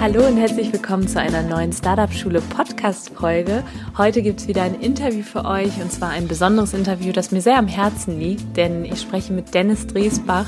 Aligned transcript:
Hallo 0.00 0.26
und 0.26 0.38
herzlich 0.38 0.72
willkommen 0.72 1.06
zu 1.06 1.20
einer 1.20 1.42
neuen 1.42 1.74
Startup 1.74 2.10
Schule 2.10 2.40
Podcast 2.40 3.10
Folge. 3.10 3.62
Heute 3.98 4.22
gibt 4.22 4.40
es 4.40 4.48
wieder 4.48 4.62
ein 4.62 4.80
Interview 4.80 5.22
für 5.22 5.44
euch 5.44 5.78
und 5.78 5.92
zwar 5.92 6.08
ein 6.08 6.26
besonderes 6.26 6.72
Interview, 6.72 7.12
das 7.12 7.32
mir 7.32 7.42
sehr 7.42 7.58
am 7.58 7.68
Herzen 7.68 8.18
liegt, 8.18 8.56
denn 8.56 8.86
ich 8.86 9.02
spreche 9.02 9.34
mit 9.34 9.52
Dennis 9.52 9.86
Dresbach, 9.86 10.46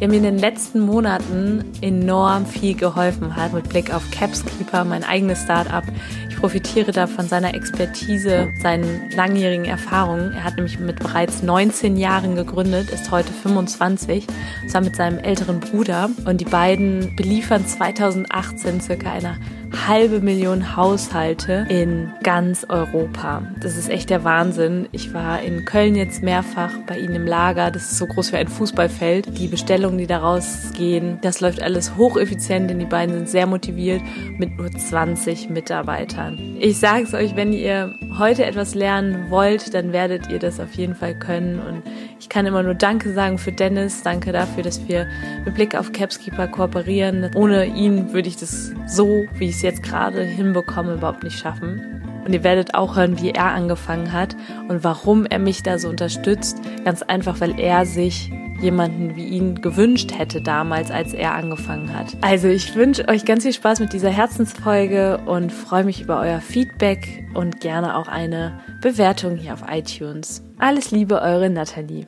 der 0.00 0.08
mir 0.08 0.16
in 0.16 0.22
den 0.22 0.38
letzten 0.38 0.80
Monaten 0.80 1.62
enorm 1.82 2.46
viel 2.46 2.74
geholfen 2.74 3.36
hat 3.36 3.52
mit 3.52 3.68
Blick 3.68 3.92
auf 3.92 4.10
Capskeeper, 4.10 4.84
mein 4.84 5.04
eigenes 5.04 5.42
Startup. 5.42 5.84
Ich 6.30 6.36
profitiere 6.36 6.90
da 6.90 7.06
von 7.06 7.28
seiner 7.28 7.54
Expertise, 7.54 8.48
seinen 8.62 9.10
langjährigen 9.14 9.66
Erfahrungen. 9.66 10.32
Er 10.32 10.44
hat 10.44 10.56
nämlich 10.56 10.80
mit 10.80 10.98
bereits 10.98 11.42
19 11.42 11.98
Jahren 11.98 12.34
gegründet, 12.34 12.88
ist 12.90 13.10
heute 13.10 13.30
25, 13.30 14.26
zusammen 14.62 14.86
mit 14.86 14.96
seinem 14.96 15.18
älteren 15.18 15.60
Bruder. 15.60 16.08
Und 16.24 16.40
die 16.40 16.46
beiden 16.46 17.14
beliefern 17.14 17.66
2018 17.66 18.80
circa 18.80 19.12
eine 19.12 19.36
halbe 19.72 20.20
Million 20.20 20.76
Haushalte 20.76 21.66
in 21.68 22.12
ganz 22.22 22.66
Europa. 22.68 23.42
Das 23.60 23.76
ist 23.76 23.88
echt 23.88 24.10
der 24.10 24.24
Wahnsinn. 24.24 24.88
Ich 24.92 25.14
war 25.14 25.42
in 25.42 25.64
Köln 25.64 25.94
jetzt 25.94 26.22
mehrfach 26.22 26.72
bei 26.86 26.98
ihnen 26.98 27.14
im 27.14 27.26
Lager. 27.26 27.70
Das 27.70 27.82
ist 27.82 27.98
so 27.98 28.06
groß 28.06 28.32
wie 28.32 28.36
ein 28.36 28.48
Fußballfeld. 28.48 29.38
Die 29.38 29.48
Bestellungen, 29.48 29.98
die 29.98 30.06
daraus 30.06 30.70
gehen, 30.76 31.18
das 31.22 31.40
läuft 31.40 31.62
alles 31.62 31.96
hocheffizient, 31.96 32.70
denn 32.70 32.78
die 32.78 32.86
beiden 32.86 33.14
sind 33.14 33.28
sehr 33.28 33.46
motiviert 33.46 34.02
mit 34.38 34.56
nur 34.58 34.70
20 34.70 35.50
Mitarbeitern. 35.50 36.56
Ich 36.58 36.78
sage 36.78 37.04
es 37.04 37.14
euch, 37.14 37.36
wenn 37.36 37.52
ihr 37.52 37.94
heute 38.18 38.44
etwas 38.44 38.74
lernen 38.74 39.30
wollt, 39.30 39.74
dann 39.74 39.92
werdet 39.92 40.28
ihr 40.30 40.38
das 40.38 40.60
auf 40.60 40.74
jeden 40.74 40.94
Fall 40.94 41.14
können. 41.14 41.58
Und 41.58 41.82
ich 42.18 42.28
kann 42.28 42.46
immer 42.46 42.62
nur 42.62 42.74
Danke 42.74 43.12
sagen 43.12 43.38
für 43.38 43.52
Dennis. 43.52 44.02
Danke 44.02 44.32
dafür, 44.32 44.62
dass 44.62 44.86
wir 44.88 45.06
mit 45.44 45.54
Blick 45.54 45.74
auf 45.74 45.92
Capskeeper 45.92 46.48
kooperieren. 46.48 47.30
Ohne 47.34 47.66
ihn 47.66 48.12
würde 48.12 48.28
ich 48.28 48.36
das 48.36 48.72
so, 48.86 49.24
wie 49.34 49.48
ich 49.48 49.56
es 49.56 49.62
jetzt 49.62 49.82
gerade 49.82 50.22
hinbekomme, 50.22 50.94
überhaupt 50.94 51.22
nicht 51.22 51.38
schaffen. 51.38 52.02
Und 52.24 52.34
ihr 52.34 52.44
werdet 52.44 52.74
auch 52.74 52.96
hören, 52.96 53.20
wie 53.20 53.30
er 53.30 53.46
angefangen 53.46 54.12
hat 54.12 54.36
und 54.68 54.84
warum 54.84 55.26
er 55.26 55.38
mich 55.38 55.62
da 55.62 55.78
so 55.78 55.88
unterstützt. 55.88 56.58
Ganz 56.84 57.02
einfach, 57.02 57.40
weil 57.40 57.58
er 57.58 57.86
sich 57.86 58.30
jemanden 58.60 59.16
wie 59.16 59.26
ihn 59.26 59.60
gewünscht 59.60 60.12
hätte 60.16 60.42
damals, 60.42 60.90
als 60.90 61.14
er 61.14 61.34
angefangen 61.34 61.96
hat. 61.96 62.16
Also 62.20 62.48
ich 62.48 62.74
wünsche 62.74 63.08
euch 63.08 63.24
ganz 63.24 63.44
viel 63.44 63.52
Spaß 63.52 63.80
mit 63.80 63.92
dieser 63.92 64.10
Herzensfolge 64.10 65.18
und 65.26 65.50
freue 65.50 65.84
mich 65.84 66.00
über 66.02 66.20
euer 66.20 66.40
Feedback 66.40 67.24
und 67.34 67.60
gerne 67.60 67.96
auch 67.96 68.08
eine 68.08 68.60
Bewertung 68.82 69.36
hier 69.36 69.54
auf 69.54 69.64
iTunes. 69.70 70.42
Alles 70.58 70.90
Liebe, 70.90 71.22
eure 71.22 71.48
Nathalie. 71.48 72.06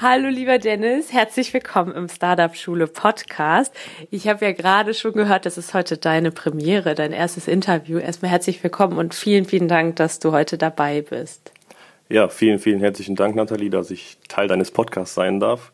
Hallo 0.00 0.28
lieber 0.28 0.58
Dennis, 0.58 1.12
herzlich 1.12 1.52
willkommen 1.54 1.94
im 1.94 2.08
Startup 2.08 2.56
Schule 2.56 2.86
Podcast. 2.86 3.72
Ich 4.10 4.26
habe 4.26 4.44
ja 4.44 4.52
gerade 4.52 4.94
schon 4.94 5.12
gehört, 5.12 5.46
das 5.46 5.58
ist 5.58 5.74
heute 5.74 5.96
deine 5.96 6.32
Premiere, 6.32 6.94
dein 6.94 7.12
erstes 7.12 7.46
Interview. 7.46 7.98
Erstmal 7.98 8.30
herzlich 8.30 8.62
willkommen 8.64 8.98
und 8.98 9.14
vielen, 9.14 9.44
vielen 9.44 9.68
Dank, 9.68 9.96
dass 9.96 10.18
du 10.18 10.32
heute 10.32 10.58
dabei 10.58 11.02
bist. 11.02 11.52
Ja, 12.12 12.28
vielen, 12.28 12.58
vielen 12.58 12.80
herzlichen 12.80 13.16
Dank, 13.16 13.36
Nathalie, 13.36 13.70
dass 13.70 13.90
ich 13.90 14.18
Teil 14.28 14.46
deines 14.46 14.70
Podcasts 14.70 15.14
sein 15.14 15.40
darf. 15.40 15.72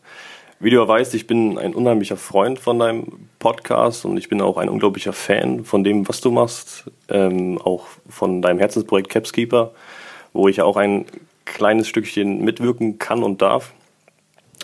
Wie 0.60 0.70
du 0.70 0.76
ja 0.76 0.86
weißt, 0.86 1.12
ich 1.14 1.26
bin 1.26 1.58
ein 1.58 1.74
unheimlicher 1.74 2.16
Freund 2.16 2.60
von 2.60 2.78
deinem 2.78 3.28
Podcast 3.40 4.04
und 4.04 4.16
ich 4.16 4.28
bin 4.28 4.40
auch 4.40 4.56
ein 4.56 4.68
unglaublicher 4.68 5.12
Fan 5.12 5.64
von 5.64 5.82
dem, 5.82 6.08
was 6.08 6.20
du 6.20 6.30
machst, 6.30 6.84
ähm, 7.08 7.60
auch 7.60 7.86
von 8.08 8.40
deinem 8.40 8.60
Herzensprojekt 8.60 9.08
Capskeeper, 9.08 9.72
wo 10.32 10.46
ich 10.46 10.62
auch 10.62 10.76
ein 10.76 11.06
kleines 11.44 11.88
Stückchen 11.88 12.44
mitwirken 12.44 13.00
kann 13.00 13.24
und 13.24 13.42
darf 13.42 13.72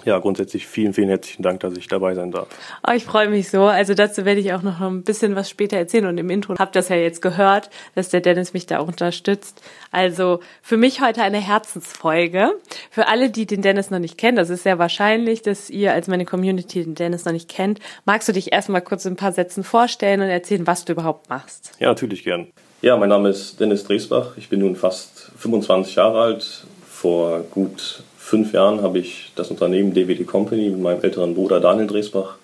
ja, 0.04 0.18
grundsätzlich 0.18 0.66
vielen, 0.66 0.92
vielen 0.92 1.08
herzlichen 1.08 1.42
Dank, 1.42 1.60
dass 1.60 1.76
ich 1.76 1.88
dabei 1.88 2.14
sein 2.14 2.30
darf. 2.30 2.48
Oh, 2.86 2.92
ich 2.92 3.04
freue 3.04 3.28
mich 3.28 3.50
so. 3.50 3.64
Also 3.64 3.94
dazu 3.94 4.24
werde 4.24 4.40
ich 4.40 4.52
auch 4.52 4.62
noch 4.62 4.80
ein 4.80 5.02
bisschen 5.02 5.36
was 5.36 5.48
später 5.48 5.76
erzählen 5.76 6.06
und 6.06 6.18
im 6.18 6.30
Intro 6.30 6.54
habt 6.58 6.76
ihr 6.76 6.80
das 6.80 6.88
ja 6.88 6.96
jetzt 6.96 7.22
gehört, 7.22 7.70
dass 7.94 8.10
der 8.10 8.20
Dennis 8.20 8.52
mich 8.52 8.66
da 8.66 8.78
auch 8.78 8.88
unterstützt. 8.88 9.62
Also 9.90 10.40
für 10.62 10.76
mich 10.76 11.00
heute 11.00 11.22
eine 11.22 11.38
Herzensfolge. 11.38 12.50
Für 12.90 13.08
alle, 13.08 13.30
die 13.30 13.46
den 13.46 13.62
Dennis 13.62 13.90
noch 13.90 13.98
nicht 13.98 14.18
kennen, 14.18 14.36
das 14.36 14.50
ist 14.50 14.62
sehr 14.62 14.78
wahrscheinlich, 14.78 15.42
dass 15.42 15.70
ihr 15.70 15.92
als 15.92 16.08
meine 16.08 16.24
Community 16.24 16.84
den 16.84 16.94
Dennis 16.94 17.24
noch 17.24 17.32
nicht 17.32 17.48
kennt. 17.48 17.80
Magst 18.04 18.28
du 18.28 18.32
dich 18.32 18.52
erstmal 18.52 18.82
kurz 18.82 19.04
in 19.04 19.14
ein 19.14 19.16
paar 19.16 19.32
Sätzen 19.32 19.64
vorstellen 19.64 20.20
und 20.20 20.28
erzählen, 20.28 20.66
was 20.66 20.84
du 20.84 20.92
überhaupt 20.92 21.28
machst? 21.28 21.72
Ja, 21.78 21.88
natürlich 21.88 22.24
gern. 22.24 22.48
Ja, 22.82 22.98
mein 22.98 23.08
Name 23.08 23.30
ist 23.30 23.60
Dennis 23.60 23.84
Dresbach. 23.84 24.36
Ich 24.36 24.50
bin 24.50 24.60
nun 24.60 24.76
fast 24.76 25.30
25 25.38 25.94
Jahre 25.94 26.20
alt. 26.20 26.66
Vor 26.86 27.40
gut 27.50 28.02
fünf 28.24 28.54
Jahren 28.54 28.80
habe 28.80 28.98
ich 28.98 29.32
das 29.36 29.50
Unternehmen 29.50 29.92
DVD 29.92 30.24
Company 30.24 30.70
mit 30.70 30.80
meinem 30.80 31.02
älteren 31.02 31.34
Bruder 31.34 31.60
Daniel 31.60 31.86
Dresbach 31.86 32.36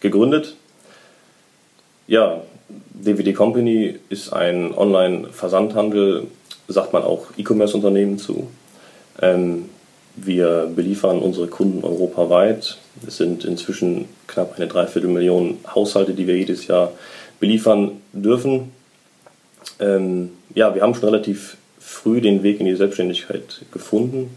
gegründet. 0.00 0.56
Ja, 2.06 2.42
DVD 2.68 3.32
Company 3.32 3.98
ist 4.10 4.30
ein 4.34 4.74
Online-Versandhandel, 4.74 6.26
sagt 6.68 6.92
man 6.92 7.02
auch 7.02 7.28
E-Commerce-Unternehmen 7.38 8.18
zu. 8.18 8.48
Ähm, 9.22 9.70
wir 10.16 10.70
beliefern 10.76 11.18
unsere 11.20 11.46
Kunden 11.46 11.82
europaweit. 11.82 12.76
Es 13.06 13.16
sind 13.16 13.46
inzwischen 13.46 14.04
knapp 14.26 14.56
eine 14.56 14.66
Dreiviertelmillion 14.66 15.58
Haushalte, 15.74 16.12
die 16.12 16.26
wir 16.26 16.36
jedes 16.36 16.66
Jahr 16.66 16.92
beliefern 17.40 18.02
dürfen. 18.12 18.70
Ähm, 19.80 20.32
ja, 20.54 20.74
wir 20.74 20.82
haben 20.82 20.94
schon 20.94 21.08
relativ 21.08 21.56
früh 21.80 22.20
den 22.20 22.42
Weg 22.42 22.60
in 22.60 22.66
die 22.66 22.76
Selbstständigkeit 22.76 23.62
gefunden. 23.72 24.36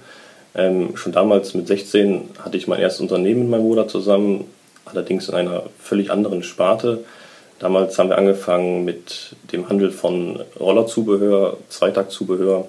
Ähm, 0.56 0.96
schon 0.96 1.12
damals 1.12 1.54
mit 1.54 1.68
16 1.68 2.30
hatte 2.40 2.58
ich 2.58 2.68
mein 2.68 2.80
erstes 2.80 3.02
Unternehmen 3.02 3.42
mit 3.42 3.50
meinem 3.50 3.64
Bruder 3.64 3.88
zusammen, 3.88 4.46
allerdings 4.86 5.28
in 5.28 5.36
einer 5.36 5.64
völlig 5.80 6.12
anderen 6.12 6.44
Sparte. 6.44 7.04
Damals 7.60 7.98
haben 8.00 8.10
wir 8.10 8.18
angefangen 8.18 8.86
mit 8.86 9.36
dem 9.52 9.70
Handel 9.70 9.92
von 9.92 10.42
Rollerzubehör, 10.60 11.58
Zweitaktzubehör, 11.70 12.68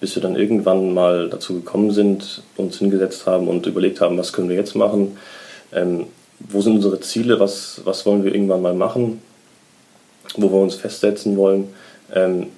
bis 0.00 0.14
wir 0.14 0.22
dann 0.22 0.36
irgendwann 0.36 0.92
mal 0.94 1.28
dazu 1.28 1.54
gekommen 1.54 1.90
sind, 1.92 2.42
uns 2.56 2.78
hingesetzt 2.78 3.26
haben 3.26 3.48
und 3.48 3.66
überlegt 3.66 4.00
haben, 4.00 4.18
was 4.18 4.32
können 4.32 4.48
wir 4.48 4.56
jetzt 4.56 4.74
machen, 4.74 5.16
ähm, 5.72 6.06
wo 6.40 6.60
sind 6.60 6.76
unsere 6.76 7.00
Ziele, 7.00 7.38
was, 7.40 7.80
was 7.84 8.04
wollen 8.04 8.24
wir 8.24 8.34
irgendwann 8.34 8.62
mal 8.62 8.74
machen, 8.74 9.22
wo 10.36 10.50
wir 10.50 10.60
uns 10.60 10.74
festsetzen 10.74 11.36
wollen. 11.36 11.68
Ähm, 12.14 12.48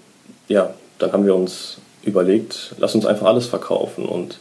ja, 0.48 0.75
dann 0.98 1.12
haben 1.12 1.26
wir 1.26 1.34
uns 1.34 1.78
überlegt, 2.06 2.75
lass 2.78 2.94
uns 2.94 3.06
einfach 3.06 3.26
alles 3.26 3.47
verkaufen. 3.47 4.06
Und 4.06 4.38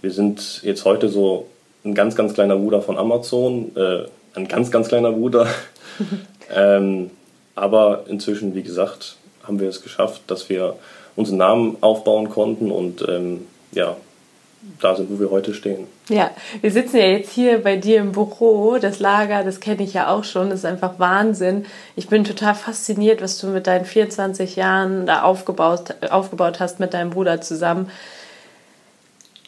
wir 0.00 0.10
sind 0.10 0.62
jetzt 0.62 0.84
heute 0.84 1.08
so 1.08 1.46
ein 1.84 1.94
ganz, 1.94 2.14
ganz 2.14 2.34
kleiner 2.34 2.56
Bruder 2.56 2.82
von 2.82 2.98
Amazon, 2.98 3.72
äh, 3.76 4.04
ein 4.34 4.48
ganz, 4.48 4.70
ganz 4.70 4.88
kleiner 4.88 5.12
Bruder. 5.12 5.46
ähm, 6.54 7.10
aber 7.54 8.04
inzwischen, 8.08 8.54
wie 8.54 8.62
gesagt, 8.62 9.16
haben 9.42 9.60
wir 9.60 9.68
es 9.68 9.82
geschafft, 9.82 10.22
dass 10.26 10.48
wir 10.48 10.76
unseren 11.16 11.38
Namen 11.38 11.76
aufbauen 11.80 12.30
konnten 12.30 12.70
und 12.70 13.04
ähm, 13.08 13.46
ja, 13.72 13.96
da 14.80 14.94
sind, 14.94 15.10
wo 15.10 15.20
wir 15.20 15.30
heute 15.30 15.54
stehen. 15.54 15.86
Ja, 16.08 16.30
wir 16.60 16.70
sitzen 16.70 16.96
ja 16.96 17.06
jetzt 17.06 17.32
hier 17.32 17.62
bei 17.62 17.76
dir 17.76 17.98
im 17.98 18.12
Büro. 18.12 18.78
Das 18.78 19.00
Lager, 19.00 19.44
das 19.44 19.60
kenne 19.60 19.82
ich 19.82 19.94
ja 19.94 20.08
auch 20.08 20.24
schon. 20.24 20.50
Das 20.50 20.60
ist 20.60 20.64
einfach 20.64 20.98
Wahnsinn. 20.98 21.66
Ich 21.96 22.08
bin 22.08 22.24
total 22.24 22.54
fasziniert, 22.54 23.20
was 23.22 23.38
du 23.38 23.48
mit 23.48 23.66
deinen 23.66 23.84
24 23.84 24.56
Jahren 24.56 25.06
da 25.06 25.22
aufgebaut, 25.22 25.94
aufgebaut 26.10 26.60
hast 26.60 26.80
mit 26.80 26.94
deinem 26.94 27.10
Bruder 27.10 27.40
zusammen. 27.40 27.90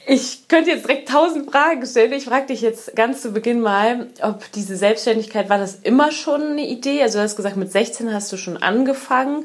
Ich 0.06 0.48
könnte 0.48 0.70
jetzt 0.70 0.88
direkt 0.88 1.08
tausend 1.08 1.50
Fragen 1.50 1.86
stellen. 1.86 2.12
Ich 2.12 2.24
frage 2.24 2.46
dich 2.46 2.62
jetzt 2.62 2.96
ganz 2.96 3.22
zu 3.22 3.30
Beginn 3.30 3.60
mal, 3.60 4.08
ob 4.22 4.50
diese 4.52 4.74
Selbstständigkeit, 4.74 5.48
war 5.48 5.58
das 5.58 5.76
immer 5.76 6.10
schon 6.10 6.42
eine 6.42 6.66
Idee? 6.66 7.02
Also 7.02 7.18
du 7.18 7.22
hast 7.22 7.36
gesagt, 7.36 7.56
mit 7.56 7.70
16 7.70 8.12
hast 8.12 8.32
du 8.32 8.36
schon 8.36 8.56
angefangen. 8.56 9.44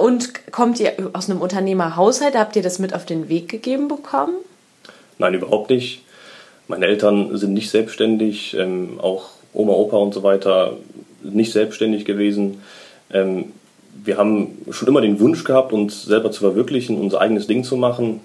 Und 0.00 0.50
kommt 0.52 0.80
ihr 0.80 1.10
aus 1.12 1.28
einem 1.28 1.42
Unternehmerhaushalt? 1.42 2.34
Habt 2.34 2.56
ihr 2.56 2.62
das 2.62 2.78
mit 2.78 2.94
auf 2.94 3.04
den 3.04 3.28
Weg 3.28 3.48
gegeben 3.48 3.88
bekommen? 3.88 4.36
Nein, 5.18 5.34
überhaupt 5.34 5.70
nicht. 5.70 6.02
Meine 6.68 6.86
Eltern 6.86 7.36
sind 7.36 7.54
nicht 7.54 7.70
selbstständig, 7.70 8.54
ähm, 8.54 8.98
auch 9.00 9.30
Oma, 9.52 9.72
Opa 9.72 9.96
und 9.96 10.12
so 10.12 10.22
weiter 10.22 10.76
nicht 11.22 11.52
selbstständig 11.52 12.04
gewesen. 12.04 12.62
Ähm, 13.12 13.52
wir 14.04 14.18
haben 14.18 14.58
schon 14.70 14.88
immer 14.88 15.00
den 15.00 15.20
Wunsch 15.20 15.44
gehabt, 15.44 15.72
uns 15.72 16.04
selber 16.04 16.30
zu 16.30 16.40
verwirklichen, 16.40 16.98
unser 16.98 17.20
eigenes 17.20 17.46
Ding 17.46 17.64
zu 17.64 17.76
machen, 17.76 18.20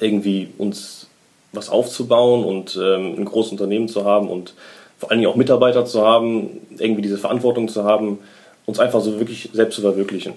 irgendwie 0.00 0.48
uns 0.58 1.08
was 1.52 1.70
aufzubauen 1.70 2.44
und 2.44 2.78
ähm, 2.80 3.14
ein 3.18 3.24
großes 3.24 3.52
Unternehmen 3.52 3.88
zu 3.88 4.04
haben 4.04 4.28
und 4.28 4.54
vor 4.98 5.10
allen 5.10 5.20
Dingen 5.20 5.30
auch 5.30 5.36
Mitarbeiter 5.36 5.84
zu 5.84 6.02
haben, 6.02 6.60
irgendwie 6.78 7.02
diese 7.02 7.18
Verantwortung 7.18 7.68
zu 7.68 7.84
haben, 7.84 8.18
uns 8.66 8.78
einfach 8.78 9.00
so 9.00 9.18
wirklich 9.18 9.48
selbst 9.52 9.76
zu 9.76 9.82
verwirklichen. 9.82 10.34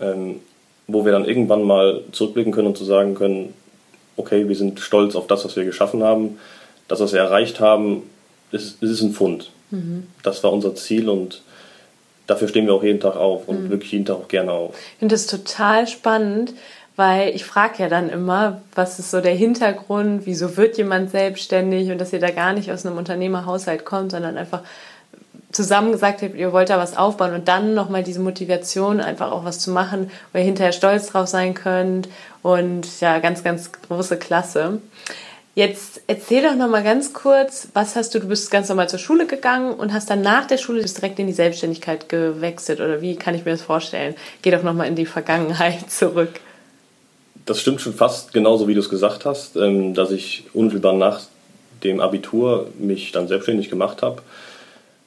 Ähm, 0.00 0.40
wo 0.88 1.04
wir 1.04 1.12
dann 1.12 1.24
irgendwann 1.24 1.62
mal 1.62 2.02
zurückblicken 2.12 2.52
können 2.52 2.68
und 2.68 2.76
zu 2.76 2.84
sagen 2.84 3.14
können, 3.14 3.54
okay, 4.16 4.48
wir 4.48 4.56
sind 4.56 4.80
stolz 4.80 5.14
auf 5.16 5.26
das, 5.26 5.44
was 5.44 5.56
wir 5.56 5.64
geschaffen 5.64 6.02
haben, 6.02 6.38
das, 6.88 7.00
was 7.00 7.12
wir 7.12 7.20
erreicht 7.20 7.60
haben, 7.60 8.02
es, 8.50 8.76
ist 8.80 9.02
ein 9.02 9.12
Fund. 9.12 9.50
Mhm. 9.70 10.06
Das 10.22 10.44
war 10.44 10.52
unser 10.52 10.74
Ziel 10.74 11.08
und 11.08 11.42
dafür 12.26 12.48
stehen 12.48 12.66
wir 12.66 12.74
auch 12.74 12.82
jeden 12.82 13.00
Tag 13.00 13.16
auf 13.16 13.48
und 13.48 13.64
mhm. 13.64 13.70
wirklich 13.70 13.92
jeden 13.92 14.04
Tag 14.04 14.16
auch 14.16 14.28
gerne 14.28 14.52
auf. 14.52 14.74
Ich 14.94 14.98
finde 14.98 15.14
das 15.14 15.26
total 15.26 15.86
spannend, 15.86 16.52
weil 16.96 17.34
ich 17.34 17.44
frage 17.44 17.82
ja 17.82 17.88
dann 17.88 18.10
immer, 18.10 18.60
was 18.74 18.98
ist 18.98 19.10
so 19.10 19.20
der 19.20 19.34
Hintergrund, 19.34 20.26
wieso 20.26 20.56
wird 20.56 20.76
jemand 20.76 21.10
selbstständig 21.10 21.90
und 21.90 21.98
dass 21.98 22.12
ihr 22.12 22.20
da 22.20 22.30
gar 22.30 22.52
nicht 22.52 22.70
aus 22.70 22.84
einem 22.84 22.98
Unternehmerhaushalt 22.98 23.84
kommt, 23.84 24.10
sondern 24.10 24.36
einfach 24.36 24.62
zusammen 25.52 25.92
gesagt 25.92 26.22
habt, 26.22 26.34
ihr 26.34 26.52
wollt 26.52 26.70
da 26.70 26.78
was 26.78 26.96
aufbauen 26.96 27.34
und 27.34 27.48
dann 27.48 27.74
nochmal 27.74 28.02
diese 28.02 28.20
Motivation, 28.20 29.00
einfach 29.00 29.30
auch 29.30 29.44
was 29.44 29.58
zu 29.58 29.70
machen, 29.70 30.10
wo 30.32 30.38
ihr 30.38 30.44
hinterher 30.44 30.72
stolz 30.72 31.08
drauf 31.08 31.28
sein 31.28 31.54
könnt 31.54 32.08
und 32.42 33.00
ja, 33.00 33.18
ganz, 33.18 33.44
ganz 33.44 33.70
große 33.72 34.16
Klasse. 34.16 34.80
Jetzt 35.54 36.00
erzähl 36.06 36.42
doch 36.42 36.54
nochmal 36.54 36.82
ganz 36.82 37.12
kurz, 37.12 37.68
was 37.74 37.94
hast 37.94 38.14
du, 38.14 38.20
du 38.20 38.28
bist 38.28 38.50
ganz 38.50 38.70
normal 38.70 38.88
zur 38.88 38.98
Schule 38.98 39.26
gegangen 39.26 39.74
und 39.74 39.92
hast 39.92 40.08
dann 40.08 40.22
nach 40.22 40.46
der 40.46 40.56
Schule 40.56 40.82
direkt 40.82 41.18
in 41.18 41.26
die 41.26 41.34
Selbstständigkeit 41.34 42.08
gewechselt 42.08 42.80
oder 42.80 43.02
wie 43.02 43.16
kann 43.16 43.34
ich 43.34 43.44
mir 43.44 43.50
das 43.50 43.60
vorstellen? 43.60 44.14
Geh 44.40 44.50
doch 44.50 44.62
nochmal 44.62 44.88
in 44.88 44.96
die 44.96 45.04
Vergangenheit 45.04 45.88
zurück. 45.90 46.40
Das 47.44 47.60
stimmt 47.60 47.82
schon 47.82 47.92
fast 47.92 48.32
genauso, 48.32 48.66
wie 48.66 48.74
du 48.74 48.80
es 48.80 48.88
gesagt 48.88 49.26
hast, 49.26 49.56
ähm, 49.56 49.92
dass 49.92 50.10
ich 50.10 50.44
unmittelbar 50.54 50.94
nach 50.94 51.20
dem 51.84 52.00
Abitur 52.00 52.70
mich 52.78 53.12
dann 53.12 53.28
selbstständig 53.28 53.68
gemacht 53.68 54.00
habe. 54.00 54.22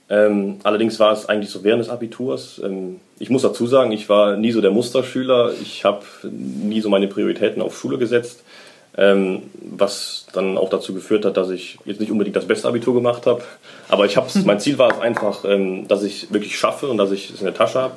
Ähm, 0.07 0.60
allerdings 0.63 1.00
war 1.00 1.13
es 1.13 1.28
eigentlich 1.28 1.50
so 1.50 1.63
während 1.63 1.81
des 1.81 1.90
Abiturs. 1.90 2.62
Ähm, 2.63 3.00
ich 3.18 3.30
muss 3.30 3.42
dazu 3.42 3.66
sagen, 3.66 3.92
ich 3.92 4.07
war 4.07 4.38
nie 4.38 4.52
so 4.52 4.62
der 4.62 4.72
Musterschüler. 4.72 5.52
Ich 5.62 5.84
habe 5.84 6.04
nie 6.24 6.81
so 6.81 6.90
meine 6.90 7.07
Prioritäten 7.07 7.62
auf 7.62 7.78
Schule 7.78 7.98
gesetzt 7.98 8.44
ähm, 8.98 9.44
was 9.62 10.25
dann 10.34 10.57
auch 10.57 10.69
dazu 10.69 10.94
geführt 10.94 11.25
hat, 11.25 11.38
dass 11.38 11.50
ich 11.50 11.78
jetzt 11.86 12.00
nicht 12.00 12.12
unbedingt 12.12 12.36
das 12.36 12.48
beste 12.48 12.68
Abitur 12.68 12.94
gemacht 12.94 13.25
habe, 13.25 13.44
aber 13.90 14.06
ich 14.06 14.18
habe 14.18 14.28
mein 14.46 14.60
Ziel 14.60 14.78
war 14.78 14.92
es 14.92 15.00
einfach, 15.00 15.44
ähm, 15.46 15.88
dass 15.88 16.04
ich 16.04 16.31
wirklich 16.31 16.58
schaffe 16.58 16.88
und 16.88 16.98
dass 16.98 17.12
ich 17.12 17.31
es 17.31 17.40
in 17.40 17.46
der 17.46 17.54
Tasche 17.54 17.80
habe. 17.81 17.96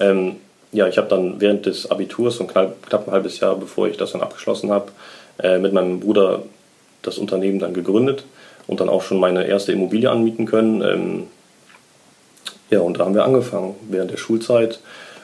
Ähm, 0.00 0.36
ja, 0.72 0.88
ich 0.88 0.96
habe 0.96 1.08
dann 1.08 1.40
während 1.40 1.66
des 1.66 1.90
Abiturs, 1.90 2.36
so 2.36 2.44
knapp, 2.44 2.86
knapp 2.86 3.06
ein 3.06 3.12
halbes 3.12 3.40
Jahr 3.40 3.56
bevor 3.56 3.88
ich 3.88 3.98
das 3.98 4.12
dann 4.12 4.22
abgeschlossen 4.22 4.70
habe, 4.70 4.90
äh, 5.38 5.58
mit 5.58 5.74
meinem 5.74 6.00
Bruder 6.00 6.42
das 7.02 7.18
Unternehmen 7.18 7.58
dann 7.58 7.74
gegründet 7.74 8.24
und 8.66 8.80
dann 8.80 8.88
auch 8.88 9.02
schon 9.02 9.20
meine 9.20 9.46
erste 9.46 9.72
Immobilie 9.72 10.10
anmieten 10.10 10.46
können. 10.46 10.82
Ähm, 10.82 11.22
ja, 12.70 12.80
und 12.80 12.98
da 12.98 13.04
haben 13.04 13.14
wir 13.14 13.24
angefangen 13.24 13.74
während 13.88 14.10
der 14.10 14.16
Schulzeit 14.16 14.80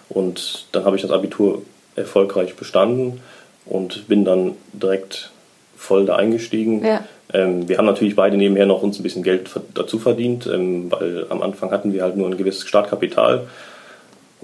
und 0.09 0.67
dann 0.73 0.85
habe 0.85 0.97
ich 0.97 1.03
das 1.03 1.11
Abitur 1.11 1.63
erfolgreich 1.97 2.55
bestanden 2.57 3.21
und 3.65 4.09
bin 4.09 4.25
dann 4.25 4.53
direkt 4.73 5.31
voll 5.77 6.07
da 6.07 6.17
eingestiegen. 6.17 6.85
Ja. 6.85 7.05
Ähm, 7.33 7.69
wir 7.69 7.79
haben 7.79 7.87
natürlich 7.87 8.17
beide 8.17 8.37
nebenher 8.37 8.67
noch 8.67 8.83
uns 8.83 8.99
ein 8.99 9.03
bisschen 9.03 9.23
Geld 9.23 9.51
dazu 9.75 9.99
verdient, 9.99 10.47
ähm, 10.47 10.91
weil 10.91 11.27
am 11.29 11.43
Anfang 11.43 11.71
hatten 11.71 11.93
wir 11.93 12.03
halt 12.03 12.17
nur 12.17 12.29
ein 12.29 12.39
gewisses 12.39 12.67
Startkapital 12.67 13.47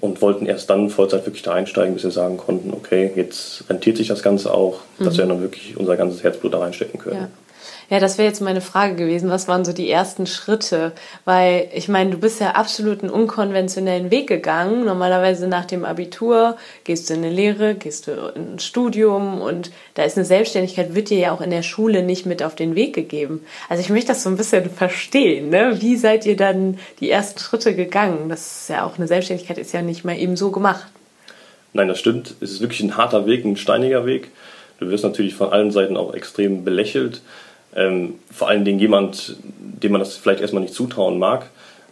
und 0.01 0.21
wollten 0.21 0.47
erst 0.47 0.69
dann 0.69 0.91
Vollzeit 0.91 1.25
wirklich 1.27 1.43
da 1.43 1.55
einsteigen, 1.55 1.95
bis 1.95 2.05
wir 2.05 2.11
sagen 2.11 2.37
konnten, 2.37 2.73
okay, 2.73 3.11
jetzt 3.17 3.65
rentiert 3.71 3.97
sich 3.97 4.09
das 4.09 4.23
Ganze 4.23 4.53
auch, 4.53 4.81
mhm. 4.99 5.05
dass 5.05 5.17
wir 5.17 5.27
dann 5.27 5.41
wirklich 5.41 5.77
unser 5.77 5.97
ganzes 5.97 6.23
Herzblut 6.23 6.53
da 6.53 6.59
reinstecken 6.59 7.01
können. 7.01 7.21
Ja. 7.21 7.29
Ja, 7.91 8.01
das 8.01 8.19
wäre 8.19 8.29
jetzt 8.29 8.41
meine 8.41 8.61
Frage 8.61 8.95
gewesen. 8.95 9.31
Was 9.31 9.49
waren 9.49 9.65
so 9.65 9.73
die 9.73 9.91
ersten 9.91 10.27
Schritte? 10.27 10.93
Weil 11.25 11.69
ich 11.75 11.89
meine, 11.89 12.11
du 12.11 12.19
bist 12.19 12.41
ja 12.41 12.53
absolut 12.53 13.03
einen 13.03 13.11
unkonventionellen 13.11 14.11
Weg 14.11 14.27
gegangen. 14.27 14.85
Normalerweise 14.85 15.47
nach 15.49 15.65
dem 15.65 15.85
Abitur 15.85 16.57
gehst 16.85 17.09
du 17.09 17.15
in 17.15 17.25
eine 17.25 17.31
Lehre, 17.31 17.75
gehst 17.75 18.07
du 18.07 18.13
in 18.35 18.55
ein 18.55 18.59
Studium 18.59 19.41
und 19.41 19.71
da 19.95 20.05
ist 20.05 20.17
eine 20.17 20.25
Selbstständigkeit, 20.25 20.95
wird 20.95 21.11
dir 21.11 21.19
ja 21.19 21.33
auch 21.33 21.41
in 21.41 21.51
der 21.51 21.63
Schule 21.63 22.03
nicht 22.03 22.27
mit 22.27 22.43
auf 22.43 22.55
den 22.55 22.75
Weg 22.75 22.95
gegeben. 22.95 23.45
Also 23.69 23.83
ich 23.83 23.91
möchte 23.91 24.09
das 24.09 24.23
so 24.23 24.31
ein 24.31 24.37
bisschen 24.37 24.71
verstehen. 24.71 25.51
Ne? 25.51 25.81
Wie 25.81 25.97
seid 25.97 26.27
ihr 26.27 26.37
dann 26.37 26.79
die 27.01 27.11
ersten 27.11 27.39
Schritte 27.39 27.75
gegangen? 27.75 28.29
Das 28.29 28.63
ist 28.63 28.69
ja 28.71 28.85
auch 28.85 28.97
eine 28.99 29.07
Selbstständigkeit, 29.07 29.59
ist 29.59 29.73
ja 29.73 29.83
nicht 29.83 30.05
mal 30.05 30.19
eben 30.19 30.37
so 30.37 30.51
gemacht. 30.51 30.87
Nein, 31.75 31.89
das 31.89 31.99
stimmt. 31.99 32.35
Es 32.41 32.53
ist 32.53 32.61
wirklich 32.61 32.81
ein 32.81 32.97
harter 32.97 33.27
Weg, 33.27 33.45
ein 33.45 33.57
steiniger 33.57 34.07
Weg. 34.07 34.31
Du 34.79 34.89
wirst 34.91 35.05
natürlich 35.05 35.35
von 35.35 35.53
allen 35.53 35.71
Seiten 35.71 35.97
auch 35.97 36.15
extrem 36.15 36.65
belächelt. 36.65 37.21
Ähm, 37.75 38.15
vor 38.31 38.49
allen 38.49 38.65
Dingen 38.65 38.79
jemand, 38.79 39.37
dem 39.83 39.93
man 39.93 40.01
das 40.01 40.17
vielleicht 40.17 40.41
erstmal 40.41 40.63
nicht 40.63 40.75
zutrauen 40.75 41.19
mag. 41.19 41.51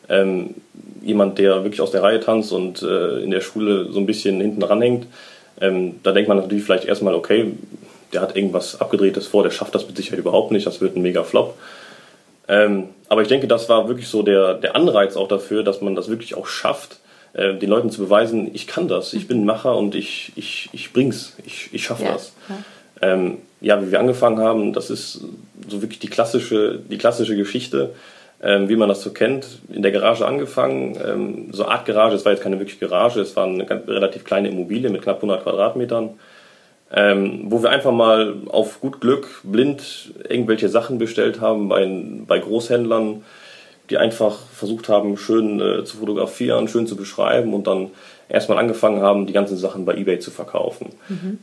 Ähm, 0.09 0.55
jemand, 1.03 1.39
der 1.39 1.65
wirklich 1.65 1.81
aus 1.81 1.91
der 1.91 2.03
Reihe 2.03 2.21
tanzt 2.21 2.53
und 2.53 2.83
äh, 2.83 3.19
in 3.19 3.31
der 3.31 3.41
Schule 3.41 3.91
so 3.91 3.99
ein 3.99 4.07
bisschen 4.07 4.41
hinten 4.41 4.63
ranhängt. 4.63 5.07
Ähm, 5.61 6.01
da 6.03 6.13
denkt 6.13 6.29
man 6.29 6.39
natürlich 6.39 6.65
vielleicht 6.65 6.85
erstmal, 6.85 7.15
okay, 7.15 7.53
der 8.13 8.21
hat 8.21 8.37
irgendwas 8.37 8.81
Abgedrehtes 8.81 9.27
vor, 9.27 9.43
der 9.43 9.51
schafft 9.51 9.75
das 9.75 9.87
mit 9.87 9.97
Sicherheit 9.97 10.19
überhaupt 10.19 10.51
nicht, 10.53 10.67
das 10.67 10.81
wird 10.81 10.97
ein 10.97 11.03
mega 11.03 11.25
Flop. 11.25 11.57
Ähm, 12.49 12.89
aber 13.09 13.23
ich 13.23 13.29
denke, 13.29 13.47
das 13.47 13.69
war 13.69 13.89
wirklich 13.89 14.09
so 14.09 14.23
der, 14.23 14.55
der 14.55 14.77
Anreiz 14.77 15.17
auch 15.17 15.29
dafür, 15.29 15.63
dass 15.63 15.81
man 15.81 15.95
das 15.95 16.09
wirklich 16.09 16.35
auch 16.35 16.47
schafft, 16.47 16.99
äh, 17.35 17.55
den 17.55 17.71
Leuten 17.71 17.91
zu 17.91 18.03
beweisen, 18.03 18.51
ich 18.53 18.67
kann 18.67 18.89
das, 18.89 19.15
ich 19.15 19.29
bin 19.29 19.43
ein 19.43 19.47
Macher 19.47 19.77
und 19.77 19.95
ich, 19.95 20.33
ich, 20.37 20.69
ich 20.73 20.93
bring's, 20.93 21.37
ich, 21.47 21.71
ich 21.73 21.85
schaffe 21.85 22.05
ja. 22.05 22.13
das. 22.13 22.33
Ähm, 23.01 23.39
ja, 23.63 23.81
wie 23.81 23.93
wir 23.93 24.01
angefangen 24.01 24.39
haben, 24.39 24.73
das 24.73 24.91
ist 24.91 25.25
so 25.69 25.81
wirklich 25.81 26.01
die 26.01 26.09
klassische, 26.09 26.79
die 26.79 26.99
klassische 26.99 27.37
Geschichte, 27.37 27.91
ähm, 28.43 28.69
wie 28.69 28.77
man 28.77 28.89
das 28.89 29.03
so 29.03 29.11
kennt. 29.11 29.47
In 29.73 29.83
der 29.83 29.93
Garage 29.93 30.27
angefangen, 30.27 30.99
ähm, 31.03 31.49
so 31.53 31.65
Art 31.67 31.87
Garage, 31.87 32.17
es 32.17 32.25
war 32.25 32.33
jetzt 32.33 32.43
keine 32.43 32.59
wirkliche 32.59 32.81
Garage, 32.81 33.21
es 33.21 33.37
war 33.37 33.47
eine 33.47 33.69
relativ 33.87 34.25
kleine 34.25 34.49
Immobilie 34.49 34.91
mit 34.91 35.03
knapp 35.03 35.17
100 35.17 35.45
Quadratmetern, 35.45 36.11
ähm, 36.93 37.45
wo 37.45 37.63
wir 37.63 37.71
einfach 37.71 37.93
mal 37.93 38.35
auf 38.49 38.81
gut 38.81 39.01
Glück 39.01 39.29
blind 39.45 40.13
irgendwelche 40.29 40.69
Sachen 40.69 40.99
bestellt 40.99 41.41
haben 41.41 41.69
bei, 41.69 41.89
bei 42.27 42.41
Großhändlern, 42.41 43.23
die 43.91 43.99
einfach 43.99 44.39
versucht 44.53 44.89
haben, 44.89 45.17
schön 45.17 45.61
äh, 45.61 45.85
zu 45.85 45.99
fotografieren, 45.99 46.67
schön 46.67 46.89
zu 46.89 46.97
beschreiben 46.97 47.55
und 47.55 47.69
dann 47.69 47.91
erstmal 48.29 48.59
angefangen 48.59 49.03
haben, 49.03 49.27
die 49.27 49.33
ganzen 49.33 49.57
Sachen 49.57 49.85
bei 49.85 49.95
eBay 49.95 50.19
zu 50.19 50.33
verkaufen. 50.33 50.89
Mhm. 51.09 51.39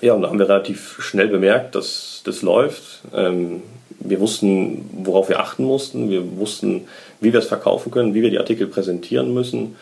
Ja, 0.00 0.14
und 0.14 0.22
da 0.22 0.28
haben 0.28 0.38
wir 0.38 0.48
relativ 0.48 0.96
schnell 1.00 1.28
bemerkt, 1.28 1.74
dass 1.74 2.22
das 2.24 2.42
läuft. 2.42 3.00
Ähm, 3.14 3.62
wir 3.98 4.20
wussten, 4.20 4.88
worauf 5.04 5.28
wir 5.28 5.40
achten 5.40 5.64
mussten. 5.64 6.08
Wir 6.08 6.38
wussten, 6.38 6.86
wie 7.20 7.32
wir 7.32 7.40
es 7.40 7.46
verkaufen 7.46 7.90
können, 7.90 8.14
wie 8.14 8.22
wir 8.22 8.30
die 8.30 8.38
Artikel 8.38 8.66
präsentieren 8.66 9.34
müssen. 9.34 9.76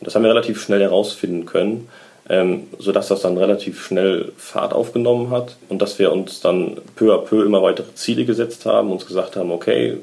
Das 0.00 0.14
haben 0.14 0.24
wir 0.24 0.30
relativ 0.30 0.60
schnell 0.60 0.80
herausfinden 0.80 1.46
können, 1.46 1.88
ähm, 2.28 2.64
sodass 2.78 3.08
das 3.08 3.22
dann 3.22 3.38
relativ 3.38 3.84
schnell 3.84 4.32
Fahrt 4.36 4.72
aufgenommen 4.74 5.30
hat 5.30 5.56
und 5.68 5.80
dass 5.80 5.98
wir 5.98 6.12
uns 6.12 6.40
dann 6.40 6.78
peu 6.96 7.14
à 7.14 7.18
peu 7.18 7.44
immer 7.44 7.62
weitere 7.62 7.94
Ziele 7.94 8.24
gesetzt 8.24 8.66
haben, 8.66 8.90
uns 8.90 9.06
gesagt 9.06 9.36
haben, 9.36 9.52
okay, 9.52 9.98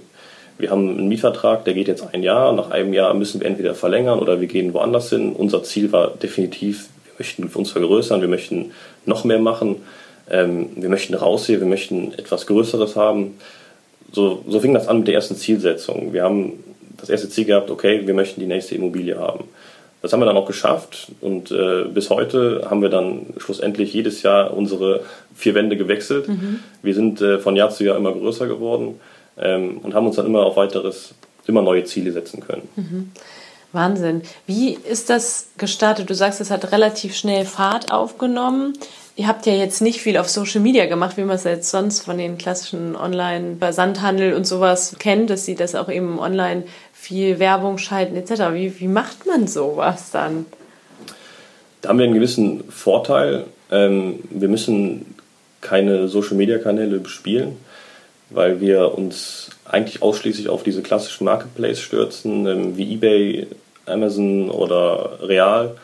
wir 0.57 0.71
haben 0.71 0.89
einen 0.89 1.07
Mietvertrag, 1.07 1.63
der 1.65 1.73
geht 1.73 1.87
jetzt 1.87 2.13
ein 2.13 2.23
Jahr. 2.23 2.51
Nach 2.53 2.71
einem 2.71 2.93
Jahr 2.93 3.13
müssen 3.13 3.39
wir 3.39 3.47
entweder 3.47 3.75
verlängern 3.75 4.19
oder 4.19 4.41
wir 4.41 4.47
gehen 4.47 4.73
woanders 4.73 5.09
hin. 5.09 5.33
Unser 5.33 5.63
Ziel 5.63 5.91
war 5.91 6.09
definitiv, 6.09 6.89
möchten 7.19 7.43
uns 7.43 7.71
vergrößern, 7.71 8.21
wir 8.21 8.27
möchten 8.27 8.71
noch 9.05 9.23
mehr 9.23 9.39
machen, 9.39 9.77
ähm, 10.29 10.69
wir 10.75 10.89
möchten 10.89 11.13
raus 11.13 11.45
hier, 11.45 11.59
wir 11.59 11.67
möchten 11.67 12.13
etwas 12.13 12.47
Größeres 12.47 12.95
haben. 12.95 13.35
So, 14.11 14.43
so 14.47 14.59
fing 14.59 14.73
das 14.73 14.87
an 14.87 14.99
mit 14.99 15.07
der 15.07 15.15
ersten 15.15 15.35
Zielsetzung. 15.35 16.13
Wir 16.13 16.23
haben 16.23 16.63
das 16.97 17.09
erste 17.09 17.29
Ziel 17.29 17.45
gehabt, 17.45 17.69
okay, 17.69 18.05
wir 18.05 18.13
möchten 18.13 18.39
die 18.39 18.47
nächste 18.47 18.75
Immobilie 18.75 19.17
haben. 19.17 19.45
Das 20.01 20.13
haben 20.13 20.21
wir 20.21 20.25
dann 20.25 20.37
auch 20.37 20.47
geschafft 20.47 21.09
und 21.19 21.51
äh, 21.51 21.83
bis 21.93 22.09
heute 22.09 22.67
haben 22.69 22.81
wir 22.81 22.89
dann 22.89 23.33
schlussendlich 23.37 23.93
jedes 23.93 24.23
Jahr 24.23 24.55
unsere 24.55 25.01
vier 25.35 25.55
Wände 25.55 25.75
gewechselt. 25.75 26.29
Mhm. 26.29 26.61
Wir 26.81 26.95
sind 26.95 27.21
äh, 27.21 27.37
von 27.37 27.57
Jahr 27.57 27.69
zu 27.69 27.83
Jahr 27.83 27.97
immer 27.97 28.13
größer 28.13 28.47
geworden 28.47 28.99
ähm, 29.37 29.79
und 29.79 29.93
haben 29.93 30.07
uns 30.07 30.15
dann 30.15 30.25
immer 30.25 30.45
auf 30.45 30.55
weiteres, 30.55 31.13
immer 31.47 31.61
neue 31.61 31.83
Ziele 31.83 32.13
setzen 32.13 32.39
können. 32.39 32.69
Mhm. 32.77 33.11
Wahnsinn. 33.71 34.23
Wie 34.47 34.73
ist 34.73 35.09
das 35.09 35.49
gestartet? 35.57 36.09
Du 36.09 36.15
sagst, 36.15 36.41
es 36.41 36.51
hat 36.51 36.71
relativ 36.71 37.15
schnell 37.15 37.45
Fahrt 37.45 37.91
aufgenommen. 37.91 38.73
Ihr 39.15 39.27
habt 39.27 39.45
ja 39.45 39.53
jetzt 39.53 39.81
nicht 39.81 40.01
viel 40.01 40.17
auf 40.17 40.29
Social 40.29 40.61
Media 40.61 40.85
gemacht, 40.85 41.17
wie 41.17 41.23
man 41.23 41.35
es 41.35 41.43
jetzt 41.43 41.69
sonst 41.69 42.05
von 42.05 42.17
den 42.17 42.37
klassischen 42.37 42.95
Online-Versandhandel 42.95 44.33
und 44.33 44.47
sowas 44.47 44.95
kennt, 44.97 45.29
dass 45.29 45.45
sie 45.45 45.55
das 45.55 45.75
auch 45.75 45.89
eben 45.89 46.19
online 46.19 46.63
viel 46.93 47.37
Werbung 47.39 47.77
schalten 47.77 48.15
etc. 48.15 48.53
Wie, 48.53 48.79
wie 48.79 48.87
macht 48.87 49.25
man 49.27 49.47
sowas 49.47 50.11
dann? 50.11 50.45
Da 51.81 51.89
haben 51.89 51.99
wir 51.99 52.05
einen 52.05 52.13
gewissen 52.13 52.63
Vorteil. 52.69 53.45
Ähm, 53.71 54.19
wir 54.29 54.47
müssen 54.47 55.15
keine 55.61 56.07
Social-Media-Kanäle 56.07 56.99
bespielen, 56.99 57.57
weil 58.29 58.61
wir 58.61 58.97
uns 58.97 59.48
eigentlich 59.69 60.01
ausschließlich 60.01 60.49
auf 60.49 60.63
diese 60.63 60.81
klassischen 60.81 61.25
Marketplace 61.25 61.79
stürzen, 61.79 62.45
ähm, 62.47 62.77
wie 62.77 62.93
eBay, 62.93 63.47
Amazon 63.85 64.49
oder 64.49 65.19
Real. 65.21 65.75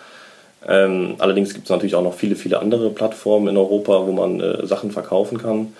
Ähm, 0.68 1.16
allerdings 1.20 1.54
gibt 1.54 1.66
es 1.66 1.70
natürlich 1.70 1.96
auch 1.96 2.04
noch 2.04 2.16
viele, 2.16 2.36
viele 2.36 2.60
andere 2.60 2.90
Plattformen 2.90 3.48
in 3.50 3.58
Europa, 3.58 4.06
wo 4.06 4.12
man 4.12 4.40
äh, 4.40 4.66
Sachen 4.66 4.92
verkaufen 4.92 5.38
kann. 5.38 5.74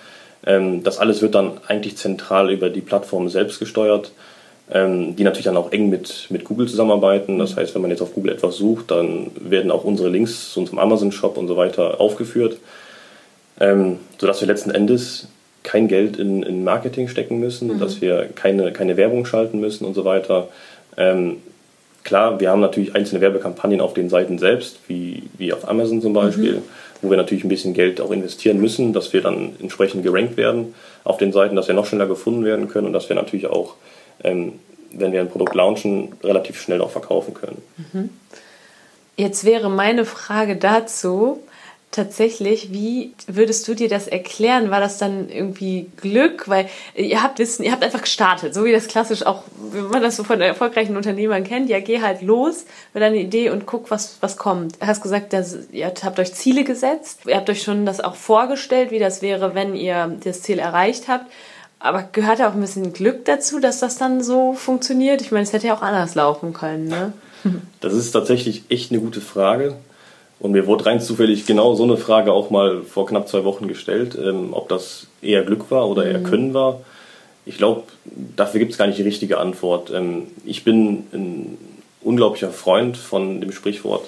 Ähm, 0.44 0.82
das 0.82 0.98
alles 0.98 1.22
wird 1.22 1.34
dann 1.34 1.52
eigentlich 1.66 1.96
zentral 1.96 2.50
über 2.50 2.70
die 2.70 2.80
Plattform 2.80 3.28
selbst 3.28 3.58
gesteuert. 3.58 4.12
ähm, 4.70 5.14
die 5.14 5.24
natürlich 5.24 5.44
dann 5.44 5.56
auch 5.56 5.72
eng 5.72 5.88
mit, 5.90 6.26
mit 6.30 6.44
Google 6.44 6.68
zusammenarbeiten. 6.68 7.38
Das 7.38 7.56
heißt, 7.56 7.74
wenn 7.74 7.82
man 7.82 7.90
jetzt 7.90 8.02
auf 8.02 8.14
Google 8.14 8.32
etwas 8.32 8.56
sucht, 8.56 8.90
dann 8.90 9.30
werden 9.38 9.70
auch 9.70 9.84
unsere 9.84 10.08
Links 10.08 10.52
zu 10.52 10.60
unserem 10.60 10.78
Amazon-Shop 10.78 11.36
und 11.36 11.48
so 11.48 11.56
weiter 11.56 12.00
aufgeführt, 12.00 12.58
ähm, 13.60 14.00
sodass 14.18 14.40
wir 14.40 14.48
letzten 14.48 14.70
Endes 14.70 15.28
kein 15.66 15.88
Geld 15.88 16.16
in, 16.16 16.42
in 16.44 16.64
Marketing 16.64 17.08
stecken 17.08 17.40
müssen, 17.40 17.68
mhm. 17.68 17.80
dass 17.80 18.00
wir 18.00 18.28
keine, 18.34 18.72
keine 18.72 18.96
Werbung 18.96 19.26
schalten 19.26 19.60
müssen 19.60 19.84
und 19.84 19.94
so 19.94 20.04
weiter. 20.04 20.48
Ähm, 20.96 21.38
klar, 22.04 22.38
wir 22.40 22.50
haben 22.50 22.60
natürlich 22.60 22.94
einzelne 22.94 23.20
Werbekampagnen 23.20 23.80
auf 23.80 23.92
den 23.92 24.08
Seiten 24.08 24.38
selbst, 24.38 24.78
wie, 24.86 25.24
wie 25.36 25.52
auf 25.52 25.68
Amazon 25.68 26.00
zum 26.00 26.12
Beispiel, 26.12 26.58
mhm. 26.58 26.62
wo 27.02 27.10
wir 27.10 27.16
natürlich 27.16 27.44
ein 27.44 27.48
bisschen 27.48 27.74
Geld 27.74 28.00
auch 28.00 28.12
investieren 28.12 28.60
müssen, 28.60 28.92
dass 28.92 29.12
wir 29.12 29.20
dann 29.20 29.56
entsprechend 29.60 30.04
gerankt 30.04 30.36
werden 30.36 30.74
auf 31.02 31.18
den 31.18 31.32
Seiten, 31.32 31.56
dass 31.56 31.66
wir 31.66 31.74
noch 31.74 31.86
schneller 31.86 32.06
gefunden 32.06 32.44
werden 32.44 32.68
können 32.68 32.86
und 32.86 32.92
dass 32.92 33.08
wir 33.08 33.16
natürlich 33.16 33.46
auch, 33.46 33.74
ähm, 34.22 34.52
wenn 34.92 35.12
wir 35.12 35.20
ein 35.20 35.28
Produkt 35.28 35.56
launchen, 35.56 36.12
relativ 36.22 36.60
schnell 36.60 36.80
auch 36.80 36.90
verkaufen 36.90 37.34
können. 37.34 37.60
Mhm. 37.92 38.10
Jetzt 39.16 39.44
wäre 39.44 39.68
meine 39.68 40.04
Frage 40.04 40.56
dazu, 40.56 41.40
tatsächlich, 41.96 42.72
wie 42.72 43.12
würdest 43.26 43.66
du 43.66 43.74
dir 43.74 43.88
das 43.88 44.06
erklären? 44.06 44.70
War 44.70 44.80
das 44.80 44.98
dann 44.98 45.28
irgendwie 45.28 45.90
Glück? 45.96 46.48
Weil 46.48 46.68
ihr 46.94 47.22
habt 47.22 47.38
Wissen, 47.40 47.64
ihr 47.64 47.72
habt 47.72 47.82
einfach 47.82 48.02
gestartet, 48.02 48.54
so 48.54 48.64
wie 48.64 48.72
das 48.72 48.86
klassisch 48.86 49.26
auch, 49.26 49.42
wenn 49.72 49.88
man 49.88 50.02
das 50.02 50.16
so 50.16 50.22
von 50.22 50.40
erfolgreichen 50.40 50.96
Unternehmern 50.96 51.42
kennt. 51.42 51.68
Ja, 51.68 51.80
geh 51.80 52.00
halt 52.00 52.22
los 52.22 52.66
mit 52.94 53.02
deiner 53.02 53.16
Idee 53.16 53.50
und 53.50 53.66
guck, 53.66 53.90
was, 53.90 54.18
was 54.20 54.36
kommt. 54.36 54.80
Du 54.80 54.86
hast 54.86 55.02
gesagt, 55.02 55.32
dass, 55.32 55.56
ihr 55.72 55.86
habt 55.86 56.18
euch 56.18 56.34
Ziele 56.34 56.62
gesetzt. 56.62 57.20
Ihr 57.26 57.36
habt 57.36 57.50
euch 57.50 57.62
schon 57.62 57.86
das 57.86 58.00
auch 58.00 58.14
vorgestellt, 58.14 58.92
wie 58.92 58.98
das 59.00 59.22
wäre, 59.22 59.54
wenn 59.54 59.74
ihr 59.74 60.16
das 60.22 60.42
Ziel 60.42 60.58
erreicht 60.58 61.08
habt. 61.08 61.26
Aber 61.78 62.08
gehört 62.12 62.40
auch 62.40 62.54
ein 62.54 62.60
bisschen 62.60 62.92
Glück 62.92 63.24
dazu, 63.24 63.58
dass 63.60 63.80
das 63.80 63.98
dann 63.98 64.22
so 64.22 64.54
funktioniert? 64.54 65.20
Ich 65.20 65.32
meine, 65.32 65.42
es 65.42 65.52
hätte 65.52 65.66
ja 65.66 65.76
auch 65.76 65.82
anders 65.82 66.14
laufen 66.14 66.52
können, 66.52 66.88
ne? 66.88 67.12
Das 67.80 67.92
ist 67.92 68.10
tatsächlich 68.10 68.64
echt 68.70 68.90
eine 68.90 69.00
gute 69.00 69.20
Frage. 69.20 69.76
Und 70.38 70.52
mir 70.52 70.66
wurde 70.66 70.86
rein 70.86 71.00
zufällig 71.00 71.46
genau 71.46 71.74
so 71.74 71.84
eine 71.84 71.96
Frage 71.96 72.32
auch 72.32 72.50
mal 72.50 72.82
vor 72.82 73.06
knapp 73.06 73.28
zwei 73.28 73.44
Wochen 73.44 73.68
gestellt, 73.68 74.16
ähm, 74.20 74.52
ob 74.52 74.68
das 74.68 75.06
eher 75.22 75.42
Glück 75.42 75.70
war 75.70 75.88
oder 75.88 76.04
eher 76.04 76.18
mhm. 76.18 76.24
Können 76.24 76.54
war. 76.54 76.80
Ich 77.46 77.56
glaube, 77.56 77.84
dafür 78.36 78.60
gibt 78.60 78.72
es 78.72 78.78
gar 78.78 78.86
nicht 78.86 78.98
die 78.98 79.02
richtige 79.02 79.38
Antwort. 79.38 79.90
Ähm, 79.94 80.26
ich 80.44 80.64
bin 80.64 81.04
ein 81.12 81.58
unglaublicher 82.02 82.50
Freund 82.50 82.96
von 82.96 83.40
dem 83.40 83.52
Sprichwort, 83.52 84.06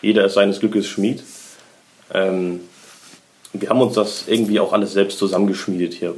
jeder 0.00 0.24
ist 0.24 0.34
seines 0.34 0.60
Glückes 0.60 0.86
Schmied. 0.86 1.22
Ähm, 2.12 2.60
wir 3.52 3.68
haben 3.68 3.80
uns 3.80 3.94
das 3.94 4.28
irgendwie 4.28 4.60
auch 4.60 4.72
alles 4.72 4.92
selbst 4.92 5.18
zusammengeschmiedet 5.18 5.94
hier. 5.94 6.14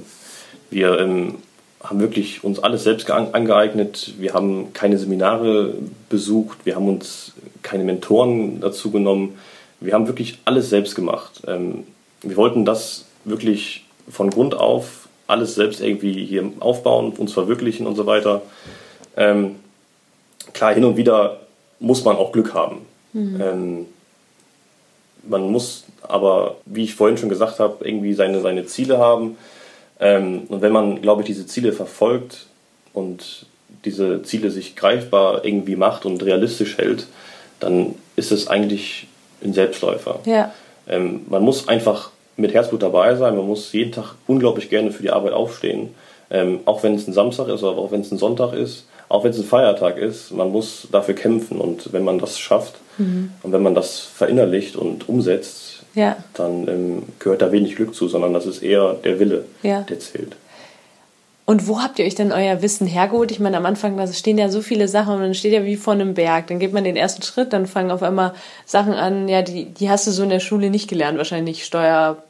Wir 0.70 0.98
ähm, 0.98 1.36
haben 1.82 2.00
wirklich 2.00 2.42
uns 2.42 2.58
alles 2.58 2.84
selbst 2.84 3.10
angeeignet. 3.10 4.14
Wir 4.18 4.34
haben 4.34 4.72
keine 4.72 4.98
Seminare 4.98 5.74
besucht. 6.08 6.58
Wir 6.64 6.76
haben 6.76 6.88
uns 6.88 7.32
keine 7.62 7.84
Mentoren 7.84 8.60
dazu 8.60 8.90
genommen. 8.90 9.38
Wir 9.80 9.92
haben 9.92 10.06
wirklich 10.06 10.38
alles 10.44 10.70
selbst 10.70 10.94
gemacht. 10.94 11.42
Ähm, 11.46 11.84
wir 12.22 12.36
wollten 12.36 12.64
das 12.64 13.04
wirklich 13.24 13.84
von 14.08 14.30
Grund 14.30 14.54
auf 14.54 15.08
alles 15.26 15.54
selbst 15.56 15.80
irgendwie 15.80 16.24
hier 16.24 16.50
aufbauen, 16.60 17.12
uns 17.12 17.32
verwirklichen 17.32 17.86
und 17.86 17.96
so 17.96 18.06
weiter. 18.06 18.42
Ähm, 19.16 19.56
klar, 20.52 20.74
hin 20.74 20.84
und 20.84 20.96
wieder 20.96 21.40
muss 21.80 22.04
man 22.04 22.16
auch 22.16 22.32
Glück 22.32 22.54
haben. 22.54 22.78
Mhm. 23.12 23.40
Ähm, 23.40 23.86
man 25.28 25.50
muss 25.50 25.84
aber, 26.02 26.56
wie 26.64 26.84
ich 26.84 26.94
vorhin 26.94 27.18
schon 27.18 27.28
gesagt 27.28 27.58
habe, 27.58 27.84
irgendwie 27.84 28.14
seine, 28.14 28.40
seine 28.40 28.66
Ziele 28.66 28.98
haben. 28.98 29.36
Ähm, 30.00 30.42
und 30.48 30.62
wenn 30.62 30.72
man, 30.72 31.02
glaube 31.02 31.22
ich, 31.22 31.26
diese 31.26 31.46
Ziele 31.46 31.72
verfolgt 31.72 32.46
und 32.92 33.46
diese 33.84 34.22
Ziele 34.22 34.50
sich 34.50 34.76
greifbar 34.76 35.44
irgendwie 35.44 35.76
macht 35.76 36.04
und 36.04 36.22
realistisch 36.22 36.76
hält, 36.78 37.06
dann 37.60 37.94
ist 38.16 38.32
es 38.32 38.48
eigentlich 38.48 39.06
ein 39.42 39.52
Selbstläufer. 39.52 40.20
Ja. 40.24 40.52
Ähm, 40.88 41.22
man 41.28 41.42
muss 41.42 41.68
einfach 41.68 42.10
mit 42.36 42.52
Herzblut 42.52 42.82
dabei 42.82 43.14
sein, 43.14 43.36
man 43.36 43.46
muss 43.46 43.72
jeden 43.72 43.92
Tag 43.92 44.14
unglaublich 44.26 44.68
gerne 44.68 44.90
für 44.90 45.02
die 45.02 45.10
Arbeit 45.10 45.32
aufstehen. 45.32 45.94
Ähm, 46.30 46.60
auch 46.64 46.82
wenn 46.82 46.94
es 46.94 47.06
ein 47.06 47.12
Samstag 47.12 47.48
ist 47.48 47.62
oder 47.62 47.78
auch 47.78 47.92
wenn 47.92 48.00
es 48.00 48.10
ein 48.10 48.18
Sonntag 48.18 48.52
ist, 48.52 48.86
auch 49.08 49.22
wenn 49.24 49.30
es 49.30 49.38
ein 49.38 49.44
Feiertag 49.44 49.96
ist, 49.96 50.32
man 50.32 50.50
muss 50.50 50.88
dafür 50.90 51.14
kämpfen 51.14 51.60
und 51.60 51.92
wenn 51.92 52.04
man 52.04 52.18
das 52.18 52.38
schafft 52.38 52.74
mhm. 52.98 53.30
und 53.42 53.52
wenn 53.52 53.62
man 53.62 53.74
das 53.74 54.00
verinnerlicht 54.00 54.76
und 54.76 55.08
umsetzt, 55.08 55.82
ja. 55.94 56.16
dann 56.34 56.68
ähm, 56.68 57.02
gehört 57.18 57.42
da 57.42 57.52
wenig 57.52 57.76
Glück 57.76 57.94
zu, 57.94 58.08
sondern 58.08 58.32
das 58.32 58.46
ist 58.46 58.62
eher 58.62 58.94
der 58.94 59.18
Wille, 59.18 59.44
ja. 59.62 59.82
der 59.82 59.98
zählt. 59.98 60.36
Und 61.46 61.68
wo 61.68 61.80
habt 61.80 62.00
ihr 62.00 62.04
euch 62.04 62.16
denn 62.16 62.32
euer 62.32 62.60
Wissen 62.60 62.88
hergeholt? 62.88 63.30
Ich 63.30 63.38
meine, 63.38 63.56
am 63.56 63.66
Anfang 63.66 63.96
da 63.96 64.06
stehen 64.08 64.36
ja 64.36 64.48
so 64.48 64.62
viele 64.62 64.88
Sachen 64.88 65.14
und 65.14 65.20
man 65.20 65.32
steht 65.32 65.52
ja 65.52 65.64
wie 65.64 65.76
vor 65.76 65.94
einem 65.94 66.14
Berg. 66.14 66.48
Dann 66.48 66.58
geht 66.58 66.72
man 66.72 66.82
den 66.82 66.96
ersten 66.96 67.22
Schritt, 67.22 67.52
dann 67.52 67.66
fangen 67.66 67.92
auf 67.92 68.02
einmal 68.02 68.34
Sachen 68.64 68.92
an, 68.92 69.28
ja, 69.28 69.42
die, 69.42 69.66
die 69.66 69.88
hast 69.88 70.08
du 70.08 70.10
so 70.10 70.24
in 70.24 70.30
der 70.30 70.40
Schule 70.40 70.70
nicht 70.70 70.90
gelernt, 70.90 71.18
wahrscheinlich 71.18 71.64
Steuer, 71.64 72.20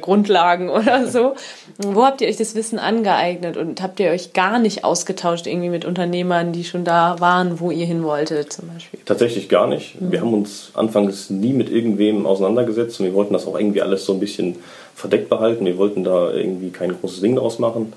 Grundlagen 0.00 0.68
oder 0.70 1.06
so. 1.06 1.34
Wo 1.78 2.04
habt 2.04 2.20
ihr 2.20 2.28
euch 2.28 2.36
das 2.36 2.54
Wissen 2.54 2.78
angeeignet 2.78 3.56
und 3.56 3.82
habt 3.82 4.00
ihr 4.00 4.10
euch 4.10 4.32
gar 4.32 4.58
nicht 4.58 4.84
ausgetauscht 4.84 5.46
irgendwie 5.46 5.68
mit 5.68 5.84
Unternehmern, 5.84 6.52
die 6.52 6.64
schon 6.64 6.84
da 6.84 7.16
waren, 7.20 7.60
wo 7.60 7.70
ihr 7.70 7.86
hin 7.86 8.02
wolltet 8.02 8.52
zum 8.52 8.68
Beispiel? 8.68 9.00
Tatsächlich 9.04 9.48
gar 9.48 9.66
nicht. 9.66 10.00
Mhm. 10.00 10.12
Wir 10.12 10.20
haben 10.20 10.34
uns 10.34 10.70
anfangs 10.74 11.30
nie 11.30 11.52
mit 11.52 11.70
irgendwem 11.70 12.26
auseinandergesetzt 12.26 13.00
und 13.00 13.06
wir 13.06 13.14
wollten 13.14 13.32
das 13.32 13.46
auch 13.46 13.58
irgendwie 13.58 13.82
alles 13.82 14.04
so 14.04 14.12
ein 14.12 14.20
bisschen 14.20 14.56
verdeckt 14.94 15.28
behalten. 15.28 15.64
Wir 15.64 15.78
wollten 15.78 16.04
da 16.04 16.32
irgendwie 16.32 16.70
kein 16.70 16.98
großes 16.98 17.20
Ding 17.20 17.36
draus 17.36 17.58
machen. 17.58 17.92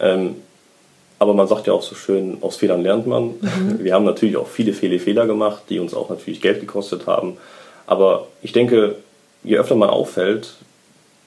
Ähm, 0.00 0.36
aber 1.18 1.32
man 1.32 1.48
sagt 1.48 1.66
ja 1.66 1.72
auch 1.72 1.82
so 1.82 1.94
schön, 1.94 2.38
aus 2.42 2.56
Fehlern 2.56 2.82
lernt 2.82 3.06
man. 3.06 3.28
Mhm. 3.40 3.78
Wir 3.78 3.94
haben 3.94 4.04
natürlich 4.04 4.36
auch 4.36 4.48
viele, 4.48 4.72
viele 4.72 4.98
Fehler 4.98 5.26
gemacht, 5.26 5.62
die 5.70 5.78
uns 5.78 5.94
auch 5.94 6.10
natürlich 6.10 6.42
Geld 6.42 6.60
gekostet 6.60 7.06
haben. 7.06 7.38
Aber 7.86 8.26
ich 8.42 8.52
denke, 8.52 8.96
je 9.46 9.56
öfter 9.56 9.76
man 9.76 9.88
auffällt, 9.88 10.54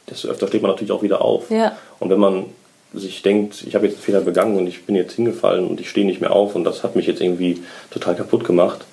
desto 0.09 0.27
öfter 0.27 0.47
steht 0.47 0.61
man 0.61 0.71
natürlich 0.71 0.91
auch 0.91 1.01
wieder 1.01 1.21
auf. 1.21 1.49
Ja. 1.49 1.77
Und 1.99 2.09
wenn 2.11 2.19
man 2.19 2.45
sich 2.93 3.21
denkt, 3.21 3.63
ich 3.65 3.75
habe 3.75 3.85
jetzt 3.85 3.95
einen 3.95 4.03
Fehler 4.03 4.21
begangen 4.21 4.57
und 4.57 4.67
ich 4.67 4.85
bin 4.85 4.95
jetzt 4.95 5.13
hingefallen 5.13 5.67
und 5.67 5.79
ich 5.79 5.89
stehe 5.89 6.05
nicht 6.05 6.21
mehr 6.21 6.31
auf 6.31 6.55
und 6.55 6.63
das 6.63 6.83
hat 6.83 6.95
mich 6.95 7.07
jetzt 7.07 7.21
irgendwie 7.21 7.61
total 7.91 8.15
kaputt 8.15 8.43
gemacht, 8.43 8.85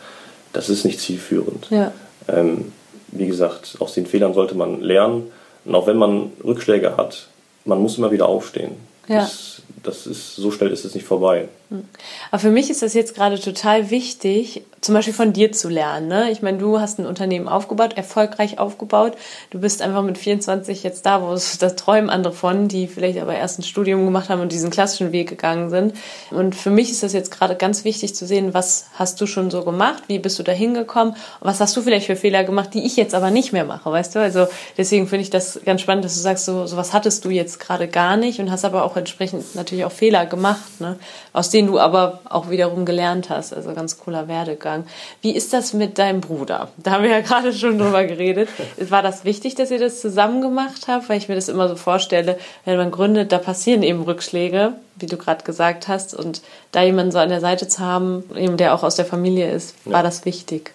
das 0.53 0.69
ist 0.69 0.85
nicht 0.85 1.01
zielführend. 1.01 1.67
Ja. 1.71 1.93
Ähm, 2.29 2.73
wie 3.09 3.27
gesagt, 3.27 3.77
aus 3.79 3.95
den 3.95 4.07
Fehlern 4.07 4.35
sollte 4.35 4.55
man 4.55 4.81
lernen. 4.81 5.31
Und 5.65 5.75
auch 5.75 5.87
wenn 5.87 5.97
man 5.97 6.33
Rückschläge 6.45 6.97
hat, 6.97 7.29
man 7.65 7.81
muss 7.81 7.99
immer 7.99 8.13
wieder 8.13 8.27
aufstehen. 8.27 8.73
Ja. 9.09 9.21
Das, 9.21 9.63
das 9.83 10.07
ist, 10.07 10.37
so 10.37 10.51
schnell 10.51 10.71
ist 10.71 10.85
es 10.85 10.95
nicht 10.95 11.07
vorbei. 11.07 11.49
Hm. 11.71 11.85
Aber 12.31 12.39
für 12.39 12.51
mich 12.51 12.71
ist 12.71 12.83
das 12.83 12.95
jetzt 12.95 13.15
gerade 13.15 13.41
total 13.41 13.91
wichtig, 13.91 14.63
zum 14.81 14.95
Beispiel 14.95 15.15
von 15.15 15.33
dir 15.33 15.51
zu 15.51 15.69
lernen. 15.69 16.07
Ne? 16.07 16.31
Ich 16.31 16.43
meine, 16.43 16.59
du 16.59 16.79
hast 16.79 17.01
ein 17.01 17.07
Unternehmen 17.07 17.49
aufgebaut, 17.49 17.97
erfolgreich 17.97 18.59
aufgebaut. 18.61 19.15
Du 19.51 19.59
bist 19.59 19.83
einfach 19.83 20.03
mit 20.03 20.17
24 20.17 20.85
jetzt 20.85 21.07
da, 21.07 21.23
wo 21.23 21.33
es 21.33 21.59
das 21.59 21.75
träumen 21.75 22.09
andere 22.09 22.33
von, 22.33 22.69
die 22.69 22.87
vielleicht 22.87 23.19
aber 23.19 23.35
erst 23.35 23.59
ein 23.59 23.65
Studium 23.65 24.05
gemacht 24.05 24.29
haben 24.29 24.41
und 24.41 24.53
diesen 24.53 24.71
klassischen 24.71 25.11
Weg 25.11 25.29
gegangen 25.29 25.71
sind. 25.71 25.95
Und 26.31 26.55
für 26.55 26.71
mich 26.71 26.91
ist 26.91 27.03
das 27.03 27.13
jetzt 27.13 27.33
gerade 27.33 27.57
ganz 27.57 27.85
wichtig 27.85 28.15
zu 28.15 28.27
sehen, 28.27 28.55
was 28.55 28.87
hast 28.95 29.21
du 29.21 29.27
schon 29.27 29.51
so 29.51 29.65
gemacht, 29.65 30.05
wie 30.07 30.21
bist 30.21 30.39
du 30.39 30.45
da 30.45 30.53
hingekommen, 30.53 31.17
was 31.41 31.59
hast 31.59 31.77
du 31.77 31.83
vielleicht 31.83 32.07
für 32.07 32.17
Fehler 32.17 32.45
gemacht, 32.45 32.75
die 32.75 32.87
ich 32.87 32.97
jetzt 32.97 33.15
aber 33.15 33.31
nicht 33.31 33.53
mehr 33.53 33.65
mache, 33.65 33.91
weißt 33.91 34.15
du? 34.15 34.21
Also 34.21 34.47
deswegen 34.77 35.09
finde 35.09 35.23
ich 35.23 35.31
das 35.31 35.61
ganz 35.65 35.81
spannend, 35.81 36.05
dass 36.05 36.15
du 36.15 36.21
sagst, 36.21 36.45
so, 36.45 36.67
so 36.67 36.77
was 36.77 36.93
hattest 36.93 37.25
du 37.25 37.31
jetzt 37.31 37.59
gerade 37.59 37.89
gar 37.89 38.17
nicht 38.17 38.39
und 38.39 38.53
hast 38.53 38.65
aber 38.65 38.85
auch 38.85 38.96
entsprechend 38.97 39.55
natürlich 39.55 39.85
auch 39.85 39.93
Fehler 39.93 40.27
gemacht, 40.27 40.81
ne? 40.81 40.99
aus 41.33 41.51
denen 41.51 41.69
du 41.69 41.79
aber 41.79 42.21
auch 42.29 42.51
wiederum 42.51 42.85
gelernt 42.85 43.31
hast. 43.31 43.53
Also 43.53 43.73
ganz 43.75 43.99
cooler 43.99 44.29
Werdegang. 44.29 44.85
Wie 45.23 45.31
ist 45.31 45.53
das 45.53 45.73
mit 45.73 45.99
deinem 45.99 46.21
Bruder? 46.21 46.69
Da 46.77 46.93
haben 46.93 47.05
wir 47.05 47.11
ja 47.11 47.21
gerade 47.21 47.53
schon 47.53 47.79
drüber 47.79 48.05
geredet. 48.05 48.49
War 48.79 49.03
das 49.03 49.25
wichtig, 49.25 49.55
dass 49.55 49.71
ihr 49.71 49.79
das 49.79 50.01
zusammen 50.01 50.41
gemacht 50.41 50.89
habt? 50.89 51.09
Weil 51.09 51.19
ich 51.19 51.29
mir 51.29 51.35
das 51.35 51.49
immer 51.49 51.69
so 51.69 51.77
vorstelle, 51.77 52.39
wenn 52.65 52.77
man 52.77 52.91
gründet, 52.91 53.33
da 53.33 53.39
passieren 53.39 53.83
eben 53.83 54.03
Rückschläge, 54.03 54.73
wie 54.97 55.07
du 55.07 55.17
gerade 55.17 55.45
gesagt 55.45 55.89
hast. 55.89 56.15
Und 56.15 56.43
da 56.73 56.83
jemanden 56.83 57.13
so 57.13 57.19
an 57.19 57.29
der 57.29 57.41
Seite 57.41 57.69
zu 57.69 57.81
haben, 57.81 58.25
eben 58.37 58.57
der 58.57 58.75
auch 58.75 58.83
aus 58.83 58.97
der 58.97 59.05
Familie 59.05 59.51
ist, 59.51 59.75
war 59.85 60.01
ja. 60.01 60.03
das 60.03 60.25
wichtig? 60.25 60.73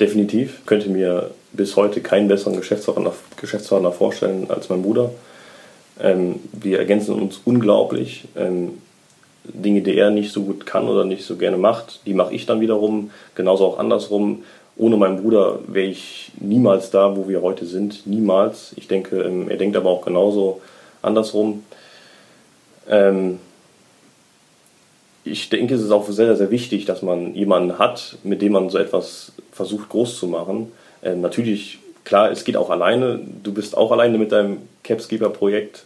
Definitiv. 0.00 0.58
Ich 0.60 0.66
könnte 0.66 0.88
mir 0.88 1.30
bis 1.52 1.76
heute 1.76 2.00
keinen 2.00 2.28
besseren 2.28 2.56
Geschäftspartner, 2.56 3.12
Geschäftspartner 3.40 3.92
vorstellen 3.92 4.50
als 4.50 4.68
mein 4.68 4.82
Bruder. 4.82 5.10
Ähm, 6.00 6.36
wir 6.52 6.78
ergänzen 6.78 7.14
uns 7.14 7.40
unglaublich. 7.44 8.24
Ähm, 8.36 8.78
Dinge, 9.44 9.82
die 9.82 9.96
er 9.96 10.10
nicht 10.10 10.32
so 10.32 10.42
gut 10.42 10.64
kann 10.64 10.88
oder 10.88 11.04
nicht 11.04 11.24
so 11.24 11.36
gerne 11.36 11.58
macht, 11.58 12.00
die 12.06 12.14
mache 12.14 12.34
ich 12.34 12.46
dann 12.46 12.60
wiederum. 12.60 13.10
Genauso 13.34 13.66
auch 13.66 13.78
andersrum. 13.78 14.44
Ohne 14.76 14.96
meinen 14.96 15.22
Bruder 15.22 15.60
wäre 15.68 15.86
ich 15.86 16.32
niemals 16.40 16.90
da, 16.90 17.16
wo 17.16 17.28
wir 17.28 17.42
heute 17.42 17.66
sind. 17.66 18.06
Niemals. 18.06 18.72
Ich 18.76 18.88
denke, 18.88 19.22
ähm, 19.22 19.48
er 19.48 19.56
denkt 19.56 19.76
aber 19.76 19.90
auch 19.90 20.04
genauso 20.04 20.60
andersrum. 21.02 21.62
Ähm, 22.88 23.38
ich 25.24 25.48
denke, 25.48 25.74
es 25.74 25.82
ist 25.82 25.90
auch 25.90 26.08
sehr, 26.08 26.36
sehr 26.36 26.50
wichtig, 26.50 26.84
dass 26.84 27.02
man 27.02 27.34
jemanden 27.34 27.78
hat, 27.78 28.18
mit 28.24 28.42
dem 28.42 28.52
man 28.52 28.68
so 28.68 28.78
etwas 28.78 29.32
versucht 29.52 29.88
groß 29.88 30.18
zu 30.18 30.26
machen. 30.26 30.72
Ähm, 31.02 31.20
natürlich, 31.20 31.78
klar, 32.04 32.30
es 32.30 32.44
geht 32.44 32.56
auch 32.56 32.70
alleine. 32.70 33.20
Du 33.42 33.52
bist 33.52 33.76
auch 33.76 33.90
alleine 33.90 34.18
mit 34.18 34.32
deinem 34.32 34.58
Capskeeper-Projekt. 34.82 35.84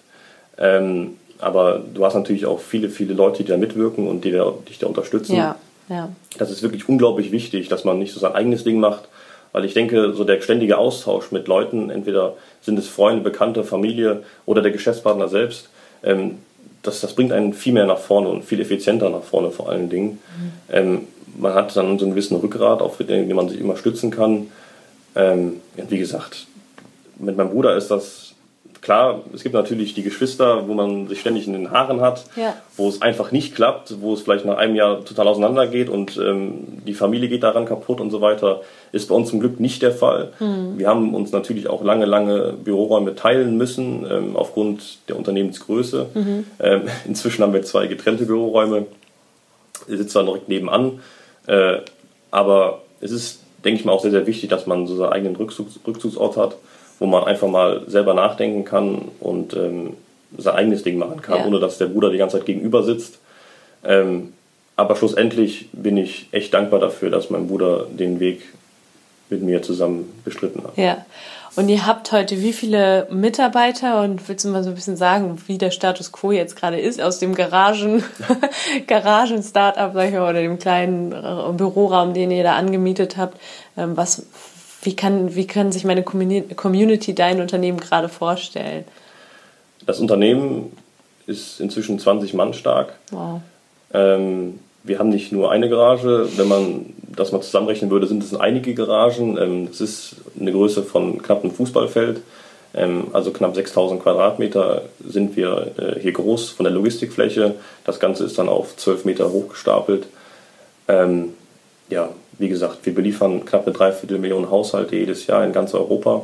Ähm, 0.59 1.17
aber 1.39 1.81
du 1.95 2.05
hast 2.05 2.15
natürlich 2.15 2.47
auch 2.47 2.61
viele, 2.61 2.89
viele 2.89 3.15
Leute, 3.15 3.45
die 3.45 3.51
da 3.51 3.57
mitwirken 3.57 4.09
und 4.09 4.25
die 4.25 4.33
da, 4.33 4.53
dich 4.69 4.79
da 4.79 4.87
unterstützen. 4.89 5.37
Ja, 5.37 5.57
ja. 5.89 6.09
Das 6.37 6.51
ist 6.51 6.63
wirklich 6.63 6.89
unglaublich 6.89 7.33
wichtig, 7.33 7.69
dass 7.69 7.85
man 7.85 7.99
nicht 7.99 8.13
so 8.13 8.21
sein 8.21 8.35
eigenes 8.35 8.65
Ding 8.65 8.81
macht, 8.81 9.09
weil 9.53 9.65
ich 9.65 9.75
denke, 9.75 10.13
so 10.15 10.25
der 10.25 10.41
ständige 10.41 10.79
Austausch 10.79 11.31
mit 11.31 11.47
Leuten, 11.49 11.91
entweder 11.91 12.35
sind 12.61 12.79
es 12.79 12.89
Freunde, 12.89 13.23
Bekannte, 13.23 13.65
Familie 13.65 14.25
oder 14.47 14.63
der 14.63 14.73
Geschäftspartner 14.73 15.29
selbst, 15.29 15.69
ähm, 16.03 16.39
das, 16.83 17.01
das 17.01 17.15
bringt 17.15 17.33
einen 17.33 17.55
viel 17.55 17.73
mehr 17.73 17.87
nach 17.87 17.99
vorne 17.99 18.29
und 18.29 18.45
viel 18.45 18.61
effizienter 18.61 19.11
nach 19.11 19.23
vorne 19.23 19.51
vor 19.51 19.69
allen 19.69 19.89
Dingen. 19.89 20.11
Mhm. 20.11 20.53
Ähm, 20.71 21.01
man 21.39 21.55
hat 21.55 21.77
dann 21.77 21.99
so 21.99 22.05
einen 22.05 22.15
gewissen 22.15 22.37
Rückgrat, 22.37 22.83
auf 22.83 22.97
den 22.99 23.33
man 23.35 23.49
sich 23.49 23.61
immer 23.61 23.77
stützen 23.77 24.11
kann. 24.11 24.49
Ähm, 25.19 25.61
wie 25.77 25.99
gesagt, 25.99 26.47
mit 27.19 27.37
meinem 27.37 27.51
Bruder 27.51 27.77
ist 27.77 27.91
das 27.91 28.29
klar, 28.81 29.23
es 29.35 29.43
gibt 29.43 29.55
natürlich 29.55 29.95
die 29.95 30.03
Geschwister, 30.03 30.69
wo 30.69 30.75
man 30.75 31.09
sich 31.09 31.21
ständig 31.21 31.47
in 31.47 31.53
den 31.53 31.71
Haaren 31.71 32.01
hat, 32.01 32.25
ja. 32.37 32.55
wo 32.77 32.89
es 32.89 33.03
einfach 33.03 33.33
nicht 33.33 33.55
klappt, 33.55 34.01
wo 34.01 34.15
es 34.15 34.23
vielleicht 34.23 34.45
nach 34.45 34.57
einem 34.57 34.77
Jahr 34.77 35.05
total 35.05 35.29
auseinandergeht 35.29 35.89
und 35.89 36.17
ähm, 36.17 36.83
die 36.87 36.95
Familie 36.95 37.29
geht 37.29 37.43
daran 37.43 37.67
kaputt 37.67 38.01
und 38.01 38.11
so 38.11 38.21
weiter. 38.21 38.63
Ist 38.93 39.09
bei 39.09 39.15
uns 39.15 39.31
zum 39.31 39.41
Glück 39.41 39.61
nicht 39.61 39.83
der 39.83 39.93
Fall. 39.93 40.33
Mhm. 40.39 40.79
Wir 40.79 40.89
haben 40.89 41.15
uns 41.15 41.33
natürlich 41.33 41.69
auch 41.69 41.83
lange, 41.83 42.05
lange 42.07 42.53
Büroräume 42.53 43.15
teilen 43.15 43.57
müssen, 43.57 44.07
ähm, 44.11 44.37
aufgrund 44.37 44.99
der 45.09 45.17
Unternehmensgröße. 45.17 46.07
Mhm. 46.15 46.47
Ähm, 46.61 46.83
inzwischen 47.07 47.43
haben 47.43 47.53
wir 47.53 47.63
zwei 47.63 47.87
getrennte 47.87 48.27
Büroräume. 48.27 48.87
Ich 49.87 49.97
sitze 49.97 50.09
zwar 50.09 50.25
direkt 50.25 50.49
nebenan, 50.49 51.01
äh, 51.47 51.79
aber 52.31 52.83
es 53.01 53.11
ist, 53.11 53.41
denke 53.65 53.81
ich 53.81 53.85
mal, 53.85 53.93
auch 53.93 54.03
sehr, 54.03 54.11
sehr 54.11 54.27
wichtig, 54.27 54.51
dass 54.51 54.67
man 54.67 54.87
so 54.87 54.97
seinen 54.97 55.13
eigenen 55.13 55.37
Rückzugs 55.37 55.81
Rückzugsort 55.87 56.37
hat 56.37 56.57
wo 56.99 57.07
man 57.07 57.25
einfach 57.25 57.49
mal 57.49 57.83
selber 57.87 58.15
nachdenken 58.15 58.65
kann 58.65 59.03
und 59.21 59.55
ähm, 59.55 59.95
sein 60.37 60.55
eigenes 60.55 60.83
Ding 60.83 60.99
machen 60.99 61.23
kann, 61.23 61.41
ja. 61.41 61.47
ohne 61.47 61.61
dass 61.61 61.79
der 61.79 61.87
Bruder 61.87 62.11
die 62.11 62.19
ganze 62.19 62.39
Zeit 62.39 62.47
gegenüber 62.47 62.83
sitzt. 62.83 63.19
Ähm, 63.85 64.33
aber 64.77 64.97
schlussendlich 64.97 65.69
bin 65.73 65.97
ich 65.97 66.29
echt 66.33 66.53
dankbar 66.55 66.81
dafür, 66.81 67.11
dass 67.11 67.31
mein 67.31 67.49
Bruder 67.49 67.87
den 67.91 68.21
Weg 68.21 68.43
mit 69.31 69.43
mir 69.43 69.63
zusammen 69.63 70.21
bestritten 70.25 70.65
hat. 70.65 70.77
Ja. 70.77 71.05
Und 71.57 71.69
ihr 71.69 71.87
habt 71.87 72.13
heute 72.13 72.41
wie 72.41 72.53
viele 72.53 73.09
Mitarbeiter 73.11 74.03
und 74.03 74.29
willst 74.29 74.45
du 74.45 74.49
mal 74.49 74.63
so 74.63 74.69
ein 74.69 74.77
bisschen 74.77 74.97
sagen, 74.97 75.43
wie 75.49 75.59
der 75.59 75.73
Status 75.73 76.13
quo 76.13 76.31
jetzt 76.31 76.55
gerade 76.55 76.79
ist 76.79 77.01
aus 77.01 77.19
dem 77.19 77.35
Garagen, 77.35 78.05
Garagen-Startup, 78.87 79.93
sag 79.93 80.09
ich 80.09 80.15
mal, 80.15 80.31
oder 80.31 80.41
dem 80.41 80.59
kleinen 80.61 81.11
Büroraum, 81.57 82.15
den 82.15 82.31
ihr 82.31 82.45
da 82.45 82.55
angemietet 82.55 83.17
habt? 83.17 83.41
Ähm, 83.77 83.97
was, 83.97 84.27
wie 84.83 84.95
kann, 84.95 85.35
wie 85.35 85.49
kann 85.49 85.73
sich 85.73 85.85
meine 85.85 86.05
Community 86.05 87.15
dein 87.15 87.41
Unternehmen 87.41 87.81
gerade 87.81 88.09
vorstellen? 88.09 88.85
Das 89.85 89.99
Unternehmen 89.99 90.77
ist 91.27 91.61
inzwischen 91.61 91.99
20 91.99 92.35
Mann 92.35 92.55
stark. 92.55 92.95
Wow. 93.11 93.41
Ähm, 93.93 94.61
wir 94.89 94.99
haben 94.99 95.11
nicht 95.11 95.33
nur 95.33 95.51
eine 95.51 95.69
Garage. 95.69 96.29
Wenn 96.37 96.49
man 96.49 96.87
das 97.15 97.33
mal 97.33 97.41
zusammenrechnen 97.41 97.91
würde, 97.91 98.07
sind 98.07 98.23
es 98.23 98.35
einige 98.35 98.75
Garagen. 98.75 99.39
Ähm, 99.39 99.69
das 99.69 99.81
ist 99.81 100.17
eine 100.39 100.53
Größe 100.53 100.83
von 100.83 101.23
knapp 101.23 101.45
einem 101.45 101.53
Fußballfeld. 101.53 102.21
Ähm, 102.75 103.09
also 103.13 103.31
knapp 103.31 103.55
6000 103.55 104.03
Quadratmeter 104.03 104.83
sind 105.07 105.37
wir 105.37 105.73
äh, 105.79 106.01
hier 106.01 106.13
groß 106.13 106.51
von 106.51 106.65
der 106.65 106.73
Logistikfläche. 106.73 107.55
Das 107.85 108.01
Ganze 108.01 108.25
ist 108.25 108.39
dann 108.39 108.49
auf 108.49 108.77
12 108.77 109.05
Meter 109.05 109.31
hochgestapelt. 109.31 110.07
Ähm, 110.89 111.35
ja, 111.91 112.11
wie 112.39 112.49
gesagt, 112.49 112.85
wir 112.85 112.95
beliefern 112.95 113.45
knapp 113.45 113.67
eine 113.67 113.75
Dreiviertelmillion 113.75 114.51
Haushalte 114.51 114.97
jedes 114.97 115.27
Jahr 115.27 115.45
in 115.45 115.53
ganz 115.53 115.75
Europa. 115.75 116.23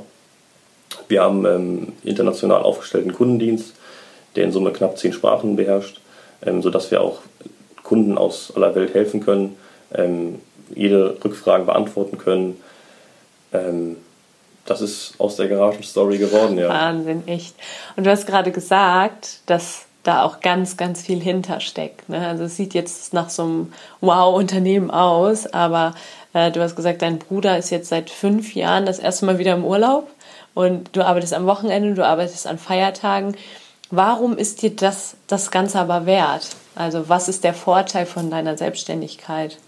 Wir 1.08 1.22
haben 1.22 1.44
ähm, 1.44 1.92
international 2.04 2.62
aufgestellten 2.62 3.12
Kundendienst, 3.12 3.74
der 4.36 4.44
in 4.44 4.52
Summe 4.52 4.72
knapp 4.72 4.98
zehn 4.98 5.12
Sprachen 5.12 5.56
beherrscht, 5.56 6.00
ähm, 6.44 6.62
sodass 6.62 6.90
wir 6.90 7.00
auch 7.00 7.20
Kunden 7.84 8.18
aus 8.18 8.52
aller 8.56 8.74
Welt 8.74 8.94
helfen 8.94 9.24
können, 9.24 9.56
ähm, 9.94 10.40
jede 10.74 11.16
Rückfrage 11.24 11.64
beantworten 11.64 12.18
können. 12.18 12.60
Ähm, 13.52 13.96
das 14.66 14.80
ist 14.80 15.14
aus 15.18 15.36
der 15.36 15.48
Garagenstory 15.48 16.18
geworden, 16.18 16.58
ja. 16.58 16.68
Wahnsinn, 16.68 17.28
echt. 17.28 17.54
Und 17.96 18.04
du 18.04 18.10
hast 18.10 18.26
gerade 18.26 18.50
gesagt, 18.50 19.40
dass 19.46 19.84
da 20.02 20.22
auch 20.22 20.40
ganz, 20.40 20.76
ganz 20.76 21.02
viel 21.02 21.20
hintersteckt. 21.20 22.08
Ne? 22.08 22.26
Also 22.26 22.44
es 22.44 22.56
sieht 22.56 22.74
jetzt 22.74 23.12
nach 23.14 23.30
so 23.30 23.42
einem 23.42 23.72
Wow-Unternehmen 24.00 24.90
aus, 24.90 25.46
aber 25.46 25.94
äh, 26.34 26.50
du 26.50 26.60
hast 26.60 26.76
gesagt, 26.76 27.02
dein 27.02 27.18
Bruder 27.18 27.58
ist 27.58 27.70
jetzt 27.70 27.88
seit 27.88 28.10
fünf 28.10 28.54
Jahren 28.54 28.86
das 28.86 28.98
erste 28.98 29.24
Mal 29.26 29.38
wieder 29.38 29.54
im 29.54 29.64
Urlaub 29.64 30.08
und 30.52 30.94
du 30.94 31.04
arbeitest 31.04 31.34
am 31.34 31.46
Wochenende, 31.46 31.94
du 31.94 32.06
arbeitest 32.06 32.46
an 32.46 32.58
Feiertagen. 32.58 33.36
Warum 33.90 34.36
ist 34.36 34.62
dir 34.62 34.70
das, 34.70 35.16
das 35.26 35.50
Ganze 35.50 35.78
aber 35.78 36.06
wert? 36.06 36.48
Also 36.74 37.08
was 37.08 37.28
ist 37.28 37.44
der 37.44 37.54
Vorteil 37.54 38.06
von 38.06 38.30
deiner 38.30 38.56
Selbstständigkeit? 38.56 39.58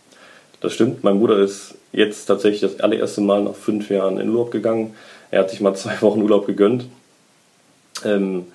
Das 0.61 0.72
stimmt, 0.72 1.05
mein 1.05 1.18
Bruder 1.18 1.38
ist 1.38 1.74
jetzt 1.92 2.26
tatsächlich 2.26 2.61
das 2.61 2.81
allererste 2.81 3.20
Mal 3.20 3.42
nach 3.42 3.55
fünf 3.55 3.90
Jahren 3.90 4.18
in 4.18 4.29
Urlaub 4.31 4.50
gegangen. 4.50 4.94
Er 5.31 5.40
hat 5.40 5.50
sich 5.50 5.61
mal 5.61 5.74
zwei 5.76 6.00
Wochen 6.02 6.22
Urlaub 6.22 6.46
gegönnt. 6.46 6.87
Ähm, 8.05 8.46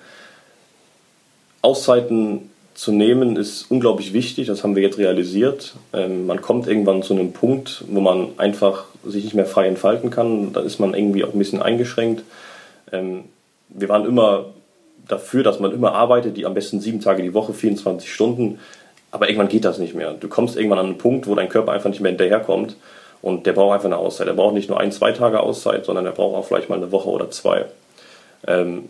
Auszeiten 1.62 2.50
zu 2.74 2.90
nehmen 2.90 3.36
ist 3.36 3.70
unglaublich 3.70 4.12
wichtig, 4.12 4.46
das 4.46 4.62
haben 4.62 4.74
wir 4.74 4.82
jetzt 4.82 4.98
realisiert. 4.98 5.74
Ähm, 5.92 6.26
man 6.26 6.40
kommt 6.40 6.66
irgendwann 6.66 7.02
zu 7.02 7.12
einem 7.12 7.32
Punkt, 7.32 7.84
wo 7.88 8.00
man 8.00 8.30
einfach 8.38 8.86
sich 9.04 9.24
nicht 9.24 9.34
mehr 9.34 9.46
frei 9.46 9.68
entfalten 9.68 10.10
kann. 10.10 10.52
Da 10.52 10.60
ist 10.60 10.78
man 10.78 10.94
irgendwie 10.94 11.24
auch 11.24 11.32
ein 11.32 11.38
bisschen 11.38 11.62
eingeschränkt. 11.62 12.24
Ähm, 12.90 13.24
wir 13.68 13.88
waren 13.88 14.06
immer 14.06 14.46
dafür, 15.08 15.42
dass 15.42 15.60
man 15.60 15.72
immer 15.72 15.92
arbeitet, 15.94 16.36
die 16.36 16.46
am 16.46 16.54
besten 16.54 16.80
sieben 16.80 17.00
Tage 17.00 17.22
die 17.22 17.34
Woche, 17.34 17.52
24 17.52 18.12
Stunden. 18.12 18.58
Aber 19.10 19.28
irgendwann 19.28 19.48
geht 19.48 19.64
das 19.64 19.78
nicht 19.78 19.94
mehr. 19.94 20.12
Du 20.12 20.28
kommst 20.28 20.56
irgendwann 20.56 20.78
an 20.78 20.86
einen 20.86 20.98
Punkt, 20.98 21.26
wo 21.26 21.34
dein 21.34 21.48
Körper 21.48 21.72
einfach 21.72 21.90
nicht 21.90 22.00
mehr 22.00 22.10
hinterherkommt. 22.10 22.76
Und 23.20 23.46
der 23.46 23.52
braucht 23.52 23.74
einfach 23.74 23.86
eine 23.86 23.98
Auszeit. 23.98 24.26
Er 24.26 24.34
braucht 24.34 24.54
nicht 24.54 24.68
nur 24.68 24.80
ein, 24.80 24.90
zwei 24.90 25.12
Tage 25.12 25.40
Auszeit, 25.40 25.84
sondern 25.84 26.06
er 26.06 26.12
braucht 26.12 26.36
auch 26.36 26.46
vielleicht 26.46 26.68
mal 26.68 26.76
eine 26.76 26.90
Woche 26.90 27.08
oder 27.08 27.30
zwei. 27.30 27.66
Ähm, 28.46 28.88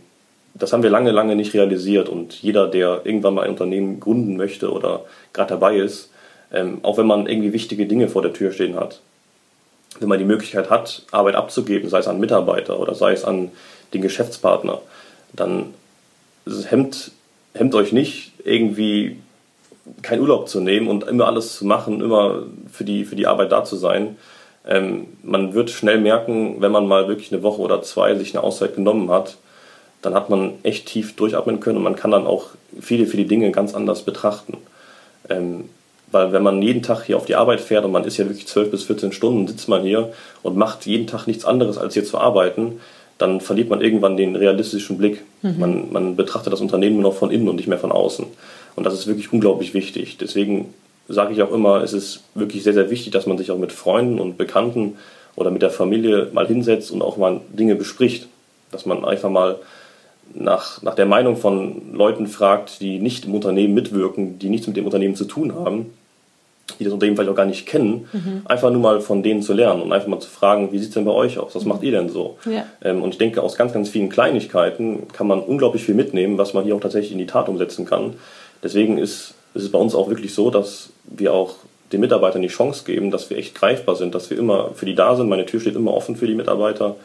das 0.55 0.73
haben 0.73 0.83
wir 0.83 0.91
lange, 0.91 1.11
lange 1.11 1.37
nicht 1.37 1.55
realisiert. 1.55 2.09
Und 2.09 2.43
jeder, 2.43 2.69
der 2.69 3.03
irgendwann 3.05 3.35
mal 3.35 3.43
ein 3.45 3.51
Unternehmen 3.51 4.01
gründen 4.01 4.37
möchte 4.37 4.73
oder 4.73 5.03
gerade 5.33 5.51
dabei 5.51 5.77
ist, 5.77 6.11
ähm, 6.53 6.81
auch 6.83 6.99
wenn 6.99 7.07
man 7.07 7.27
irgendwie 7.27 7.53
wichtige 7.53 7.87
Dinge 7.87 8.09
vor 8.09 8.23
der 8.23 8.33
Tür 8.33 8.53
stehen 8.53 8.77
hat, 8.77 9.01
wenn 10.01 10.09
man 10.09 10.19
die 10.19 10.25
Möglichkeit 10.25 10.71
hat, 10.71 11.03
Arbeit 11.11 11.35
abzugeben, 11.35 11.89
sei 11.89 11.99
es 11.99 12.09
an 12.09 12.21
Mitarbeiter 12.21 12.79
oder 12.79 12.95
sei 12.95 13.13
es 13.13 13.25
an 13.25 13.51
den 13.93 14.03
Geschäftspartner, 14.03 14.81
dann 15.33 15.75
hemmt, 16.47 17.13
hemmt 17.55 17.75
euch 17.75 17.93
nicht, 17.93 18.33
irgendwie 18.45 19.19
keinen 20.03 20.23
Urlaub 20.23 20.49
zu 20.49 20.61
nehmen 20.61 20.89
und 20.89 21.05
immer 21.05 21.27
alles 21.27 21.57
zu 21.57 21.67
machen, 21.67 22.01
immer 22.01 22.45
für 22.71 22.85
die, 22.85 23.05
für 23.05 23.17
die 23.17 23.27
Arbeit 23.27 23.53
da 23.53 23.65
zu 23.65 23.77
sein. 23.77 24.17
Ähm, 24.67 25.07
man 25.23 25.55
wird 25.55 25.71
schnell 25.71 25.99
merken, 25.99 26.61
wenn 26.61 26.73
man 26.73 26.87
mal 26.87 27.09
wirklich 27.09 27.33
eine 27.33 27.43
Woche 27.43 27.61
oder 27.61 27.83
zwei 27.83 28.15
sich 28.15 28.35
eine 28.35 28.45
Auszeit 28.45 28.77
genommen 28.77 29.11
hat, 29.11 29.37
dann 30.03 30.15
hat 30.15 30.31
man 30.31 30.55
echt 30.63 30.87
tief 30.87 31.17
durchatmen 31.17 31.61
können 31.61 31.79
und 31.79 31.85
man 31.85 31.97
kann 31.97 32.11
dann 32.11 32.27
auch 32.27 32.47
viele, 32.81 33.07
viele 33.07 33.25
Dinge 33.25 33.51
ganz 33.51 33.75
anders 33.75 34.03
betrachten. 34.03 34.59
Ähm, 35.29 35.69
weil 36.11 36.33
wenn 36.33 36.43
man 36.43 36.61
jeden 36.61 36.83
Tag 36.83 37.05
hier 37.05 37.17
auf 37.17 37.25
die 37.25 37.37
Arbeit 37.37 37.61
fährt 37.61 37.85
und 37.85 37.93
man 37.93 38.05
ist 38.05 38.19
ja 38.19 38.27
wirklich 38.27 38.47
12 38.47 38.71
bis 38.71 38.85
14 38.85 39.13
Stunden, 39.13 39.49
sitzt 39.49 39.69
man 39.69 39.83
hier 39.83 40.13
und 40.43 40.57
macht 40.57 40.85
jeden 40.87 41.07
Tag 41.07 41.27
nichts 41.27 41.45
anderes, 41.45 41.79
als 41.79 41.95
hier 41.95 42.05
zu 42.05 42.19
arbeiten, 42.19 42.81
dann 43.19 43.41
verliert 43.41 43.69
man 43.69 43.81
irgendwann 43.81 44.17
den 44.17 44.37
realistischen 44.37 44.99
Blick. 44.99 45.23
Mhm. 45.43 45.59
Man, 45.59 45.93
man 45.93 46.17
betrachtet 46.17 46.53
das 46.53 46.61
Unternehmen 46.61 46.97
nur 46.97 47.11
noch 47.11 47.19
von 47.19 47.31
innen 47.31 47.49
und 47.49 47.57
nicht 47.57 47.69
mehr 47.69 47.79
von 47.79 47.93
außen. 47.93 48.27
Und 48.75 48.85
das 48.85 48.95
ist 48.95 49.07
wirklich 49.07 49.33
unglaublich 49.33 49.75
wichtig. 49.75 50.19
Deswegen 50.19 50.73
sage 51.09 51.33
ich 51.33 51.43
auch 51.43 51.53
immer, 51.53 51.83
es 51.83 51.93
ist 51.93 52.23
wirklich 52.35 52.63
sehr, 52.63 52.73
sehr 52.73 52.91
wichtig, 52.91 53.13
dass 53.13 53.27
man 53.27 53.39
sich 53.39 53.51
auch 53.51 53.59
mit 53.59 53.73
Freunden 53.73 54.19
und 54.19 54.39
Bekannten 54.39 54.97
oder 55.37 55.51
mit 55.51 55.63
der 55.63 55.71
Familie 55.71 56.29
mal 56.33 56.47
hinsetzt 56.47 56.91
und 56.91 57.03
auch 57.03 57.17
mal 57.17 57.41
Dinge 57.53 57.75
bespricht. 57.75 58.29
Dass 58.71 58.87
man 58.87 59.05
einfach 59.05 59.31
mal 59.31 59.57
nach, 60.35 60.83
nach 60.83 60.95
der 60.95 61.07
Meinung 61.07 61.37
von 61.37 61.95
Leuten 61.95 62.27
fragt, 62.27 62.81
die 62.81 62.99
nicht 62.99 63.27
im 63.27 63.35
Unternehmen 63.35 63.75
mitwirken, 63.75 64.39
die 64.39 64.49
nichts 64.49 64.67
mit 64.67 64.77
dem 64.77 64.87
Unternehmen 64.87 65.17
zu 65.17 65.25
tun 65.25 65.55
haben, 65.55 65.93
die 66.79 66.85
das 66.85 66.93
Unternehmen 66.93 67.17
vielleicht 67.17 67.31
auch 67.31 67.37
gar 67.37 67.47
nicht 67.47 67.67
kennen, 67.67 68.09
mhm. 68.13 68.43
einfach 68.45 68.71
nur 68.71 68.81
mal 68.81 69.01
von 69.01 69.23
denen 69.23 69.43
zu 69.43 69.53
lernen 69.53 69.83
und 69.83 69.93
einfach 69.93 70.09
mal 70.09 70.21
zu 70.21 70.31
fragen, 70.31 70.73
wie 70.73 70.79
sieht 70.79 70.89
es 70.89 70.95
denn 70.95 71.05
bei 71.05 71.13
euch 71.13 71.39
aus? 71.39 71.55
Was 71.55 71.65
macht 71.65 71.83
ihr 71.83 71.93
denn 71.93 72.09
so? 72.09 72.39
Ja. 72.45 72.67
Ähm, 72.83 73.03
und 73.03 73.11
ich 73.11 73.19
denke, 73.19 73.43
aus 73.43 73.57
ganz, 73.57 73.73
ganz 73.73 73.89
vielen 73.89 74.09
Kleinigkeiten 74.09 75.09
kann 75.13 75.27
man 75.27 75.41
unglaublich 75.41 75.85
viel 75.85 75.95
mitnehmen, 75.95 76.39
was 76.39 76.55
man 76.55 76.65
hier 76.65 76.75
auch 76.75 76.81
tatsächlich 76.81 77.13
in 77.13 77.19
die 77.19 77.27
Tat 77.27 77.49
umsetzen 77.49 77.85
kann. 77.85 78.15
Deswegen 78.63 78.99
ist, 78.99 79.35
ist 79.55 79.65
es 79.65 79.73
bei 79.73 79.79
uns 79.79 79.95
auch 79.95 80.09
wirklich 80.09 80.35
so, 80.35 80.51
dass 80.51 80.91
wir 81.05 81.35
auch 81.35 81.57
den 81.93 82.01
Mitarbeitern 82.01 82.43
die 82.43 82.49
Chance 82.49 82.85
geben, 82.85 83.11
dass 83.11 83.29
wir 83.29 83.37
echt 83.37 83.55
greifbar 83.55 83.97
sind, 83.97 84.15
dass 84.15 84.31
wir 84.31 84.39
immer 84.39 84.71
für 84.75 84.87
die 84.87 84.95
da 84.95 85.15
sind. 85.15 85.29
Meine 85.29 85.47
Tür 85.47 85.61
steht 85.61 85.77
immer 85.77 85.93
offen 85.93 86.17
für 86.17 86.27
die 86.27 86.35
Mitarbeiter 86.35 86.97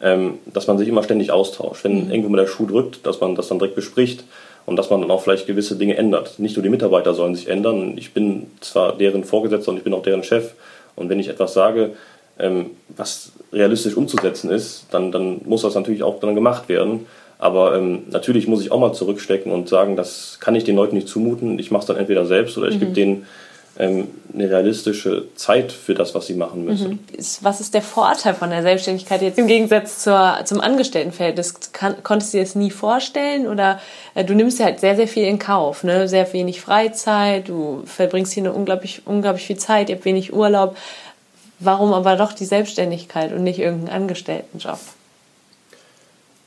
ähm, 0.00 0.38
dass 0.46 0.66
man 0.66 0.78
sich 0.78 0.88
immer 0.88 1.02
ständig 1.02 1.32
austauscht. 1.32 1.84
Wenn 1.84 2.06
mhm. 2.06 2.10
irgendwo 2.10 2.28
mal 2.30 2.38
der 2.38 2.46
Schuh 2.46 2.66
drückt, 2.66 3.06
dass 3.06 3.20
man 3.20 3.34
das 3.34 3.48
dann 3.48 3.58
direkt 3.58 3.74
bespricht 3.74 4.24
und 4.68 4.76
dass 4.76 4.90
man 4.90 5.00
dann 5.00 5.10
auch 5.10 5.22
vielleicht 5.22 5.46
gewisse 5.46 5.76
Dinge 5.76 5.96
ändert. 5.96 6.38
Nicht 6.38 6.56
nur 6.56 6.62
die 6.62 6.68
Mitarbeiter 6.68 7.14
sollen 7.14 7.34
sich 7.34 7.48
ändern. 7.48 7.94
Ich 7.96 8.12
bin 8.12 8.48
zwar 8.60 8.92
deren 8.92 9.24
Vorgesetzter 9.24 9.70
und 9.70 9.78
ich 9.78 9.82
bin 9.82 9.94
auch 9.94 10.02
deren 10.02 10.22
Chef. 10.22 10.52
Und 10.94 11.08
wenn 11.08 11.18
ich 11.18 11.28
etwas 11.28 11.54
sage, 11.54 11.92
ähm, 12.38 12.72
was 12.94 13.32
realistisch 13.50 13.96
umzusetzen 13.96 14.50
ist, 14.50 14.84
dann, 14.90 15.10
dann 15.10 15.40
muss 15.46 15.62
das 15.62 15.74
natürlich 15.74 16.02
auch 16.02 16.20
dann 16.20 16.34
gemacht 16.34 16.68
werden. 16.68 17.06
Aber 17.38 17.76
ähm, 17.76 18.02
natürlich 18.10 18.46
muss 18.46 18.60
ich 18.60 18.70
auch 18.70 18.78
mal 18.78 18.92
zurückstecken 18.92 19.50
und 19.50 19.70
sagen, 19.70 19.96
das 19.96 20.36
kann 20.38 20.54
ich 20.54 20.64
den 20.64 20.76
Leuten 20.76 20.96
nicht 20.96 21.08
zumuten. 21.08 21.58
Ich 21.58 21.70
mache 21.70 21.80
es 21.80 21.86
dann 21.86 21.96
entweder 21.96 22.26
selbst 22.26 22.58
oder 22.58 22.68
ich 22.68 22.74
mhm. 22.74 22.80
gebe 22.80 22.92
denen 22.92 23.26
ähm, 23.78 24.08
eine 24.34 24.50
realistische 24.50 25.26
Zeit 25.36 25.70
für 25.70 25.94
das, 25.94 26.14
was 26.14 26.26
sie 26.26 26.34
machen 26.34 26.64
müssen. 26.64 26.90
Mhm. 26.90 26.98
Was 27.42 27.60
ist 27.60 27.74
der 27.74 27.82
Vorteil 27.82 28.34
von 28.34 28.50
der 28.50 28.62
Selbstständigkeit 28.62 29.22
jetzt 29.22 29.38
im 29.38 29.46
Gegensatz 29.46 30.02
zur, 30.02 30.40
zum 30.44 30.60
Angestelltenverhältnis? 30.60 31.54
Kann, 31.72 32.02
konntest 32.02 32.34
du 32.34 32.38
dir 32.38 32.44
das 32.44 32.56
nie 32.56 32.70
vorstellen 32.70 33.46
oder 33.46 33.80
äh, 34.14 34.24
du 34.24 34.34
nimmst 34.34 34.58
ja 34.58 34.66
halt 34.66 34.80
sehr, 34.80 34.96
sehr 34.96 35.06
viel 35.06 35.24
in 35.24 35.38
Kauf, 35.38 35.84
ne? 35.84 36.08
sehr 36.08 36.30
wenig 36.32 36.60
Freizeit, 36.60 37.48
du 37.48 37.82
verbringst 37.86 38.32
hier 38.32 38.42
eine 38.42 38.52
unglaublich, 38.52 39.02
unglaublich 39.06 39.46
viel 39.46 39.58
Zeit, 39.58 39.88
ihr 39.88 39.96
habt 39.96 40.04
wenig 40.04 40.32
Urlaub. 40.32 40.76
Warum 41.60 41.92
aber 41.92 42.16
doch 42.16 42.32
die 42.32 42.44
Selbstständigkeit 42.44 43.32
und 43.32 43.44
nicht 43.44 43.58
irgendeinen 43.58 44.02
Angestelltenjob? 44.02 44.78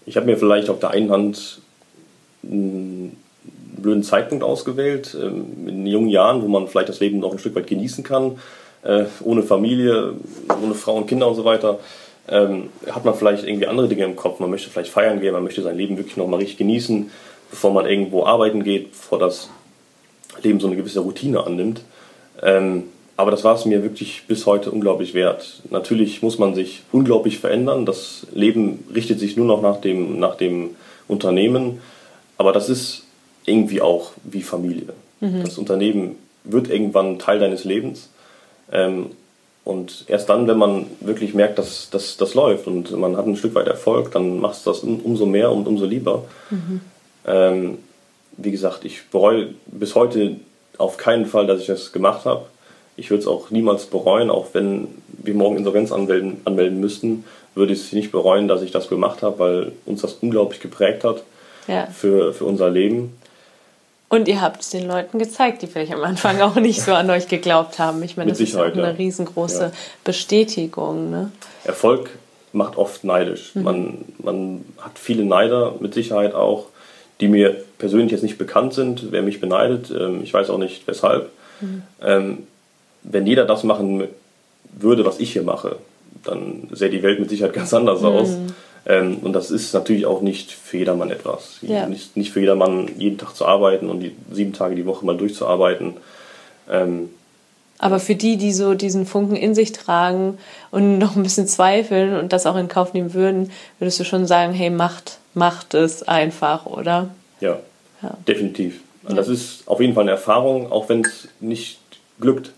Ich 0.06 0.18
habe 0.18 0.26
mir 0.26 0.38
vielleicht 0.38 0.70
auf 0.70 0.80
der 0.80 0.92
einen 0.92 1.12
Hand 1.12 1.62
einen 2.44 3.18
blöden 3.82 4.04
Zeitpunkt 4.04 4.44
ausgewählt, 4.44 5.16
ähm, 5.20 5.68
in 5.68 5.86
jungen 5.86 6.10
Jahren, 6.10 6.42
wo 6.42 6.48
man 6.48 6.68
vielleicht 6.68 6.90
das 6.90 7.00
Leben 7.00 7.20
noch 7.20 7.32
ein 7.32 7.40
Stück 7.40 7.56
weit 7.56 7.68
genießen 7.68 8.04
kann, 8.04 8.40
äh, 8.84 9.06
ohne 9.24 9.44
Familie, 9.44 10.14
ohne 10.64 10.74
Frau 10.74 10.96
und 10.96 11.08
Kinder 11.08 11.28
und 11.28 11.36
so 11.36 11.46
weiter. 11.46 11.80
Ähm, 12.28 12.70
hat 12.90 13.04
man 13.04 13.16
vielleicht 13.16 13.46
irgendwie 13.46 13.68
andere 13.68 13.88
Dinge 13.88 14.06
im 14.06 14.16
Kopf. 14.16 14.40
Man 14.40 14.50
möchte 14.50 14.70
vielleicht 14.70 14.92
feiern 14.92 15.20
gehen, 15.20 15.34
man 15.34 15.44
möchte 15.44 15.62
sein 15.62 15.78
Leben 15.78 15.98
wirklich 15.98 16.18
noch 16.18 16.28
mal 16.28 16.38
richtig 16.38 16.58
genießen, 16.58 17.10
bevor 17.50 17.74
man 17.74 17.86
irgendwo 17.86 18.26
arbeiten 18.26 18.64
geht, 18.64 18.92
bevor 18.92 19.20
das 19.20 19.50
Leben 20.42 20.60
so 20.60 20.68
eine 20.68 20.76
gewisse 20.76 21.00
Routine 21.00 21.44
annimmt. 21.46 21.82
Ähm, 22.42 22.84
aber 23.18 23.32
das 23.32 23.44
war 23.44 23.56
es 23.56 23.66
mir 23.66 23.84
wirklich 23.84 24.24
bis 24.28 24.46
heute 24.46 24.72
unglaublich 24.72 25.14
wert. 25.14 25.62
Natürlich 25.70 26.24
muss 26.24 26.40
man 26.40 26.56
sich 26.56 26.82
unglaublich 26.92 27.38
verändern. 27.38 27.86
Das 27.86 28.26
Leben 28.34 28.84
richtet 28.94 29.20
sich 29.20 29.38
nur 29.38 29.46
noch 29.46 29.62
nach 29.62 29.80
dem, 29.80 30.20
nach 30.20 30.36
dem 30.36 30.72
Unternehmen. 31.08 31.82
Aber 32.38 32.52
das 32.52 32.70
ist 32.70 33.04
irgendwie 33.46 33.82
auch 33.82 34.12
wie 34.24 34.42
Familie. 34.42 34.94
Mhm. 35.20 35.44
Das 35.44 35.58
Unternehmen 35.58 36.16
wird 36.44 36.70
irgendwann 36.70 37.20
Teil 37.20 37.40
deines 37.40 37.64
Lebens. 37.64 38.10
Ähm, 38.72 39.08
und 39.64 40.06
erst 40.08 40.30
dann, 40.30 40.48
wenn 40.48 40.58
man 40.58 40.88
wirklich 41.02 41.34
merkt, 41.34 41.60
dass, 41.60 41.90
dass 41.92 42.18
das 42.18 42.34
läuft 42.34 42.66
und 42.66 42.92
man 42.98 43.16
hat 43.16 43.28
ein 43.28 43.36
Stück 43.36 43.54
weit 43.54 43.68
Erfolg, 43.68 44.12
dann 44.12 44.40
machst 44.40 44.66
du 44.66 44.72
das 44.72 44.80
umso 44.80 45.26
mehr 45.26 45.52
und 45.52 45.68
umso 45.68 45.86
lieber. 45.86 46.26
Mhm. 46.50 46.82
Ähm, 47.28 47.78
wie 48.38 48.52
gesagt, 48.52 48.86
ich 48.86 49.08
bereue 49.10 49.50
bis 49.68 49.94
heute 49.94 50.38
auf 50.78 50.98
keinen 50.98 51.28
Fall, 51.28 51.46
dass 51.46 51.62
ich 51.62 51.68
das 51.68 51.92
gemacht 51.92 52.26
habe 52.26 52.46
ich 53.02 53.10
würde 53.10 53.22
es 53.22 53.28
auch 53.28 53.50
niemals 53.50 53.86
bereuen, 53.86 54.30
auch 54.30 54.48
wenn 54.54 54.88
wir 55.08 55.34
morgen 55.34 55.58
Insolvenz 55.58 55.92
anmelden, 55.92 56.42
anmelden 56.46 56.80
müssten, 56.80 57.26
würde 57.56 57.74
ich 57.74 57.80
es 57.80 57.94
nicht 57.94 58.12
bereuen, 58.12 58.48
dass 58.48 58.62
ich 58.62 58.72
das 58.72 58.88
gemacht 58.90 59.24
habe, 59.24 59.40
weil 59.40 59.72
uns 59.86 60.02
das 60.02 60.14
unglaublich 60.22 60.62
geprägt 60.62 61.04
hat 61.04 61.24
ja. 61.68 61.88
für, 61.88 62.34
für 62.34 62.46
unser 62.46 62.70
Leben. 62.70 63.18
Und 64.12 64.28
ihr 64.28 64.42
habt 64.42 64.62
es 64.62 64.72
den 64.72 64.90
Leuten 64.90 65.20
gezeigt, 65.20 65.62
die 65.62 65.68
vielleicht 65.68 65.94
am 65.94 66.04
Anfang 66.04 66.42
auch 66.42 66.56
nicht 66.56 66.82
so 66.82 66.94
an 66.94 67.10
euch 67.10 67.30
geglaubt 67.30 67.80
haben. 67.80 68.04
Ich 68.04 68.18
meine, 68.18 68.26
Mit 68.26 68.34
das 68.34 68.46
Sicherheit, 68.46 68.74
ist 68.74 68.80
auch 68.80 68.84
eine 68.84 68.98
riesengroße 68.98 69.64
ja. 69.64 69.72
Bestätigung. 70.04 71.10
Ne? 71.10 71.32
Erfolg 71.64 72.10
macht 72.52 72.78
oft 72.78 73.06
neidisch. 73.06 73.56
Mhm. 73.56 73.64
Man, 73.64 74.06
man 74.22 74.66
hat 74.80 75.00
viele 75.00 75.24
Neider 75.24 75.76
mit 75.80 75.94
Sicherheit 75.94 76.36
auch, 76.36 76.66
die 77.22 77.30
mir 77.30 77.56
persönlich 77.78 78.12
jetzt 78.12 78.24
nicht 78.24 78.38
bekannt 78.38 78.74
sind, 78.74 79.14
wer 79.14 79.22
mich 79.22 79.40
beneidet. 79.40 79.90
Ähm, 79.92 80.22
ich 80.24 80.34
weiß 80.34 80.50
auch 80.50 80.58
nicht 80.58 80.86
weshalb. 80.88 81.30
Mhm. 81.62 81.84
Ähm, 82.02 82.38
wenn 83.04 83.26
jeder 83.26 83.46
das 83.46 83.64
machen 83.64 84.10
würde, 84.74 85.06
was 85.06 85.22
ich 85.22 85.32
hier 85.32 85.44
mache, 85.44 85.78
dann 86.26 86.68
sähe 86.74 86.90
die 86.90 87.02
Welt 87.02 87.22
mit 87.22 87.30
Sicherheit 87.30 87.54
ganz 87.54 87.74
anders 87.74 88.02
mhm. 88.02 88.08
aus. 88.08 88.38
Ähm, 88.86 89.18
und 89.22 89.34
das 89.34 89.52
ist 89.52 89.74
natürlich 89.74 90.06
auch 90.06 90.22
nicht 90.22 90.52
für 90.52 90.78
jedermann 90.78 91.12
etwas. 91.12 91.60
Ja. 91.62 91.86
Nicht, 91.86 92.18
nicht 92.18 92.32
für 92.32 92.40
jedermann 92.40 92.90
jeden 92.98 93.18
Tag 93.18 93.36
zu 93.36 93.46
arbeiten 93.46 93.90
und 93.90 94.00
die 94.00 94.16
sieben 94.32 94.54
Tage 94.54 94.76
die 94.76 94.86
Woche 94.86 95.06
mal 95.06 95.18
durchzuarbeiten. 95.18 95.96
Ähm, 96.70 97.10
aber 97.78 98.00
für 98.00 98.14
die, 98.14 98.38
die 98.38 98.54
so 98.54 98.76
diesen 98.76 99.08
Funken 99.08 99.36
in 99.36 99.56
sich 99.56 99.72
tragen 99.72 100.38
und 100.70 100.98
noch 101.00 101.16
ein 101.16 101.24
bisschen 101.24 101.48
zweifeln 101.48 102.16
und 102.16 102.34
das 102.34 102.46
auch 102.46 102.56
in 102.56 102.68
Kauf 102.68 102.94
nehmen 102.94 103.14
würden, 103.14 103.52
würdest 103.80 104.00
du 104.00 104.04
schon 104.04 104.26
sagen, 104.26 104.54
hey, 104.54 104.70
macht, 104.70 105.18
macht 105.34 105.74
es 105.74 106.04
einfach, 106.08 106.66
oder? 106.66 107.10
Ja, 107.40 107.60
ja. 108.02 108.18
definitiv. 108.28 108.82
Ja. 109.08 109.16
Das 109.16 109.28
ist 109.28 109.68
auf 109.68 109.80
jeden 109.82 109.94
Fall 109.94 110.04
eine 110.04 110.12
Erfahrung, 110.12 110.72
auch 110.72 110.90
wenn 110.90 111.04
es 111.04 111.28
nicht 111.40 111.80
glückt. 112.20 112.52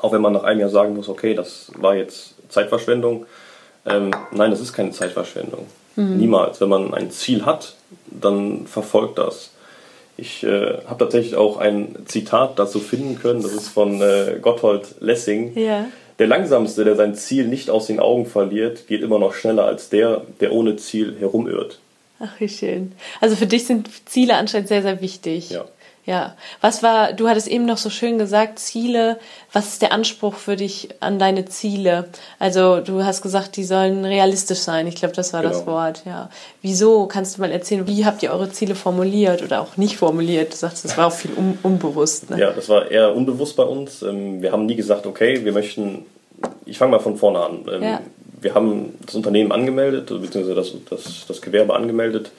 Auch 0.00 0.12
wenn 0.12 0.22
man 0.22 0.32
nach 0.32 0.44
einem 0.44 0.60
Jahr 0.60 0.70
sagen 0.70 0.94
muss, 0.94 1.08
okay, 1.08 1.34
das 1.34 1.70
war 1.76 1.94
jetzt 1.94 2.34
Zeitverschwendung. 2.48 3.26
Ähm, 3.88 4.10
nein, 4.32 4.50
das 4.50 4.60
ist 4.60 4.72
keine 4.72 4.90
Zeitverschwendung. 4.90 5.66
Mhm. 5.96 6.16
Niemals. 6.16 6.60
Wenn 6.60 6.68
man 6.68 6.94
ein 6.94 7.10
Ziel 7.10 7.44
hat, 7.44 7.74
dann 8.06 8.66
verfolgt 8.66 9.18
das. 9.18 9.50
Ich 10.16 10.42
äh, 10.42 10.78
habe 10.86 10.98
tatsächlich 10.98 11.36
auch 11.36 11.58
ein 11.58 11.94
Zitat 12.06 12.58
dazu 12.58 12.80
finden 12.80 13.20
können, 13.20 13.42
das 13.42 13.52
ist 13.52 13.68
von 13.68 14.00
äh, 14.02 14.38
Gotthold 14.42 14.96
Lessing. 15.00 15.56
Ja. 15.56 15.86
Der 16.18 16.26
Langsamste, 16.26 16.84
der 16.84 16.96
sein 16.96 17.14
Ziel 17.14 17.46
nicht 17.46 17.70
aus 17.70 17.86
den 17.86 18.00
Augen 18.00 18.26
verliert, 18.26 18.88
geht 18.88 19.02
immer 19.02 19.20
noch 19.20 19.34
schneller 19.34 19.64
als 19.64 19.90
der, 19.90 20.22
der 20.40 20.52
ohne 20.52 20.76
Ziel 20.76 21.16
herumirrt. 21.20 21.78
Ach, 22.18 22.32
wie 22.40 22.48
schön. 22.48 22.92
Also 23.20 23.36
für 23.36 23.46
dich 23.46 23.66
sind 23.66 23.88
Ziele 24.06 24.34
anscheinend 24.34 24.66
sehr, 24.66 24.82
sehr 24.82 25.00
wichtig. 25.00 25.50
Ja. 25.50 25.64
Ja, 26.08 26.34
was 26.62 26.82
war, 26.82 27.12
du 27.12 27.28
hattest 27.28 27.48
eben 27.48 27.66
noch 27.66 27.76
so 27.76 27.90
schön 27.90 28.16
gesagt, 28.16 28.58
Ziele, 28.58 29.18
was 29.52 29.68
ist 29.68 29.82
der 29.82 29.92
Anspruch 29.92 30.36
für 30.36 30.56
dich 30.56 30.88
an 31.00 31.18
deine 31.18 31.44
Ziele? 31.44 32.08
Also 32.38 32.80
du 32.80 33.04
hast 33.04 33.20
gesagt, 33.20 33.56
die 33.56 33.64
sollen 33.64 34.06
realistisch 34.06 34.60
sein, 34.60 34.86
ich 34.86 34.94
glaube, 34.94 35.14
das 35.14 35.34
war 35.34 35.42
genau. 35.42 35.52
das 35.52 35.66
Wort, 35.66 36.04
ja. 36.06 36.30
Wieso, 36.62 37.04
kannst 37.04 37.36
du 37.36 37.42
mal 37.42 37.52
erzählen, 37.52 37.86
wie 37.86 38.06
habt 38.06 38.22
ihr 38.22 38.32
eure 38.32 38.48
Ziele 38.48 38.74
formuliert 38.74 39.42
oder 39.42 39.60
auch 39.60 39.76
nicht 39.76 39.98
formuliert? 39.98 40.54
Du 40.54 40.56
sagst, 40.56 40.86
das 40.86 40.96
war 40.96 41.08
auch 41.08 41.12
viel 41.12 41.32
un 41.36 41.58
unbewusst. 41.62 42.30
Ne? 42.30 42.40
Ja, 42.40 42.52
das 42.52 42.70
war 42.70 42.90
eher 42.90 43.14
unbewusst 43.14 43.54
bei 43.56 43.64
uns. 43.64 44.00
Ähm, 44.00 44.40
wir 44.40 44.50
haben 44.50 44.64
nie 44.64 44.76
gesagt, 44.76 45.04
okay, 45.04 45.44
wir 45.44 45.52
möchten, 45.52 46.06
ich 46.64 46.78
fange 46.78 46.92
mal 46.92 47.00
von 47.00 47.18
vorne 47.18 47.40
an. 47.40 47.66
Ähm, 47.70 47.82
ja. 47.82 48.00
Wir 48.40 48.54
haben 48.54 48.94
das 49.04 49.14
Unternehmen 49.14 49.52
angemeldet, 49.52 50.06
beziehungsweise 50.06 50.54
das, 50.54 50.72
das, 50.88 51.26
das 51.28 51.42
Gewerbe 51.42 51.74
angemeldet 51.74 52.30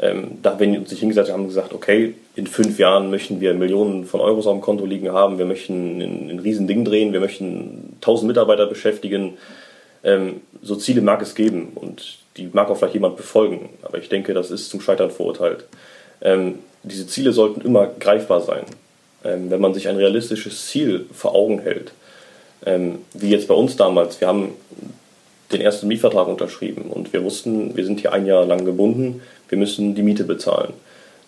ähm, 0.00 0.38
da 0.42 0.52
haben 0.52 0.60
wir 0.60 0.80
uns 0.80 0.88
sich 0.88 1.00
hingesetzt 1.00 1.28
und 1.28 1.34
haben 1.34 1.48
gesagt, 1.48 1.74
okay, 1.74 2.14
in 2.34 2.46
fünf 2.46 2.78
Jahren 2.78 3.10
möchten 3.10 3.40
wir 3.40 3.52
Millionen 3.52 4.06
von 4.06 4.20
Euros 4.20 4.46
auf 4.46 4.54
dem 4.54 4.62
Konto 4.62 4.86
liegen 4.86 5.12
haben, 5.12 5.38
wir 5.38 5.44
möchten 5.44 6.00
ein, 6.00 6.30
ein 6.30 6.38
Riesending 6.38 6.86
drehen, 6.86 7.12
wir 7.12 7.20
möchten 7.20 7.96
tausend 8.00 8.28
Mitarbeiter 8.28 8.66
beschäftigen. 8.66 9.34
Ähm, 10.02 10.40
so 10.62 10.76
Ziele 10.76 11.02
mag 11.02 11.20
es 11.20 11.34
geben 11.34 11.72
und 11.74 12.18
die 12.38 12.48
mag 12.50 12.70
auch 12.70 12.78
vielleicht 12.78 12.94
jemand 12.94 13.18
befolgen, 13.18 13.68
aber 13.82 13.98
ich 13.98 14.08
denke, 14.08 14.32
das 14.32 14.50
ist 14.50 14.70
zum 14.70 14.80
Scheitern 14.80 15.10
verurteilt. 15.10 15.66
Ähm, 16.22 16.60
diese 16.82 17.06
Ziele 17.06 17.32
sollten 17.32 17.60
immer 17.60 17.86
greifbar 17.86 18.40
sein. 18.40 18.64
Ähm, 19.22 19.50
wenn 19.50 19.60
man 19.60 19.74
sich 19.74 19.88
ein 19.88 19.96
realistisches 19.96 20.68
Ziel 20.68 21.04
vor 21.12 21.34
Augen 21.34 21.58
hält, 21.58 21.92
ähm, 22.64 23.00
wie 23.12 23.28
jetzt 23.28 23.48
bei 23.48 23.54
uns 23.54 23.76
damals, 23.76 24.18
wir 24.20 24.28
haben 24.28 24.54
den 25.52 25.60
ersten 25.60 25.88
Mietvertrag 25.88 26.28
unterschrieben 26.28 26.90
und 26.90 27.12
wir 27.12 27.24
wussten, 27.24 27.76
wir 27.76 27.84
sind 27.84 28.00
hier 28.00 28.12
ein 28.12 28.26
Jahr 28.26 28.46
lang 28.46 28.64
gebunden, 28.64 29.22
wir 29.48 29.58
müssen 29.58 29.94
die 29.94 30.02
Miete 30.02 30.24
bezahlen. 30.24 30.72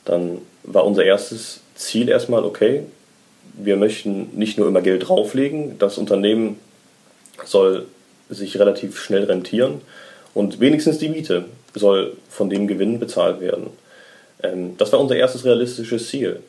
Dann 0.05 0.39
war 0.63 0.87
unser 0.87 1.05
erstes 1.05 1.61
Ziel 1.75 2.09
erstmal, 2.09 2.45
okay, 2.45 2.85
wir 3.55 3.77
möchten 3.77 4.31
nicht 4.35 4.59
nur 4.59 4.69
immer 4.69 4.81
Geld 4.81 5.09
drauflegen, 5.09 5.79
das 5.79 5.99
Unternehmen 5.99 6.59
soll 7.45 7.87
sich 8.31 8.59
relativ 8.59 8.99
schnell 8.99 9.25
rentieren 9.25 9.81
und 10.35 10.61
wenigstens 10.61 10.99
die 10.99 11.09
Miete 11.09 11.45
soll 11.75 12.17
von 12.29 12.49
dem 12.49 12.67
Gewinn 12.67 12.99
bezahlt 12.99 13.41
werden. 13.41 13.71
Ähm, 14.43 14.77
das 14.79 14.93
war 14.93 15.01
unser 15.01 15.17
erstes 15.17 15.45
realistisches 15.45 16.09
Ziel. 16.09 16.41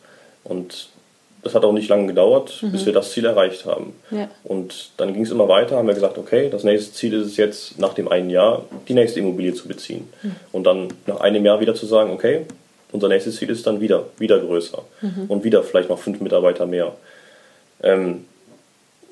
Und 0.44 0.90
das 1.44 1.54
hat 1.54 1.66
auch 1.66 1.74
nicht 1.74 1.90
lange 1.90 2.08
gedauert, 2.08 2.60
mhm. 2.62 2.72
bis 2.72 2.86
wir 2.86 2.94
das 2.94 3.12
Ziel 3.12 3.26
erreicht 3.26 3.66
haben. 3.66 3.94
Ja. 4.12 4.30
Und 4.44 4.92
dann 4.98 5.14
ging 5.14 5.24
es 5.24 5.32
immer 5.32 5.48
weiter, 5.48 5.78
haben 5.78 5.88
wir 5.88 5.94
gesagt, 5.94 6.18
okay, 6.18 6.50
das 6.50 6.64
nächste 6.64 6.94
Ziel 6.94 7.14
ist 7.14 7.28
es 7.28 7.38
jetzt, 7.38 7.80
nach 7.80 7.94
dem 7.94 8.08
einen 8.08 8.30
Jahr 8.30 8.64
die 8.88 8.94
nächste 8.94 9.20
Immobilie 9.20 9.54
zu 9.54 9.68
beziehen. 9.68 10.08
Mhm. 10.22 10.36
Und 10.52 10.64
dann 10.64 10.88
nach 11.06 11.20
einem 11.20 11.46
Jahr 11.46 11.60
wieder 11.60 11.76
zu 11.76 11.86
sagen, 11.86 12.12
okay, 12.12 12.46
unser 12.92 13.10
nächstes 13.10 13.36
Ziel 13.36 13.50
ist 13.50 13.68
dann 13.68 13.82
wieder, 13.82 14.06
wieder 14.18 14.40
größer 14.40 14.82
mhm. 15.02 15.26
und 15.28 15.44
wieder 15.44 15.64
vielleicht 15.64 15.90
noch 15.90 16.00
fünf 16.00 16.22
Mitarbeiter 16.22 16.66
mehr. 16.66 16.94
Ähm, 17.82 18.26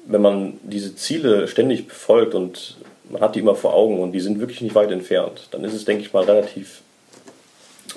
wenn 0.05 0.21
man 0.21 0.53
diese 0.63 0.95
Ziele 0.95 1.47
ständig 1.47 1.87
befolgt 1.87 2.33
und 2.33 2.77
man 3.09 3.21
hat 3.21 3.35
die 3.35 3.39
immer 3.39 3.55
vor 3.55 3.73
Augen 3.73 3.99
und 3.99 4.13
die 4.13 4.19
sind 4.19 4.39
wirklich 4.39 4.61
nicht 4.61 4.75
weit 4.75 4.91
entfernt, 4.91 5.47
dann 5.51 5.63
ist 5.63 5.73
es, 5.73 5.85
denke 5.85 6.03
ich 6.03 6.13
mal, 6.13 6.23
relativ 6.23 6.81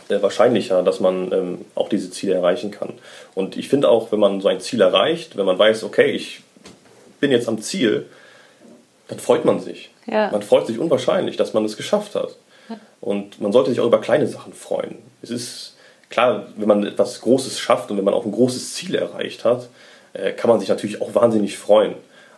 äh, 0.08 0.20
wahrscheinlicher, 0.22 0.82
dass 0.82 1.00
man 1.00 1.32
ähm, 1.32 1.64
auch 1.74 1.88
diese 1.88 2.10
Ziele 2.10 2.34
erreichen 2.34 2.70
kann. 2.70 2.94
Und 3.34 3.56
ich 3.56 3.68
finde 3.68 3.88
auch, 3.88 4.12
wenn 4.12 4.20
man 4.20 4.40
so 4.40 4.48
ein 4.48 4.60
Ziel 4.60 4.80
erreicht, 4.80 5.36
wenn 5.36 5.46
man 5.46 5.58
weiß, 5.58 5.84
okay, 5.84 6.10
ich 6.10 6.42
bin 7.20 7.30
jetzt 7.30 7.48
am 7.48 7.60
Ziel, 7.60 8.06
dann 9.08 9.18
freut 9.18 9.44
man 9.44 9.60
sich. 9.60 9.90
Ja. 10.06 10.30
Man 10.30 10.42
freut 10.42 10.66
sich 10.66 10.78
unwahrscheinlich, 10.78 11.36
dass 11.36 11.54
man 11.54 11.64
es 11.64 11.76
geschafft 11.76 12.14
hat. 12.14 12.36
Und 13.00 13.38
man 13.40 13.52
sollte 13.52 13.68
sich 13.70 13.80
auch 13.80 13.86
über 13.86 14.00
kleine 14.00 14.26
Sachen 14.26 14.54
freuen. 14.54 14.96
Es 15.20 15.28
ist 15.30 15.74
klar, 16.08 16.46
wenn 16.56 16.68
man 16.68 16.86
etwas 16.86 17.20
Großes 17.20 17.58
schafft 17.60 17.90
und 17.90 17.98
wenn 17.98 18.04
man 18.04 18.14
auch 18.14 18.24
ein 18.24 18.32
großes 18.32 18.72
Ziel 18.74 18.94
erreicht 18.94 19.44
hat, 19.44 19.68
äh, 20.14 20.32
kann 20.32 20.48
man 20.48 20.58
sich 20.60 20.70
natürlich 20.70 21.02
auch 21.02 21.14
wahnsinnig 21.14 21.58
freuen. 21.58 21.94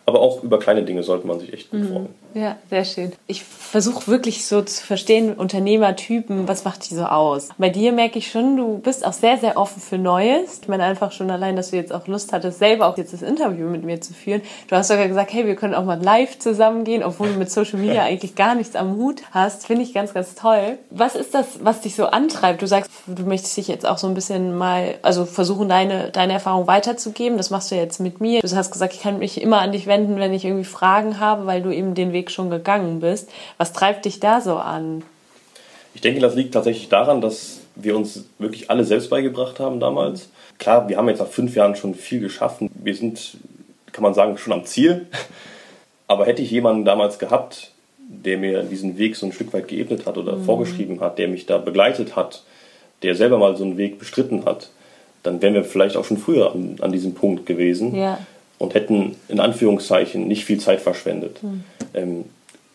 Aber 0.06 0.20
auch 0.20 0.42
über 0.42 0.58
kleine 0.58 0.82
Dinge 0.82 1.04
sollte 1.04 1.26
man 1.26 1.38
sich 1.38 1.52
echt 1.52 1.70
gut 1.70 1.80
Mhm. 1.80 1.88
freuen. 1.88 2.08
Ja, 2.36 2.56
sehr 2.68 2.84
schön. 2.84 3.12
Ich 3.26 3.42
versuche 3.44 4.08
wirklich 4.08 4.44
so 4.44 4.60
zu 4.60 4.84
verstehen, 4.84 5.32
Unternehmertypen, 5.32 6.46
was 6.46 6.64
macht 6.64 6.90
die 6.90 6.94
so 6.94 7.04
aus? 7.04 7.48
Bei 7.56 7.70
dir 7.70 7.92
merke 7.92 8.18
ich 8.18 8.30
schon, 8.30 8.58
du 8.58 8.76
bist 8.76 9.06
auch 9.06 9.14
sehr, 9.14 9.38
sehr 9.38 9.56
offen 9.56 9.80
für 9.80 9.96
Neues. 9.96 10.60
Ich 10.60 10.68
meine 10.68 10.82
einfach 10.82 11.12
schon 11.12 11.30
allein, 11.30 11.56
dass 11.56 11.70
du 11.70 11.76
jetzt 11.76 11.94
auch 11.94 12.06
Lust 12.06 12.34
hattest, 12.34 12.58
selber 12.58 12.88
auch 12.88 12.98
jetzt 12.98 13.14
das 13.14 13.22
Interview 13.22 13.68
mit 13.68 13.84
mir 13.84 14.02
zu 14.02 14.12
führen. 14.12 14.42
Du 14.68 14.76
hast 14.76 14.88
sogar 14.88 15.08
gesagt, 15.08 15.32
hey, 15.32 15.46
wir 15.46 15.56
können 15.56 15.74
auch 15.74 15.86
mal 15.86 15.98
live 15.98 16.38
zusammengehen, 16.38 17.02
obwohl 17.02 17.32
du 17.32 17.38
mit 17.38 17.50
Social 17.50 17.80
Media 17.80 18.02
eigentlich 18.04 18.34
gar 18.34 18.54
nichts 18.54 18.76
am 18.76 18.96
Hut 18.96 19.22
hast. 19.30 19.66
Finde 19.66 19.84
ich 19.84 19.94
ganz, 19.94 20.12
ganz 20.12 20.34
toll. 20.34 20.76
Was 20.90 21.14
ist 21.14 21.32
das, 21.32 21.64
was 21.64 21.80
dich 21.80 21.94
so 21.94 22.04
antreibt? 22.04 22.60
Du 22.60 22.66
sagst, 22.66 22.90
du 23.06 23.22
möchtest 23.22 23.56
dich 23.56 23.68
jetzt 23.68 23.86
auch 23.86 23.96
so 23.96 24.08
ein 24.08 24.14
bisschen 24.14 24.58
mal, 24.58 24.96
also 25.00 25.24
versuchen, 25.24 25.70
deine, 25.70 26.10
deine 26.10 26.34
Erfahrung 26.34 26.66
weiterzugeben. 26.66 27.38
Das 27.38 27.48
machst 27.48 27.70
du 27.70 27.76
jetzt 27.76 27.98
mit 27.98 28.20
mir. 28.20 28.42
Du 28.42 28.56
hast 28.56 28.70
gesagt, 28.70 28.92
ich 28.92 29.00
kann 29.00 29.20
mich 29.20 29.40
immer 29.40 29.62
an 29.62 29.72
dich 29.72 29.86
wenden, 29.86 30.18
wenn 30.18 30.34
ich 30.34 30.44
irgendwie 30.44 30.64
Fragen 30.64 31.18
habe, 31.18 31.46
weil 31.46 31.62
du 31.62 31.70
eben 31.70 31.94
den 31.94 32.12
Weg 32.12 32.25
schon 32.30 32.50
gegangen 32.50 33.00
bist. 33.00 33.28
Was 33.58 33.72
treibt 33.72 34.04
dich 34.04 34.20
da 34.20 34.40
so 34.40 34.56
an? 34.56 35.02
Ich 35.94 36.00
denke, 36.00 36.20
das 36.20 36.34
liegt 36.34 36.54
tatsächlich 36.54 36.88
daran, 36.88 37.20
dass 37.20 37.60
wir 37.74 37.96
uns 37.96 38.24
wirklich 38.38 38.70
alle 38.70 38.84
selbst 38.84 39.10
beigebracht 39.10 39.60
haben 39.60 39.80
damals. 39.80 40.28
Klar, 40.58 40.88
wir 40.88 40.96
haben 40.96 41.08
jetzt 41.08 41.18
nach 41.20 41.26
fünf 41.26 41.54
Jahren 41.54 41.76
schon 41.76 41.94
viel 41.94 42.20
geschaffen. 42.20 42.70
Wir 42.74 42.94
sind, 42.94 43.36
kann 43.92 44.02
man 44.02 44.14
sagen, 44.14 44.36
schon 44.38 44.52
am 44.52 44.64
Ziel. 44.64 45.06
Aber 46.08 46.26
hätte 46.26 46.42
ich 46.42 46.50
jemanden 46.50 46.84
damals 46.84 47.18
gehabt, 47.18 47.72
der 47.98 48.38
mir 48.38 48.62
diesen 48.62 48.98
Weg 48.98 49.16
so 49.16 49.26
ein 49.26 49.32
Stück 49.32 49.52
weit 49.52 49.68
geebnet 49.68 50.06
hat 50.06 50.16
oder 50.16 50.38
vorgeschrieben 50.38 51.00
hat, 51.00 51.18
der 51.18 51.28
mich 51.28 51.46
da 51.46 51.58
begleitet 51.58 52.14
hat, 52.14 52.42
der 53.02 53.14
selber 53.14 53.38
mal 53.38 53.56
so 53.56 53.64
einen 53.64 53.76
Weg 53.76 53.98
bestritten 53.98 54.44
hat, 54.44 54.68
dann 55.22 55.42
wären 55.42 55.54
wir 55.54 55.64
vielleicht 55.64 55.96
auch 55.96 56.04
schon 56.04 56.18
früher 56.18 56.52
an, 56.52 56.76
an 56.80 56.92
diesem 56.92 57.14
Punkt 57.14 57.46
gewesen 57.46 57.94
Ja. 57.96 58.18
und 58.58 58.74
hätten 58.74 59.16
in 59.28 59.40
Anführungszeichen 59.40 60.28
nicht 60.28 60.44
viel 60.44 60.60
Zeit 60.60 60.80
verschwendet. 60.80 61.40
Ähm, 61.96 62.24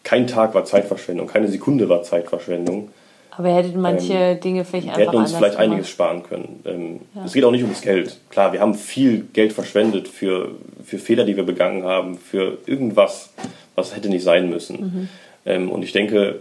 kein 0.04 0.28
Tag 0.28 0.54
war 0.56 0.66
Zeitverschwendung, 0.66 1.28
keine 1.28 1.48
Sekunde 1.48 1.88
war 1.88 2.04
Zeitverschwendung. 2.04 2.90
Aber 3.38 3.48
ihr 3.48 3.56
hättet 3.56 3.76
manche 3.78 4.36
Dinge 4.36 4.66
vielleicht 4.66 4.88
einfach 4.88 5.00
Wir 5.00 5.06
hätten 5.08 5.18
uns 5.18 5.32
vielleicht 5.32 5.54
gemacht. 5.54 5.72
einiges 5.72 5.90
sparen 5.90 6.24
können. 6.24 6.60
Ähm, 6.66 7.00
Es 7.26 7.32
geht 7.34 7.46
auch 7.46 7.52
nicht 7.52 7.64
ums 7.64 7.82
Geld. 7.82 8.18
Klar, 8.30 8.52
wir 8.52 8.60
haben 8.60 8.74
viel 8.74 9.26
Geld 9.32 9.54
verschwendet 9.54 10.08
für, 10.10 10.50
für 10.84 10.98
Fehler, 10.98 11.24
die 11.24 11.38
wir 11.38 11.44
begangen 11.44 11.84
haben, 11.84 12.18
für 12.18 12.58
irgendwas, 12.66 13.30
was 13.76 13.96
hätte 13.96 14.10
nicht 14.10 14.24
sein 14.24 14.50
müssen. 14.50 15.08
Ähm, 15.46 15.72
und 15.72 15.84
ich 15.84 15.94
denke, 15.94 16.40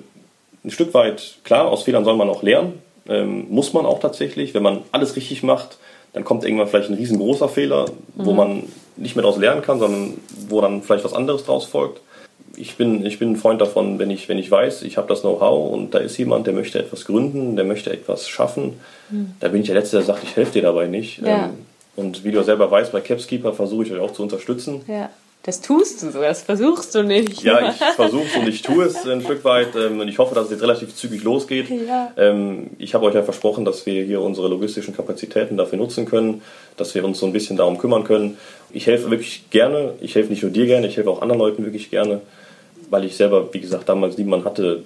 ein 0.65 0.71
Stück 0.73 0.93
weit, 0.93 1.39
klar, 1.45 1.69
aus 1.69 1.85
Fehlern 1.85 2.05
soll 2.05 2.17
man 2.17 2.29
auch 2.29 2.43
lernen. 2.43 2.81
Ähm, 3.09 3.47
muss 3.51 3.73
man 3.73 3.87
auch 3.87 4.01
tatsächlich. 4.01 4.53
Wenn 4.55 4.63
man 4.63 4.81
alles 4.91 5.15
richtig 5.17 5.43
macht, 5.43 5.79
dann 6.13 6.25
kommt 6.25 6.45
irgendwann 6.45 6.67
vielleicht 6.67 6.91
ein 6.91 6.97
riesengroßer 6.97 7.49
Fehler, 7.49 7.87
wo 8.17 8.33
man 8.33 8.65
nicht 8.97 9.15
mehr 9.15 9.23
daraus 9.23 9.39
lernen 9.39 9.63
kann, 9.63 9.79
sondern 9.79 10.15
wo 10.49 10.61
dann 10.61 10.83
vielleicht 10.83 11.05
was 11.05 11.15
anderes 11.15 11.45
draus 11.45 11.67
folgt. 11.67 12.01
Ich 12.61 12.77
bin, 12.77 13.05
ich 13.07 13.19
bin 13.19 13.33
ein 13.33 13.37
Freund 13.37 13.61
davon, 13.61 13.99
wenn 13.99 14.11
ich, 14.11 14.29
wenn 14.29 14.39
ich 14.39 14.51
weiß, 14.51 14.83
ich 14.83 14.97
habe 14.97 15.09
das 15.09 15.23
Know-how 15.23 15.73
und 15.73 15.95
da 15.95 15.99
ist 15.99 16.17
jemand, 16.19 16.47
der 16.47 16.55
möchte 16.55 16.79
etwas 16.79 17.05
gründen, 17.05 17.57
der 17.57 17.65
möchte 17.65 17.91
etwas 17.93 18.29
schaffen, 18.29 18.81
da 19.41 19.49
bin 19.49 19.63
ich 19.63 19.67
der 19.67 19.77
Letzte, 19.77 19.97
der 19.97 20.05
sagt, 20.05 20.23
ich 20.23 20.37
helfe 20.37 20.53
dir 20.53 20.63
dabei 20.63 20.87
nicht. 20.87 21.19
Ja. 21.19 21.47
Ähm, 21.47 21.51
Und 21.97 22.25
wie 22.25 22.31
du 22.31 22.39
ja 22.39 22.45
selber 22.45 22.71
weißt, 22.71 22.93
bei 22.93 23.01
Capskeeper 23.01 23.53
versuche 23.53 23.85
ich 23.85 23.93
euch 23.93 24.01
auch 24.01 24.13
zu 24.13 24.23
unterstützen. 24.23 24.83
Ja. 24.87 25.11
Das 25.43 25.63
tust 25.63 26.03
du 26.03 26.11
so, 26.11 26.21
das 26.21 26.43
versuchst 26.43 26.95
du 26.95 27.03
nicht. 27.03 27.43
Ja, 27.43 27.71
ich 27.71 27.77
versuche 27.97 28.27
es 28.27 28.37
und 28.37 28.47
ich 28.47 28.61
tue 28.61 28.85
es 28.85 29.07
ein 29.07 29.23
Stück 29.23 29.43
weit 29.43 29.69
ähm, 29.75 29.99
und 29.99 30.07
ich 30.07 30.19
hoffe, 30.19 30.35
dass 30.35 30.45
es 30.45 30.51
jetzt 30.51 30.63
relativ 30.63 30.95
zügig 30.95 31.23
losgeht. 31.23 31.71
Ja. 31.71 32.13
Ähm, 32.19 32.67
Ich 32.79 32.93
habe 32.93 33.07
euch 33.07 33.15
ja 33.15 33.23
versprochen, 33.23 33.65
dass 33.65 33.87
wir 33.87 34.05
hier 34.05 34.21
unsere 34.21 34.49
logistischen 34.49 34.95
Kapazitäten 34.95 35.57
dafür 35.57 35.79
nutzen 35.79 36.05
können, 36.05 36.43
dass 36.77 36.95
wir 36.95 37.03
uns 37.07 37.19
so 37.21 37.25
ein 37.25 37.33
bisschen 37.33 37.57
darum 37.57 37.79
kümmern 37.79 38.05
können. 38.05 38.37
Ich 38.71 38.87
helfe 38.87 39.11
wirklich 39.11 39.49
gerne, 39.49 39.95
ich 40.03 40.15
helfe 40.15 40.29
nicht 40.29 40.43
nur 40.43 40.53
dir 40.53 40.67
gerne, 40.67 40.87
ich 40.87 40.99
helfe 40.99 41.09
auch 41.09 41.23
anderen 41.23 41.41
Leuten 41.41 41.65
wirklich 41.65 41.89
gerne, 41.91 42.21
weil 42.91 43.05
ich 43.05 43.17
selber, 43.17 43.53
wie 43.53 43.61
gesagt, 43.61 43.89
damals 43.89 44.19
niemanden 44.19 44.45
hatte, 44.45 44.85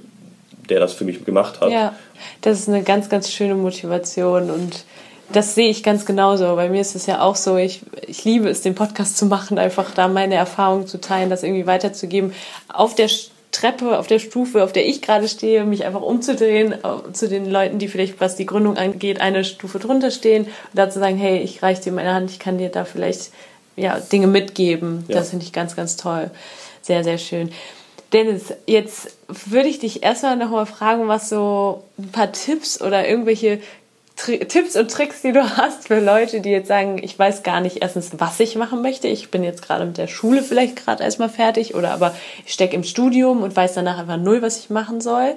der 0.68 0.80
das 0.80 0.92
für 0.92 1.04
mich 1.04 1.24
gemacht 1.24 1.60
hat. 1.60 1.70
Ja, 1.70 1.94
das 2.40 2.60
ist 2.60 2.68
eine 2.68 2.82
ganz, 2.82 3.08
ganz 3.08 3.30
schöne 3.30 3.54
Motivation 3.54 4.50
und 4.50 4.84
das 5.32 5.54
sehe 5.54 5.70
ich 5.70 5.82
ganz 5.82 6.04
genauso. 6.04 6.54
Bei 6.54 6.68
mir 6.68 6.80
ist 6.80 6.94
es 6.94 7.06
ja 7.06 7.20
auch 7.22 7.36
so, 7.36 7.56
ich, 7.56 7.80
ich 8.06 8.24
liebe 8.24 8.48
es, 8.48 8.60
den 8.60 8.74
Podcast 8.74 9.16
zu 9.16 9.26
machen, 9.26 9.58
einfach 9.58 9.90
da 9.92 10.08
meine 10.08 10.34
Erfahrungen 10.34 10.86
zu 10.86 11.00
teilen, 11.00 11.30
das 11.30 11.42
irgendwie 11.42 11.66
weiterzugeben. 11.66 12.32
Auf 12.68 12.94
der 12.94 13.08
Treppe, 13.50 13.98
auf 13.98 14.06
der 14.06 14.18
Stufe, 14.18 14.64
auf 14.64 14.72
der 14.72 14.86
ich 14.86 15.00
gerade 15.00 15.28
stehe, 15.28 15.64
mich 15.64 15.84
einfach 15.84 16.02
umzudrehen 16.02 16.72
äh, 16.72 17.12
zu 17.12 17.28
den 17.28 17.50
Leuten, 17.50 17.78
die 17.78 17.88
vielleicht, 17.88 18.20
was 18.20 18.36
die 18.36 18.46
Gründung 18.46 18.76
angeht, 18.76 19.20
eine 19.20 19.44
Stufe 19.44 19.78
drunter 19.78 20.10
stehen 20.10 20.44
und 20.44 20.50
da 20.74 20.90
zu 20.90 20.98
sagen, 20.98 21.16
hey, 21.16 21.38
ich 21.38 21.62
reiche 21.62 21.82
dir 21.82 21.92
meine 21.92 22.12
Hand, 22.12 22.30
ich 22.30 22.38
kann 22.38 22.58
dir 22.58 22.68
da 22.68 22.84
vielleicht 22.84 23.30
ja, 23.76 23.98
Dinge 24.00 24.26
mitgeben. 24.26 25.04
Ja. 25.08 25.16
Das 25.16 25.30
finde 25.30 25.44
ich 25.44 25.52
ganz, 25.52 25.76
ganz 25.76 25.96
toll. 25.96 26.30
Sehr, 26.82 27.04
sehr 27.04 27.18
schön. 27.18 27.50
Dennis, 28.14 28.54
jetzt 28.66 29.16
würde 29.26 29.68
ich 29.68 29.80
dich 29.80 30.04
erstmal 30.04 30.36
nochmal 30.36 30.66
fragen, 30.66 31.08
was 31.08 31.28
so 31.28 31.82
ein 31.98 32.12
paar 32.12 32.30
Tipps 32.30 32.80
oder 32.80 33.08
irgendwelche 33.08 33.60
Tri 34.16 34.38
Tipps 34.38 34.76
und 34.76 34.88
Tricks, 34.88 35.22
die 35.22 35.32
du 35.32 35.42
hast 35.56 35.88
für 35.88 35.98
Leute, 35.98 36.40
die 36.40 36.50
jetzt 36.50 36.68
sagen, 36.68 37.00
ich 37.02 37.18
weiß 37.18 37.42
gar 37.42 37.60
nicht 37.60 37.82
erstens, 37.82 38.12
was 38.18 38.38
ich 38.38 38.54
machen 38.54 38.82
möchte. 38.82 39.08
Ich 39.08 39.32
bin 39.32 39.42
jetzt 39.42 39.62
gerade 39.62 39.84
mit 39.84 39.98
der 39.98 40.06
Schule 40.06 40.42
vielleicht 40.42 40.76
gerade 40.76 41.02
erstmal 41.02 41.28
fertig 41.28 41.74
oder 41.74 41.90
aber 41.90 42.14
ich 42.46 42.52
stecke 42.52 42.76
im 42.76 42.84
Studium 42.84 43.42
und 43.42 43.56
weiß 43.56 43.74
danach 43.74 43.98
einfach 43.98 44.16
null, 44.16 44.40
was 44.40 44.60
ich 44.60 44.70
machen 44.70 45.00
soll. 45.00 45.34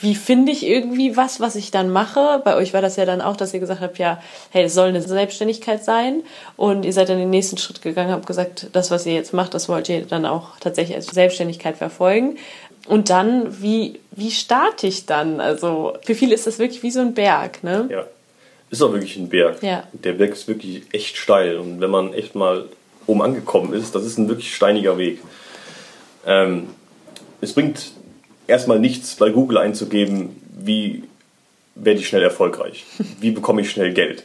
Wie 0.00 0.14
finde 0.14 0.52
ich 0.52 0.64
irgendwie 0.64 1.16
was, 1.16 1.40
was 1.40 1.56
ich 1.56 1.70
dann 1.70 1.90
mache? 1.90 2.40
Bei 2.44 2.54
euch 2.56 2.72
war 2.72 2.82
das 2.82 2.96
ja 2.96 3.04
dann 3.04 3.20
auch, 3.20 3.36
dass 3.36 3.52
ihr 3.52 3.60
gesagt 3.60 3.80
habt, 3.80 3.98
ja, 3.98 4.22
hey, 4.50 4.64
es 4.64 4.74
soll 4.74 4.88
eine 4.88 5.02
Selbstständigkeit 5.02 5.84
sein. 5.84 6.22
Und 6.56 6.84
ihr 6.84 6.92
seid 6.92 7.08
dann 7.08 7.18
den 7.18 7.30
nächsten 7.30 7.58
Schritt 7.58 7.82
gegangen, 7.82 8.12
habt 8.12 8.26
gesagt, 8.26 8.68
das, 8.72 8.90
was 8.90 9.06
ihr 9.06 9.14
jetzt 9.14 9.32
macht, 9.32 9.54
das 9.54 9.68
wollt 9.68 9.88
ihr 9.88 10.02
dann 10.02 10.24
auch 10.26 10.58
tatsächlich 10.60 10.96
als 10.96 11.06
Selbstständigkeit 11.06 11.76
verfolgen. 11.76 12.38
Und 12.86 13.10
dann, 13.10 13.60
wie, 13.62 14.00
wie 14.12 14.30
starte 14.30 14.86
ich 14.86 15.06
dann? 15.06 15.40
Also, 15.40 15.94
für 16.04 16.14
viele 16.14 16.34
ist 16.34 16.46
das 16.46 16.58
wirklich 16.58 16.82
wie 16.82 16.90
so 16.90 17.00
ein 17.00 17.14
Berg, 17.14 17.62
ne? 17.64 17.88
Ja. 17.90 18.04
Ist 18.70 18.82
auch 18.82 18.92
wirklich 18.92 19.16
ein 19.16 19.28
Berg. 19.28 19.62
Ja. 19.62 19.84
Der 19.92 20.12
Berg 20.12 20.32
ist 20.32 20.46
wirklich 20.46 20.82
echt 20.92 21.16
steil. 21.16 21.56
Und 21.56 21.80
wenn 21.80 21.90
man 21.90 22.12
echt 22.12 22.34
mal 22.34 22.66
oben 23.06 23.22
angekommen 23.22 23.72
ist, 23.72 23.94
das 23.94 24.04
ist 24.04 24.18
ein 24.18 24.28
wirklich 24.28 24.54
steiniger 24.54 24.98
Weg. 24.98 25.20
Ähm, 26.26 26.68
es 27.40 27.52
bringt 27.54 27.92
erstmal 28.48 28.80
nichts 28.80 29.14
bei 29.14 29.30
Google 29.30 29.58
einzugeben, 29.58 30.42
wie 30.58 31.04
werde 31.76 32.00
ich 32.00 32.08
schnell 32.08 32.22
erfolgreich? 32.22 32.84
Wie 33.20 33.30
bekomme 33.30 33.60
ich 33.60 33.70
schnell 33.70 33.92
Geld? 33.92 34.24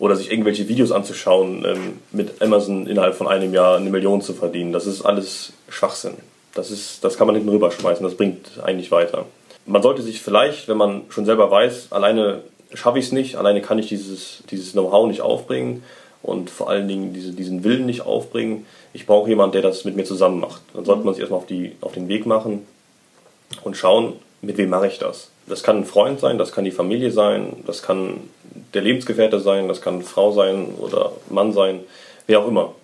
Oder 0.00 0.16
sich 0.16 0.32
irgendwelche 0.32 0.68
Videos 0.68 0.90
anzuschauen, 0.90 1.64
ähm, 1.64 1.98
mit 2.10 2.42
Amazon 2.42 2.88
innerhalb 2.88 3.14
von 3.14 3.28
einem 3.28 3.54
Jahr 3.54 3.76
eine 3.76 3.90
Million 3.90 4.20
zu 4.20 4.32
verdienen. 4.32 4.72
Das 4.72 4.86
ist 4.86 5.02
alles 5.02 5.52
Schwachsinn. 5.68 6.14
Das, 6.54 6.72
ist, 6.72 7.04
das 7.04 7.16
kann 7.16 7.28
man 7.28 7.36
hinten 7.36 7.50
rüberschmeißen, 7.50 8.02
das 8.02 8.16
bringt 8.16 8.60
eigentlich 8.62 8.90
weiter. 8.90 9.26
Man 9.64 9.80
sollte 9.80 10.02
sich 10.02 10.20
vielleicht, 10.20 10.66
wenn 10.66 10.76
man 10.76 11.02
schon 11.08 11.24
selber 11.24 11.50
weiß, 11.50 11.92
alleine 11.92 12.40
schaffe 12.74 12.98
ich 12.98 13.06
es 13.06 13.12
nicht, 13.12 13.36
alleine 13.36 13.62
kann 13.62 13.78
ich 13.78 13.86
dieses, 13.86 14.42
dieses 14.50 14.72
Know-how 14.72 15.06
nicht 15.06 15.20
aufbringen 15.20 15.84
und 16.20 16.50
vor 16.50 16.68
allen 16.68 16.88
Dingen 16.88 17.12
diese, 17.12 17.32
diesen 17.32 17.62
Willen 17.62 17.86
nicht 17.86 18.02
aufbringen. 18.02 18.66
Ich 18.92 19.06
brauche 19.06 19.30
jemanden, 19.30 19.52
der 19.52 19.62
das 19.62 19.84
mit 19.84 19.94
mir 19.94 20.04
zusammen 20.04 20.40
macht. 20.40 20.62
Dann 20.74 20.84
sollte 20.84 21.04
man 21.04 21.14
sich 21.14 21.20
erstmal 21.20 21.40
auf, 21.40 21.46
die, 21.46 21.72
auf 21.80 21.92
den 21.92 22.08
Weg 22.08 22.26
machen 22.26 22.66
und 23.62 23.76
schauen, 23.76 24.14
mit 24.40 24.56
wem 24.56 24.70
mache 24.70 24.88
ich 24.88 24.98
das. 24.98 25.30
Das 25.46 25.62
kann 25.62 25.78
ein 25.78 25.84
Freund 25.84 26.20
sein, 26.20 26.38
das 26.38 26.52
kann 26.52 26.64
die 26.64 26.70
Familie 26.70 27.10
sein, 27.10 27.62
das 27.66 27.82
kann 27.82 28.20
der 28.74 28.82
Lebensgefährte 28.82 29.40
sein, 29.40 29.68
das 29.68 29.80
kann 29.80 30.02
Frau 30.02 30.32
sein 30.32 30.74
oder 30.78 31.12
Mann 31.30 31.52
sein, 31.52 31.80
wer 32.26 32.40
auch 32.40 32.48
immer. 32.48 32.74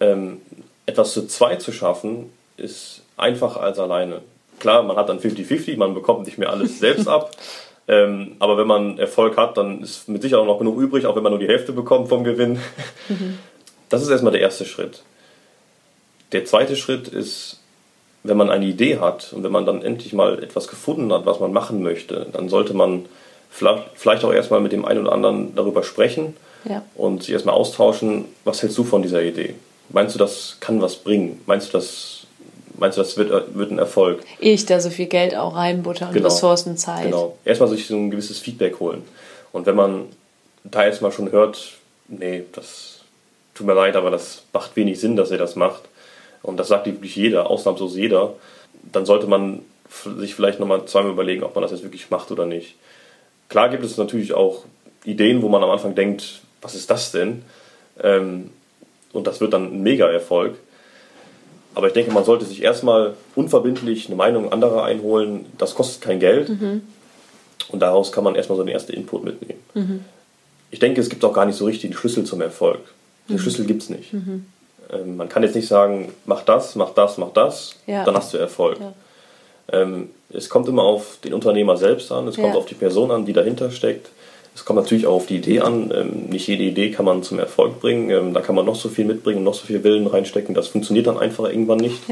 Ähm, 0.00 0.40
etwas 0.86 1.12
zu 1.12 1.26
zweit 1.26 1.62
zu 1.62 1.72
schaffen, 1.72 2.32
ist 2.56 3.02
einfacher 3.16 3.60
als 3.60 3.78
alleine. 3.78 4.22
Klar, 4.58 4.82
man 4.82 4.96
hat 4.96 5.08
dann 5.08 5.20
50-50, 5.20 5.76
man 5.76 5.94
bekommt 5.94 6.26
nicht 6.26 6.38
mehr 6.38 6.50
alles 6.50 6.78
selbst 6.78 7.08
ab. 7.08 7.30
Ähm, 7.88 8.36
aber 8.38 8.56
wenn 8.58 8.68
man 8.68 8.96
Erfolg 8.98 9.36
hat, 9.36 9.56
dann 9.56 9.82
ist 9.82 10.08
mit 10.08 10.22
Sicherheit 10.22 10.44
auch 10.44 10.46
noch 10.46 10.60
genug 10.60 10.80
übrig, 10.80 11.04
auch 11.04 11.16
wenn 11.16 11.24
man 11.24 11.32
nur 11.32 11.40
die 11.40 11.48
Hälfte 11.48 11.72
bekommt 11.72 12.08
vom 12.08 12.22
Gewinn. 12.22 12.60
Das 13.88 14.00
ist 14.00 14.08
erstmal 14.08 14.30
der 14.30 14.40
erste 14.40 14.64
Schritt. 14.64 15.02
Der 16.30 16.44
zweite 16.44 16.76
Schritt 16.76 17.08
ist, 17.08 17.58
wenn 18.24 18.36
man 18.36 18.50
eine 18.50 18.64
Idee 18.66 18.98
hat 18.98 19.32
und 19.32 19.42
wenn 19.42 19.52
man 19.52 19.66
dann 19.66 19.82
endlich 19.82 20.12
mal 20.12 20.42
etwas 20.42 20.68
gefunden 20.68 21.12
hat, 21.12 21.26
was 21.26 21.40
man 21.40 21.52
machen 21.52 21.82
möchte, 21.82 22.26
dann 22.32 22.48
sollte 22.48 22.74
man 22.74 23.06
vielleicht 23.94 24.24
auch 24.24 24.32
erstmal 24.32 24.60
mit 24.60 24.72
dem 24.72 24.84
einen 24.84 25.00
oder 25.02 25.12
anderen 25.12 25.54
darüber 25.54 25.82
sprechen 25.82 26.36
Ja. 26.64 26.82
und 26.94 27.22
sich 27.24 27.32
erstmal 27.32 27.54
austauschen, 27.54 28.24
was 28.44 28.62
hältst 28.62 28.78
du 28.78 28.84
von 28.84 29.02
dieser 29.02 29.22
Idee? 29.22 29.54
Meinst 29.90 30.14
du, 30.14 30.18
das 30.18 30.56
kann 30.60 30.80
was 30.80 30.96
bringen? 30.96 31.40
Meinst 31.46 31.68
du, 31.68 31.72
das, 31.72 32.20
meinst 32.78 32.96
du, 32.96 33.02
das 33.02 33.16
wird, 33.18 33.54
wird 33.54 33.70
ein 33.70 33.78
Erfolg? 33.78 34.20
Ehe 34.40 34.54
ich 34.54 34.64
da 34.64 34.80
so 34.80 34.88
viel 34.88 35.06
Geld 35.06 35.36
auch 35.36 35.54
reinbutter 35.54 36.08
und 36.08 36.14
Genau. 36.14 36.28
Ressourcen, 36.28 36.76
Zeit. 36.78 37.04
Genau. 37.04 37.36
Erstmal 37.44 37.68
sich 37.68 37.86
so 37.86 37.94
ein 37.96 38.10
gewisses 38.10 38.38
Feedback 38.38 38.80
holen. 38.80 39.02
Und 39.52 39.66
wenn 39.66 39.76
man 39.76 40.04
da 40.64 40.86
jetzt 40.86 41.02
mal 41.02 41.12
schon 41.12 41.30
hört, 41.32 41.72
nee, 42.08 42.44
das 42.52 43.00
tut 43.54 43.66
mir 43.66 43.74
leid, 43.74 43.96
aber 43.96 44.10
das 44.10 44.44
macht 44.54 44.74
wenig 44.76 44.98
Sinn, 44.98 45.16
dass 45.16 45.30
er 45.30 45.38
das 45.38 45.56
macht. 45.56 45.82
Und 46.42 46.56
das 46.56 46.68
sagt 46.68 46.86
wirklich 46.86 47.16
jeder, 47.16 47.48
ausnahmslos 47.48 47.96
jeder, 47.96 48.34
dann 48.92 49.06
sollte 49.06 49.26
man 49.26 49.60
sich 50.18 50.34
vielleicht 50.34 50.58
nochmal 50.58 50.84
zweimal 50.86 51.12
überlegen, 51.12 51.44
ob 51.44 51.54
man 51.54 51.62
das 51.62 51.70
jetzt 51.70 51.82
wirklich 51.82 52.10
macht 52.10 52.30
oder 52.30 52.46
nicht. 52.46 52.76
Klar 53.48 53.68
gibt 53.68 53.84
es 53.84 53.96
natürlich 53.96 54.32
auch 54.32 54.64
Ideen, 55.04 55.42
wo 55.42 55.48
man 55.48 55.62
am 55.62 55.70
Anfang 55.70 55.94
denkt, 55.94 56.40
was 56.62 56.74
ist 56.74 56.90
das 56.90 57.12
denn? 57.12 57.42
Ähm, 58.02 58.50
und 59.12 59.26
das 59.26 59.40
wird 59.40 59.52
dann 59.52 59.74
ein 59.74 59.82
Mega-Erfolg. 59.82 60.56
Aber 61.74 61.86
ich 61.86 61.92
denke, 61.92 62.12
man 62.12 62.24
sollte 62.24 62.44
sich 62.44 62.62
erstmal 62.62 63.14
unverbindlich 63.34 64.06
eine 64.06 64.16
Meinung 64.16 64.52
anderer 64.52 64.84
einholen. 64.84 65.46
Das 65.58 65.74
kostet 65.74 66.02
kein 66.02 66.20
Geld. 66.20 66.48
Mhm. 66.48 66.82
Und 67.68 67.80
daraus 67.80 68.12
kann 68.12 68.24
man 68.24 68.34
erstmal 68.34 68.56
so 68.56 68.62
einen 68.62 68.70
ersten 68.70 68.92
Input 68.92 69.24
mitnehmen. 69.24 69.60
Mhm. 69.74 70.04
Ich 70.70 70.78
denke, 70.78 71.00
es 71.00 71.08
gibt 71.08 71.24
auch 71.24 71.32
gar 71.32 71.46
nicht 71.46 71.56
so 71.56 71.64
richtig 71.64 71.90
den 71.90 71.96
Schlüssel 71.96 72.24
zum 72.24 72.40
Erfolg. 72.40 72.80
Den 73.28 73.36
mhm. 73.36 73.40
Schlüssel 73.40 73.66
gibt 73.66 73.82
es 73.82 73.90
nicht. 73.90 74.12
Ähm, 74.92 75.16
man 75.16 75.28
kann 75.28 75.42
jetzt 75.42 75.54
nicht 75.54 75.68
sagen, 75.68 76.12
mach 76.26 76.42
das, 76.42 76.76
mach 76.76 76.90
das, 76.90 77.18
mach 77.18 77.32
das, 77.32 77.76
ja. 77.86 78.04
dann 78.04 78.14
hast 78.14 78.34
du 78.34 78.38
Erfolg. 78.38 78.78
Ja. 78.80 78.92
Ähm, 79.72 80.10
es 80.32 80.48
kommt 80.48 80.68
immer 80.68 80.82
auf 80.82 81.18
den 81.24 81.34
Unternehmer 81.34 81.76
selbst 81.76 82.10
an, 82.12 82.26
es 82.28 82.36
kommt 82.36 82.56
auf 82.56 82.66
die 82.66 82.74
Person 82.74 83.10
an, 83.10 83.24
die 83.24 83.32
dahinter 83.32 83.70
steckt. 83.70 84.10
Es 84.54 84.64
kommt 84.64 84.78
natürlich 84.78 85.06
auch 85.06 85.14
auf 85.14 85.26
die 85.26 85.36
Idee 85.36 85.60
an. 85.60 85.90
Ähm, 85.94 86.26
nicht 86.28 86.46
jede 86.46 86.64
Idee 86.64 86.90
kann 86.90 87.06
man 87.06 87.22
zum 87.22 87.38
Erfolg 87.38 87.80
bringen. 87.80 88.10
Ähm, 88.10 88.34
da 88.34 88.40
kann 88.40 88.54
man 88.54 88.66
noch 88.66 88.74
so 88.74 88.88
viel 88.90 89.06
mitbringen, 89.06 89.42
noch 89.42 89.54
so 89.54 89.66
viel 89.66 89.82
Willen 89.82 90.06
reinstecken. 90.06 90.54
Das 90.54 90.68
funktioniert 90.68 91.06
dann 91.06 91.18
einfach 91.18 91.44
irgendwann 91.44 91.78
nicht. 91.78 92.06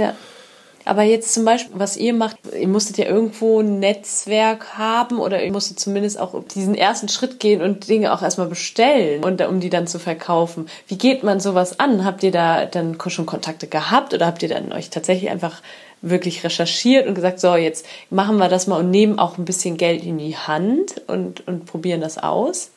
Aber 0.85 1.03
jetzt 1.03 1.35
zum 1.35 1.45
Beispiel, 1.45 1.79
was 1.79 1.97
ihr 1.97 2.15
macht, 2.15 2.37
ihr 2.59 2.69
musstet 2.69 2.99
ja 2.99 3.07
irgendwo 3.07 3.61
ein 3.61 3.81
Netzwerk 3.81 4.79
haben 4.79 5.19
oder 5.19 5.43
ihr 5.43 5.53
musstet 5.53 5.79
zumindest 5.79 6.19
auch 6.19 6.43
diesen 6.45 6.75
ersten 6.75 7.09
Schritt 7.09 7.39
gehen 7.39 7.61
und 7.61 7.89
Dinge 7.89 8.13
auch 8.13 8.23
erstmal 8.23 8.47
bestellen 8.47 9.23
und 9.23 9.41
um 9.47 9.61
die 9.61 9.71
dann 9.71 9.87
zu 9.87 9.99
verkaufen. 9.99 10.67
Wie 10.89 10.97
geht 10.97 11.23
man 11.23 11.39
sowas 11.39 11.79
an? 11.79 12.05
Habt 12.05 12.23
ihr 12.23 12.31
da 12.33 12.67
dann 12.67 12.97
schon 13.09 13.27
Kontakte 13.27 13.67
gehabt 13.67 14.15
oder 14.15 14.27
habt 14.27 14.43
ihr 14.43 14.49
dann 14.49 14.73
euch 14.73 14.91
tatsächlich 14.91 15.31
einfach 15.31 15.61
wirklich 16.03 16.43
recherchiert 16.45 17.07
und 17.07 17.15
gesagt, 17.15 17.41
so, 17.41 17.55
jetzt 17.57 17.87
machen 18.09 18.39
wir 18.39 18.49
das 18.49 18.67
mal 18.67 18.79
und 18.79 18.91
nehmen 18.91 19.19
auch 19.19 19.37
ein 19.37 19.45
bisschen 19.45 19.77
Geld 19.77 20.05
in 20.05 20.19
die 20.19 20.37
Hand 20.37 21.03
und, 21.07 21.47
und 21.47 21.67
probieren 21.67 22.01
das 22.01 22.17
aus? 22.17 22.71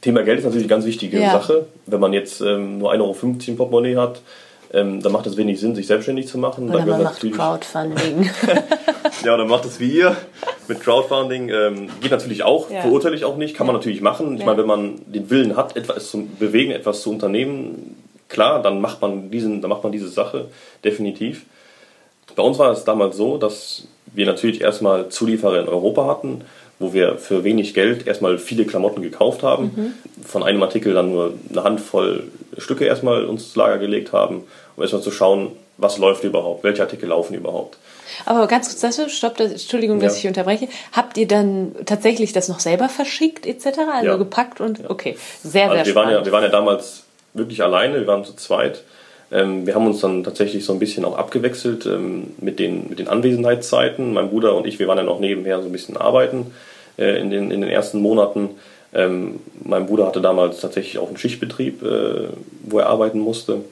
Thema 0.00 0.22
Geld 0.22 0.38
ist 0.38 0.44
natürlich 0.44 0.64
eine 0.64 0.70
ganz 0.70 0.84
wichtige 0.84 1.20
ja. 1.20 1.32
Sache. 1.32 1.66
Wenn 1.86 2.00
man 2.00 2.12
jetzt 2.12 2.40
ähm, 2.40 2.78
nur 2.78 2.92
1,50 2.92 3.00
Euro 3.00 3.16
im 3.46 3.56
Portemonnaie 3.56 3.96
hat, 3.96 4.20
ähm, 4.74 5.00
dann 5.00 5.12
macht 5.12 5.26
es 5.26 5.36
wenig 5.36 5.60
Sinn, 5.60 5.74
sich 5.74 5.86
selbstständig 5.86 6.26
zu 6.26 6.36
machen. 6.36 6.68
Oder 6.68 6.80
dann 6.80 6.88
man 6.88 7.02
macht 7.04 7.20
Crowdfunding. 7.20 8.28
ja, 9.24 9.36
dann 9.36 9.48
macht 9.48 9.64
es 9.64 9.78
wie 9.78 9.90
ihr 9.90 10.16
mit 10.66 10.80
Crowdfunding. 10.80 11.48
Ähm, 11.48 11.88
geht 12.00 12.10
natürlich 12.10 12.42
auch, 12.42 12.70
ja. 12.70 12.82
verurteile 12.82 13.14
ich 13.14 13.24
auch 13.24 13.36
nicht, 13.36 13.56
kann 13.56 13.66
man 13.66 13.76
natürlich 13.76 14.00
machen. 14.00 14.34
Ich 14.34 14.40
ja. 14.40 14.46
meine, 14.46 14.58
wenn 14.58 14.66
man 14.66 15.00
den 15.06 15.30
Willen 15.30 15.56
hat, 15.56 15.76
etwas 15.76 16.10
zu 16.10 16.26
bewegen, 16.38 16.72
etwas 16.72 17.02
zu 17.02 17.10
unternehmen, 17.10 17.96
klar, 18.28 18.62
dann 18.62 18.80
macht 18.80 19.00
man, 19.00 19.30
diesen, 19.30 19.62
dann 19.62 19.70
macht 19.70 19.84
man 19.84 19.92
diese 19.92 20.08
Sache 20.08 20.46
definitiv. 20.84 21.44
Bei 22.34 22.42
uns 22.42 22.58
war 22.58 22.72
es 22.72 22.84
damals 22.84 23.16
so, 23.16 23.38
dass 23.38 23.86
wir 24.12 24.26
natürlich 24.26 24.60
erstmal 24.60 25.08
Zulieferer 25.08 25.60
in 25.60 25.68
Europa 25.68 26.06
hatten, 26.06 26.42
wo 26.80 26.92
wir 26.92 27.18
für 27.18 27.44
wenig 27.44 27.74
Geld 27.74 28.06
erstmal 28.06 28.38
viele 28.38 28.64
Klamotten 28.64 29.02
gekauft 29.02 29.44
haben. 29.44 29.64
Mhm. 29.64 30.24
Von 30.24 30.42
einem 30.42 30.62
Artikel 30.62 30.94
dann 30.94 31.12
nur 31.12 31.34
eine 31.50 31.62
Handvoll 31.62 32.24
Stücke 32.58 32.84
erstmal 32.84 33.24
uns 33.24 33.54
Lager 33.56 33.78
gelegt 33.78 34.12
haben, 34.12 34.42
um 34.76 34.82
erstmal 34.82 35.02
zu 35.02 35.10
schauen, 35.10 35.52
was 35.76 35.98
läuft 35.98 36.24
überhaupt, 36.24 36.62
welche 36.64 36.82
Artikel 36.82 37.08
laufen 37.08 37.34
überhaupt. 37.34 37.78
Aber 38.26 38.46
ganz 38.46 38.68
kurz 38.68 38.80
dazu, 38.80 39.08
stopp, 39.08 39.40
Entschuldigung, 39.40 39.98
dass 39.98 40.14
ja. 40.14 40.18
ich 40.20 40.26
unterbreche. 40.28 40.68
Habt 40.92 41.16
ihr 41.16 41.26
dann 41.26 41.74
tatsächlich 41.84 42.32
das 42.32 42.48
noch 42.48 42.60
selber 42.60 42.88
verschickt 42.88 43.46
etc., 43.46 43.66
also 43.92 44.06
ja. 44.06 44.16
gepackt 44.16 44.60
und 44.60 44.88
okay, 44.88 45.16
sehr, 45.42 45.64
also 45.64 45.76
sehr 45.76 45.86
wir 45.86 45.90
spannend. 45.90 46.12
Waren 46.12 46.20
ja, 46.20 46.24
wir 46.26 46.32
waren 46.32 46.44
ja 46.44 46.50
damals 46.50 47.04
wirklich 47.32 47.62
alleine, 47.62 48.00
wir 48.00 48.06
waren 48.06 48.24
zu 48.24 48.34
zweit 48.36 48.84
ähm, 49.34 49.66
wir 49.66 49.74
haben 49.74 49.86
uns 49.86 50.00
dann 50.00 50.22
tatsächlich 50.22 50.64
so 50.64 50.72
ein 50.72 50.78
bisschen 50.78 51.04
auch 51.04 51.16
abgewechselt 51.16 51.86
ähm, 51.86 52.34
mit, 52.38 52.58
den, 52.58 52.88
mit 52.88 53.00
den 53.00 53.08
Anwesenheitszeiten. 53.08 54.12
Mein 54.12 54.30
Bruder 54.30 54.54
und 54.54 54.66
ich, 54.66 54.78
wir 54.78 54.86
waren 54.86 54.96
dann 54.96 55.08
auch 55.08 55.18
nebenher 55.18 55.60
so 55.60 55.66
ein 55.66 55.72
bisschen 55.72 55.96
arbeiten 55.96 56.52
äh, 56.98 57.20
in, 57.20 57.30
den, 57.30 57.50
in 57.50 57.60
den 57.60 57.70
ersten 57.70 58.00
Monaten. 58.00 58.50
Ähm, 58.92 59.40
mein 59.64 59.86
Bruder 59.86 60.06
hatte 60.06 60.20
damals 60.20 60.60
tatsächlich 60.60 60.98
auch 60.98 61.08
einen 61.08 61.16
Schichtbetrieb, 61.16 61.82
äh, 61.82 62.28
wo 62.62 62.78
er 62.78 62.86
arbeiten 62.86 63.18
musste. 63.18 63.64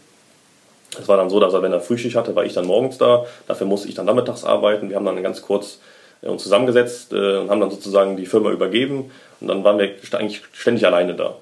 Es 0.98 1.08
war 1.08 1.16
dann 1.16 1.30
so, 1.30 1.40
dass 1.40 1.54
er, 1.54 1.62
wenn 1.62 1.72
er 1.72 1.80
Frühschicht 1.80 2.16
hatte, 2.16 2.34
war 2.34 2.44
ich 2.44 2.52
dann 2.52 2.66
morgens 2.66 2.98
da. 2.98 3.24
Dafür 3.48 3.66
musste 3.66 3.88
ich 3.88 3.94
dann 3.94 4.06
nachmittags 4.06 4.44
arbeiten. 4.44 4.90
Wir 4.90 4.96
haben 4.96 5.06
dann 5.06 5.22
ganz 5.22 5.42
kurz 5.42 5.80
äh, 6.22 6.28
uns 6.28 6.42
zusammengesetzt 6.42 7.12
äh, 7.12 7.38
und 7.38 7.50
haben 7.50 7.60
dann 7.60 7.70
sozusagen 7.70 8.16
die 8.16 8.26
Firma 8.26 8.50
übergeben. 8.50 9.10
Und 9.40 9.48
dann 9.48 9.64
waren 9.64 9.78
wir 9.78 9.90
eigentlich 10.12 10.42
ständig 10.52 10.86
alleine 10.86 11.14
da 11.14 11.34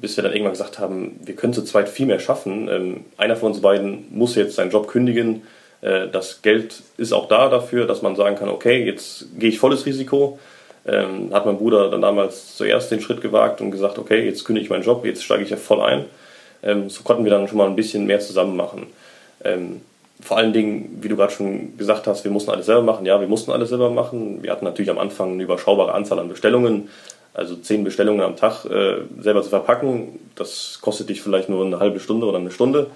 bis 0.00 0.16
wir 0.16 0.24
dann 0.24 0.32
irgendwann 0.32 0.52
gesagt 0.52 0.78
haben, 0.78 1.20
wir 1.24 1.36
können 1.36 1.52
zu 1.52 1.62
zweit 1.62 1.88
viel 1.88 2.06
mehr 2.06 2.20
schaffen. 2.20 2.68
Ähm, 2.68 3.04
einer 3.16 3.36
von 3.36 3.52
uns 3.52 3.60
beiden 3.60 4.06
muss 4.10 4.34
jetzt 4.34 4.56
seinen 4.56 4.70
Job 4.70 4.88
kündigen. 4.88 5.42
Äh, 5.82 6.08
das 6.08 6.42
Geld 6.42 6.82
ist 6.96 7.12
auch 7.12 7.28
da 7.28 7.48
dafür, 7.48 7.86
dass 7.86 8.02
man 8.02 8.16
sagen 8.16 8.36
kann, 8.36 8.48
okay, 8.48 8.84
jetzt 8.84 9.26
gehe 9.38 9.50
ich 9.50 9.58
volles 9.58 9.86
Risiko. 9.86 10.38
Ähm, 10.86 11.32
hat 11.32 11.44
mein 11.44 11.58
Bruder 11.58 11.90
dann 11.90 12.00
damals 12.00 12.56
zuerst 12.56 12.90
den 12.90 13.02
Schritt 13.02 13.20
gewagt 13.20 13.60
und 13.60 13.70
gesagt, 13.70 13.98
okay, 13.98 14.24
jetzt 14.24 14.44
kündige 14.44 14.64
ich 14.64 14.70
meinen 14.70 14.82
Job, 14.82 15.04
jetzt 15.04 15.22
steige 15.22 15.44
ich 15.44 15.50
ja 15.50 15.58
voll 15.58 15.82
ein. 15.82 16.06
Ähm, 16.62 16.90
so 16.90 17.02
konnten 17.02 17.24
wir 17.24 17.30
dann 17.30 17.48
schon 17.48 17.58
mal 17.58 17.66
ein 17.66 17.76
bisschen 17.76 18.06
mehr 18.06 18.20
zusammen 18.20 18.56
machen. 18.56 18.86
Ähm, 19.44 19.80
vor 20.22 20.36
allen 20.36 20.52
Dingen, 20.52 20.98
wie 21.00 21.08
du 21.08 21.16
gerade 21.16 21.32
schon 21.32 21.76
gesagt 21.78 22.06
hast, 22.06 22.24
wir 22.24 22.30
mussten 22.30 22.50
alles 22.50 22.66
selber 22.66 22.82
machen. 22.82 23.06
Ja, 23.06 23.20
wir 23.20 23.28
mussten 23.28 23.52
alles 23.52 23.70
selber 23.70 23.90
machen. 23.90 24.42
Wir 24.42 24.52
hatten 24.52 24.64
natürlich 24.64 24.90
am 24.90 24.98
Anfang 24.98 25.32
eine 25.32 25.42
überschaubare 25.42 25.94
Anzahl 25.94 26.18
an 26.18 26.28
Bestellungen. 26.28 26.88
Also 27.32 27.56
zehn 27.56 27.84
Bestellungen 27.84 28.22
am 28.22 28.36
Tag 28.36 28.64
äh, 28.64 29.02
selber 29.20 29.42
zu 29.42 29.50
verpacken, 29.50 30.18
das 30.34 30.80
kostet 30.82 31.08
dich 31.10 31.22
vielleicht 31.22 31.48
nur 31.48 31.64
eine 31.64 31.78
halbe 31.78 32.00
Stunde 32.00 32.26
oder 32.26 32.38
eine 32.38 32.50
Stunde. 32.50 32.88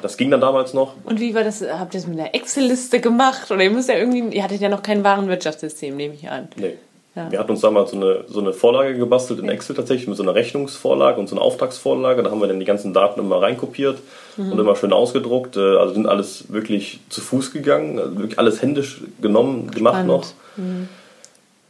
Das 0.00 0.16
ging 0.16 0.30
dann 0.30 0.40
damals 0.40 0.72
noch. 0.72 0.94
Und 1.04 1.20
wie 1.20 1.34
war 1.34 1.44
das? 1.44 1.60
Habt 1.60 1.94
ihr 1.94 2.00
das 2.00 2.08
mit 2.08 2.18
einer 2.18 2.34
Excel-Liste 2.34 3.00
gemacht? 3.00 3.50
Oder 3.50 3.62
ihr 3.62 3.70
müsst 3.70 3.90
ja 3.90 3.96
irgendwie, 3.96 4.34
ihr 4.34 4.42
hattet 4.42 4.62
ja 4.62 4.70
noch 4.70 4.82
kein 4.82 5.04
Warenwirtschaftssystem, 5.04 5.94
nehme 5.94 6.14
ich 6.14 6.30
an. 6.30 6.48
Nee. 6.56 6.78
Ja. 7.16 7.30
Wir 7.30 7.38
hatten 7.38 7.52
uns 7.52 7.60
damals 7.60 7.92
so 7.92 7.96
eine, 7.96 8.24
so 8.26 8.40
eine 8.40 8.52
Vorlage 8.52 8.96
gebastelt 8.96 9.38
in 9.38 9.48
Excel 9.48 9.76
tatsächlich 9.76 10.08
mit 10.08 10.16
so 10.16 10.24
einer 10.24 10.34
Rechnungsvorlage 10.34 11.20
und 11.20 11.28
so 11.28 11.36
einer 11.36 11.44
Auftragsvorlage. 11.44 12.24
Da 12.24 12.30
haben 12.30 12.40
wir 12.40 12.48
dann 12.48 12.58
die 12.58 12.66
ganzen 12.66 12.92
Daten 12.92 13.20
immer 13.20 13.40
reinkopiert 13.40 13.98
mhm. 14.36 14.50
und 14.50 14.58
immer 14.58 14.74
schön 14.74 14.92
ausgedruckt. 14.92 15.56
Äh, 15.56 15.76
also 15.76 15.94
sind 15.94 16.08
alles 16.08 16.52
wirklich 16.52 17.00
zu 17.10 17.20
Fuß 17.20 17.52
gegangen, 17.52 18.00
also 18.00 18.18
wirklich 18.18 18.38
alles 18.38 18.62
händisch 18.62 19.00
genommen, 19.20 19.70
gemacht 19.70 19.94
Spannend. 19.94 20.08
noch. 20.08 20.26
Mhm. 20.56 20.88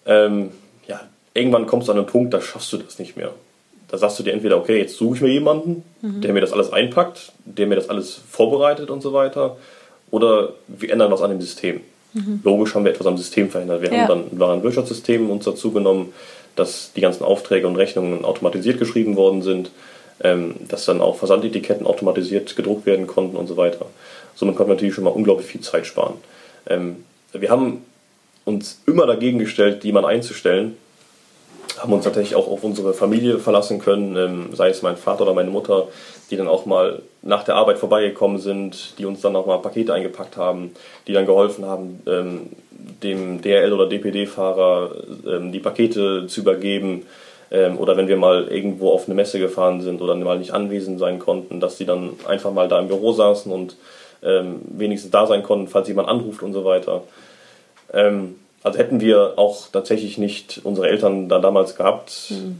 Ähm, 0.07 0.51
ja, 0.87 1.01
irgendwann 1.35 1.67
kommst 1.67 1.89
du 1.89 1.93
an 1.93 1.99
einen 1.99 2.07
Punkt, 2.07 2.33
da 2.33 2.41
schaffst 2.41 2.73
du 2.73 2.79
das 2.79 2.99
nicht 2.99 3.17
mehr. 3.17 3.31
Da 3.89 3.99
sagst 3.99 4.19
du 4.19 4.23
dir 4.23 4.33
entweder, 4.33 4.57
okay, 4.57 4.79
jetzt 4.79 4.97
suche 4.97 5.17
ich 5.17 5.21
mir 5.21 5.31
jemanden, 5.31 5.85
mhm. 6.01 6.23
der 6.23 6.33
mir 6.33 6.41
das 6.41 6.53
alles 6.53 6.73
einpackt, 6.73 7.33
der 7.45 7.67
mir 7.67 7.77
das 7.77 7.91
alles 7.91 8.19
vorbereitet 8.31 8.89
und 8.89 9.03
so 9.03 9.13
weiter, 9.13 9.57
oder 10.11 10.55
wir 10.69 10.91
ändern 10.91 11.13
was 11.13 11.21
an 11.21 11.31
dem 11.31 11.41
System. 11.41 11.83
Mhm. 12.15 12.41
Logisch 12.43 12.75
haben 12.75 12.85
wir 12.85 12.93
etwas 12.93 13.07
am 13.07 13.19
System 13.19 13.51
verändert. 13.51 13.83
Wir 13.83 13.93
ja. 13.93 14.03
haben 14.03 14.09
dann 14.09 14.33
ein 14.33 14.39
Warenwirtschaftssystem 14.39 15.29
uns 15.31 15.45
dazu 15.45 15.73
genommen, 15.73 16.13
dass 16.57 16.93
die 16.95 17.01
ganzen 17.01 17.25
Aufträge 17.25 17.67
und 17.67 17.77
Rechnungen 17.77 18.25
automatisiert 18.25 18.79
geschrieben 18.79 19.17
worden 19.17 19.43
sind, 19.43 19.71
ähm, 20.23 20.55
dass 20.69 20.85
dann 20.85 21.01
auch 21.01 21.17
Versandetiketten 21.17 21.87
automatisiert 21.87 22.55
gedruckt 22.55 22.87
werden 22.87 23.07
konnten 23.07 23.37
und 23.37 23.49
so 23.49 23.57
weiter. 23.57 23.87
Somit 24.35 24.57
konnten 24.57 24.71
wir 24.71 24.75
natürlich 24.75 24.95
schon 24.95 25.05
mal 25.05 25.11
unglaublich 25.11 25.47
viel 25.47 25.61
Zeit 25.61 25.87
sparen. 25.87 26.15
Ähm, 26.69 27.05
wir 27.33 27.51
haben 27.51 27.85
uns 28.45 28.81
immer 28.87 29.07
dagegen 29.07 29.39
gestellt, 29.39 29.83
jemanden 29.85 30.11
einzustellen, 30.11 30.77
haben 31.81 31.93
uns 31.93 32.05
tatsächlich 32.05 32.37
auch 32.37 32.49
auf 32.49 32.65
unsere 32.65 32.95
Familie 32.95 33.39
verlassen 33.39 33.79
können, 33.79 34.17
ähm, 34.17 34.47
sei 34.55 34.69
es 34.69 34.83
mein 34.83 34.97
Vater 34.97 35.23
oder 35.23 35.35
meine 35.35 35.51
Mutter, 35.51 35.89
die 36.31 36.37
dann 36.37 36.49
auch 36.49 36.67
mal 36.67 37.03
nach 37.23 37.45
der 37.45 37.57
Arbeit 37.57 37.79
vorbeigekommen 37.79 38.39
sind, 38.39 38.99
die 38.99 39.07
uns 39.07 39.21
dann 39.21 39.37
auch 39.37 39.47
mal 39.47 39.59
Pakete 39.59 39.93
eingepackt 39.93 40.37
haben, 40.37 40.73
die 41.07 41.13
dann 41.13 41.27
geholfen 41.27 41.65
haben, 41.65 42.03
ähm, 42.07 42.51
dem 43.03 43.41
DRL- 43.41 43.73
oder 43.73 43.89
DPD-Fahrer 43.89 44.91
ähm, 45.27 45.53
die 45.53 45.61
Pakete 45.61 46.27
zu 46.27 46.41
übergeben. 46.41 47.07
oder 47.79 47.97
wenn 47.97 48.09
wir 48.09 48.17
mal 48.17 48.49
irgendwo 48.49 48.91
auf 48.91 49.07
eine 49.07 49.15
Messe 49.15 49.39
gefahren 49.39 49.81
sind 49.81 50.03
oder 50.03 50.17
mal 50.17 50.39
nicht 50.39 50.53
anwesend 50.53 50.99
sein 50.99 51.21
konnten, 51.21 51.61
dass 51.61 51.77
die 51.77 51.85
dann 51.85 52.15
einfach 52.27 52.51
mal 52.51 52.67
da 52.67 52.81
im 52.81 52.89
Büro 52.89 53.13
saßen 53.13 53.53
und 53.53 53.77
wenigstens 54.23 55.13
da 55.13 55.27
sein 55.27 55.45
konnten, 55.45 55.69
falls 55.69 55.87
jemand 55.87 56.09
anruft 56.09 56.43
und 56.43 56.53
so 56.53 56.65
weiter. 56.65 57.05
Also 58.65 58.79
hätten 58.79 59.01
wir 59.01 59.35
auch 59.37 59.69
tatsächlich 59.71 60.17
nicht 60.17 60.63
unsere 60.65 60.89
Eltern 60.89 61.29
da 61.29 61.39
damals 61.39 61.77
gehabt, 61.77 62.31
mhm. 62.31 62.59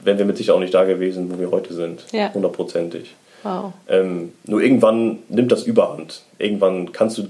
wären 0.00 0.16
wir 0.16 0.24
mit 0.24 0.36
Sicherheit 0.36 0.56
auch 0.56 0.60
nicht 0.60 0.72
da 0.72 0.84
gewesen, 0.84 1.30
wo 1.30 1.40
wir 1.40 1.50
heute 1.50 1.74
sind. 1.74 2.04
Ja. 2.12 2.32
Hundertprozentig. 2.32 3.14
Wow. 3.42 3.72
Ähm, 3.88 4.32
nur 4.46 4.62
irgendwann 4.62 5.18
nimmt 5.28 5.50
das 5.50 5.64
überhand. 5.64 6.22
Irgendwann 6.38 6.92
kannst 6.92 7.18
du 7.18 7.28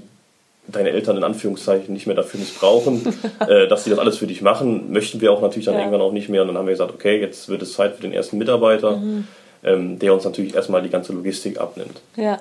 deine 0.67 0.91
Eltern 0.91 1.17
in 1.17 1.23
Anführungszeichen 1.23 1.91
nicht 1.91 2.05
mehr 2.05 2.15
dafür 2.15 2.39
missbrauchen, 2.39 3.01
äh, 3.47 3.67
dass 3.67 3.85
sie 3.85 3.89
das 3.89 3.97
alles 3.97 4.19
für 4.19 4.27
dich 4.27 4.43
machen. 4.43 4.91
Möchten 4.91 5.19
wir 5.19 5.31
auch 5.31 5.41
natürlich 5.41 5.65
dann 5.65 5.73
ja. 5.73 5.81
irgendwann 5.81 6.01
auch 6.01 6.11
nicht 6.11 6.29
mehr. 6.29 6.43
Und 6.43 6.49
dann 6.49 6.57
haben 6.59 6.67
wir 6.67 6.73
gesagt, 6.73 6.93
okay, 6.93 7.19
jetzt 7.19 7.49
wird 7.49 7.63
es 7.63 7.73
Zeit 7.73 7.95
für 7.95 8.03
den 8.03 8.13
ersten 8.13 8.37
Mitarbeiter, 8.37 8.97
mhm. 8.97 9.27
ähm, 9.63 9.97
der 9.97 10.13
uns 10.13 10.25
natürlich 10.25 10.53
erstmal 10.53 10.83
die 10.83 10.89
ganze 10.89 11.11
Logistik 11.11 11.59
abnimmt. 11.59 12.01
Ja 12.15 12.39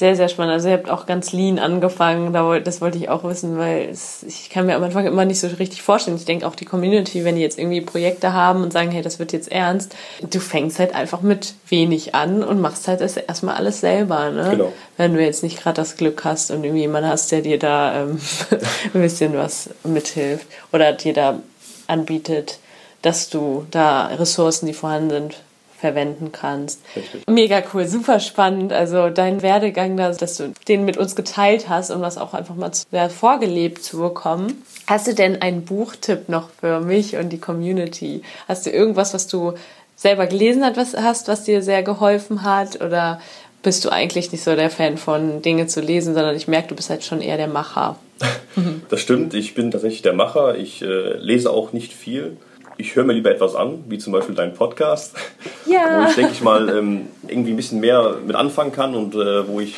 sehr, 0.00 0.16
sehr 0.16 0.30
spannend. 0.30 0.54
Also 0.54 0.68
ihr 0.68 0.74
habt 0.74 0.88
auch 0.88 1.04
ganz 1.04 1.30
lean 1.30 1.58
angefangen, 1.58 2.32
das 2.64 2.80
wollte 2.80 2.96
ich 2.96 3.10
auch 3.10 3.22
wissen, 3.22 3.58
weil 3.58 3.90
es, 3.90 4.22
ich 4.22 4.48
kann 4.48 4.64
mir 4.64 4.74
am 4.74 4.82
Anfang 4.82 5.06
immer 5.06 5.26
nicht 5.26 5.38
so 5.38 5.46
richtig 5.46 5.82
vorstellen. 5.82 6.16
Ich 6.16 6.24
denke 6.24 6.46
auch 6.46 6.54
die 6.54 6.64
Community, 6.64 7.22
wenn 7.22 7.36
die 7.36 7.42
jetzt 7.42 7.58
irgendwie 7.58 7.82
Projekte 7.82 8.32
haben 8.32 8.62
und 8.62 8.72
sagen, 8.72 8.90
hey, 8.90 9.02
das 9.02 9.18
wird 9.18 9.34
jetzt 9.34 9.52
ernst, 9.52 9.94
du 10.22 10.40
fängst 10.40 10.78
halt 10.78 10.94
einfach 10.94 11.20
mit 11.20 11.52
wenig 11.68 12.14
an 12.14 12.42
und 12.42 12.62
machst 12.62 12.88
halt 12.88 13.02
das 13.02 13.18
erstmal 13.18 13.56
alles 13.56 13.80
selber, 13.80 14.30
ne? 14.30 14.48
Genau. 14.52 14.72
Wenn 14.96 15.12
du 15.12 15.22
jetzt 15.22 15.42
nicht 15.42 15.62
gerade 15.62 15.76
das 15.76 15.98
Glück 15.98 16.24
hast 16.24 16.50
und 16.50 16.64
irgendwie 16.64 16.80
jemanden 16.80 17.10
hast, 17.10 17.30
der 17.30 17.42
dir 17.42 17.58
da 17.58 18.02
ähm, 18.02 18.18
ein 18.94 19.02
bisschen 19.02 19.34
was 19.34 19.68
mithilft 19.84 20.46
oder 20.72 20.94
dir 20.94 21.12
da 21.12 21.40
anbietet, 21.88 22.58
dass 23.02 23.28
du 23.28 23.66
da 23.70 24.06
Ressourcen, 24.06 24.64
die 24.66 24.72
vorhanden 24.72 25.10
sind, 25.10 25.36
verwenden 25.80 26.30
kannst. 26.32 26.80
Richtig. 26.94 27.26
Mega 27.28 27.62
cool, 27.72 27.86
super 27.86 28.20
spannend. 28.20 28.72
Also 28.72 29.08
dein 29.08 29.42
Werdegang, 29.42 29.96
da, 29.96 30.10
dass 30.10 30.36
du 30.36 30.52
den 30.68 30.84
mit 30.84 30.96
uns 30.96 31.16
geteilt 31.16 31.68
hast, 31.68 31.90
um 31.90 32.02
das 32.02 32.18
auch 32.18 32.34
einfach 32.34 32.54
mal 32.54 32.72
zu, 32.72 32.84
ja, 32.92 33.08
vorgelebt 33.08 33.82
zu 33.82 33.98
bekommen. 33.98 34.62
Hast 34.86 35.06
du 35.06 35.14
denn 35.14 35.40
einen 35.40 35.64
Buchtipp 35.64 36.28
noch 36.28 36.50
für 36.60 36.80
mich 36.80 37.16
und 37.16 37.30
die 37.30 37.38
Community? 37.38 38.22
Hast 38.46 38.66
du 38.66 38.70
irgendwas, 38.70 39.14
was 39.14 39.26
du 39.26 39.54
selber 39.96 40.26
gelesen 40.26 40.64
hast, 40.64 41.28
was 41.28 41.44
dir 41.44 41.62
sehr 41.62 41.82
geholfen 41.82 42.42
hat? 42.42 42.80
Oder 42.82 43.20
bist 43.62 43.84
du 43.84 43.90
eigentlich 43.90 44.32
nicht 44.32 44.42
so 44.42 44.54
der 44.56 44.70
Fan 44.70 44.96
von 44.96 45.42
Dinge 45.42 45.66
zu 45.66 45.80
lesen, 45.80 46.14
sondern 46.14 46.36
ich 46.36 46.48
merke, 46.48 46.68
du 46.68 46.74
bist 46.74 46.90
halt 46.90 47.04
schon 47.04 47.20
eher 47.20 47.36
der 47.36 47.48
Macher. 47.48 47.96
Das 48.88 49.00
stimmt, 49.00 49.32
ich 49.32 49.54
bin 49.54 49.70
tatsächlich 49.70 50.02
der 50.02 50.12
Macher. 50.12 50.56
Ich 50.56 50.82
äh, 50.82 51.16
lese 51.16 51.52
auch 51.52 51.72
nicht 51.72 51.92
viel. 51.92 52.36
Ich 52.80 52.96
höre 52.96 53.04
mir 53.04 53.12
lieber 53.12 53.30
etwas 53.30 53.54
an, 53.54 53.84
wie 53.88 53.98
zum 53.98 54.14
Beispiel 54.14 54.34
deinen 54.34 54.54
Podcast, 54.54 55.14
ja. 55.66 56.02
wo 56.02 56.08
ich, 56.08 56.16
denke 56.16 56.32
ich 56.32 56.40
mal, 56.40 56.66
ähm, 56.70 57.08
irgendwie 57.28 57.50
ein 57.50 57.56
bisschen 57.56 57.80
mehr 57.80 58.16
mit 58.26 58.34
anfangen 58.34 58.72
kann 58.72 58.94
und 58.94 59.14
äh, 59.14 59.46
wo 59.46 59.60
ich 59.60 59.76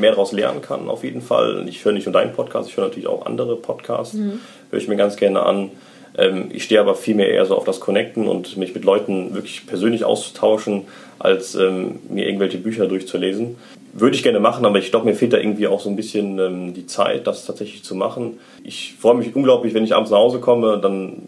mehr 0.00 0.12
daraus 0.12 0.32
lernen 0.32 0.62
kann, 0.62 0.88
auf 0.88 1.04
jeden 1.04 1.20
Fall. 1.20 1.66
Ich 1.68 1.84
höre 1.84 1.92
nicht 1.92 2.06
nur 2.06 2.14
deinen 2.14 2.32
Podcast, 2.32 2.70
ich 2.70 2.76
höre 2.78 2.84
natürlich 2.84 3.06
auch 3.06 3.26
andere 3.26 3.56
Podcasts, 3.56 4.14
mhm. 4.14 4.40
höre 4.70 4.78
ich 4.80 4.88
mir 4.88 4.96
ganz 4.96 5.16
gerne 5.16 5.42
an. 5.42 5.70
Ähm, 6.16 6.46
ich 6.50 6.64
stehe 6.64 6.80
aber 6.80 6.94
vielmehr 6.94 7.28
eher 7.28 7.44
so 7.44 7.54
auf 7.54 7.64
das 7.64 7.80
Connecten 7.80 8.26
und 8.26 8.56
mich 8.56 8.74
mit 8.74 8.84
Leuten 8.84 9.34
wirklich 9.34 9.66
persönlich 9.66 10.04
auszutauschen, 10.04 10.84
als 11.18 11.54
ähm, 11.54 11.98
mir 12.08 12.26
irgendwelche 12.26 12.56
Bücher 12.56 12.86
durchzulesen. 12.86 13.56
Würde 13.92 14.16
ich 14.16 14.22
gerne 14.22 14.40
machen, 14.40 14.64
aber 14.64 14.78
ich 14.78 14.90
glaube, 14.90 15.04
mir 15.04 15.14
fehlt 15.14 15.34
da 15.34 15.38
irgendwie 15.38 15.66
auch 15.66 15.80
so 15.80 15.90
ein 15.90 15.96
bisschen 15.96 16.72
die 16.74 16.86
Zeit, 16.86 17.26
das 17.26 17.46
tatsächlich 17.46 17.82
zu 17.84 17.94
machen. 17.94 18.38
Ich 18.62 18.94
freue 19.00 19.16
mich 19.16 19.34
unglaublich, 19.34 19.74
wenn 19.74 19.82
ich 19.82 19.94
abends 19.94 20.10
nach 20.10 20.18
Hause 20.18 20.40
komme, 20.40 20.78
dann 20.78 21.22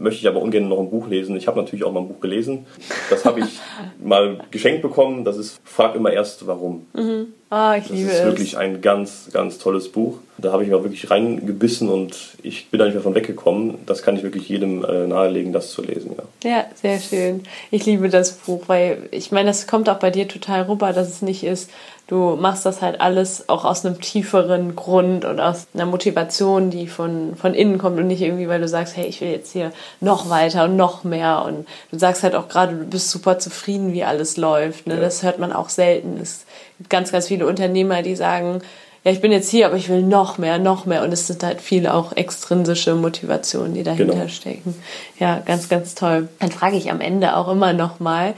möchte 0.00 0.20
ich 0.20 0.28
aber 0.28 0.40
ungern 0.40 0.68
noch 0.68 0.80
ein 0.80 0.90
Buch 0.90 1.08
lesen. 1.08 1.36
Ich 1.36 1.46
habe 1.46 1.60
natürlich 1.60 1.84
auch 1.84 1.92
mal 1.92 2.00
ein 2.00 2.08
Buch 2.08 2.20
gelesen. 2.20 2.66
Das 3.10 3.24
habe 3.24 3.40
ich 3.40 3.60
mal 4.02 4.38
geschenkt 4.50 4.82
bekommen. 4.82 5.24
Das 5.24 5.36
ist 5.36 5.60
Frag 5.64 5.94
immer 5.94 6.12
erst 6.12 6.46
warum. 6.46 6.86
Mhm. 6.94 7.34
Ah, 7.50 7.74
ich 7.76 7.88
das 7.88 7.92
liebe 7.92 8.08
es. 8.10 8.16
Das 8.16 8.20
ist 8.20 8.30
wirklich 8.32 8.58
ein 8.58 8.80
ganz, 8.80 9.28
ganz 9.32 9.58
tolles 9.58 9.90
Buch. 9.90 10.18
Da 10.38 10.52
habe 10.52 10.62
ich 10.62 10.70
mir 10.70 10.82
wirklich 10.84 11.10
reingebissen 11.10 11.88
und 11.88 12.16
ich 12.44 12.70
bin 12.70 12.78
da 12.78 12.84
nicht 12.84 12.94
mehr 12.94 13.02
von 13.02 13.16
weggekommen. 13.16 13.78
Das 13.86 14.02
kann 14.02 14.16
ich 14.16 14.22
wirklich 14.22 14.48
jedem 14.48 14.84
äh, 14.84 15.08
nahelegen, 15.08 15.52
das 15.52 15.72
zu 15.72 15.82
lesen. 15.82 16.14
Ja. 16.44 16.50
ja, 16.50 16.64
sehr 16.74 17.00
schön. 17.00 17.42
Ich 17.72 17.84
liebe 17.86 18.08
das 18.08 18.32
Buch, 18.32 18.62
weil 18.68 19.08
ich 19.10 19.32
meine, 19.32 19.48
das 19.48 19.66
kommt 19.66 19.90
auch 19.90 19.98
bei 19.98 20.10
dir 20.10 20.28
total 20.28 20.62
rüber, 20.62 20.92
dass 20.92 21.08
es 21.08 21.22
nicht 21.22 21.42
ist, 21.42 21.70
du 22.10 22.36
machst 22.36 22.66
das 22.66 22.82
halt 22.82 23.00
alles 23.00 23.48
auch 23.48 23.64
aus 23.64 23.86
einem 23.86 24.00
tieferen 24.00 24.74
Grund 24.74 25.24
und 25.24 25.40
aus 25.40 25.68
einer 25.74 25.86
Motivation, 25.86 26.70
die 26.70 26.88
von, 26.88 27.36
von 27.36 27.54
innen 27.54 27.78
kommt 27.78 27.98
und 27.98 28.08
nicht 28.08 28.20
irgendwie, 28.20 28.48
weil 28.48 28.60
du 28.60 28.66
sagst, 28.68 28.96
hey, 28.96 29.06
ich 29.06 29.20
will 29.20 29.30
jetzt 29.30 29.52
hier 29.52 29.72
noch 30.00 30.28
weiter 30.28 30.64
und 30.64 30.76
noch 30.76 31.04
mehr 31.04 31.44
und 31.46 31.66
du 31.92 31.98
sagst 31.98 32.24
halt 32.24 32.34
auch 32.34 32.48
gerade, 32.48 32.74
du 32.74 32.84
bist 32.84 33.10
super 33.10 33.38
zufrieden, 33.38 33.92
wie 33.92 34.02
alles 34.02 34.36
läuft. 34.36 34.88
Ne? 34.88 34.94
Ja. 34.94 35.00
Das 35.00 35.22
hört 35.22 35.38
man 35.38 35.52
auch 35.52 35.68
selten. 35.68 36.18
Es 36.20 36.46
ganz, 36.88 37.12
ganz 37.12 37.28
viele 37.28 37.46
Unternehmer, 37.46 38.02
die 38.02 38.16
sagen, 38.16 38.62
ja, 39.04 39.12
ich 39.12 39.20
bin 39.22 39.32
jetzt 39.32 39.48
hier, 39.48 39.66
aber 39.66 39.76
ich 39.76 39.88
will 39.88 40.02
noch 40.02 40.36
mehr, 40.36 40.58
noch 40.58 40.84
mehr. 40.84 41.02
Und 41.02 41.12
es 41.12 41.26
sind 41.26 41.42
halt 41.42 41.60
viele 41.60 41.94
auch 41.94 42.12
extrinsische 42.16 42.94
Motivationen, 42.94 43.72
die 43.72 43.82
dahinter 43.82 44.14
genau. 44.14 44.28
stecken. 44.28 44.74
Ja, 45.18 45.40
ganz, 45.44 45.68
ganz 45.68 45.94
toll. 45.94 46.28
Dann 46.38 46.50
frage 46.50 46.76
ich 46.76 46.90
am 46.90 47.00
Ende 47.00 47.36
auch 47.36 47.48
immer 47.48 47.72
nochmal, 47.72 48.34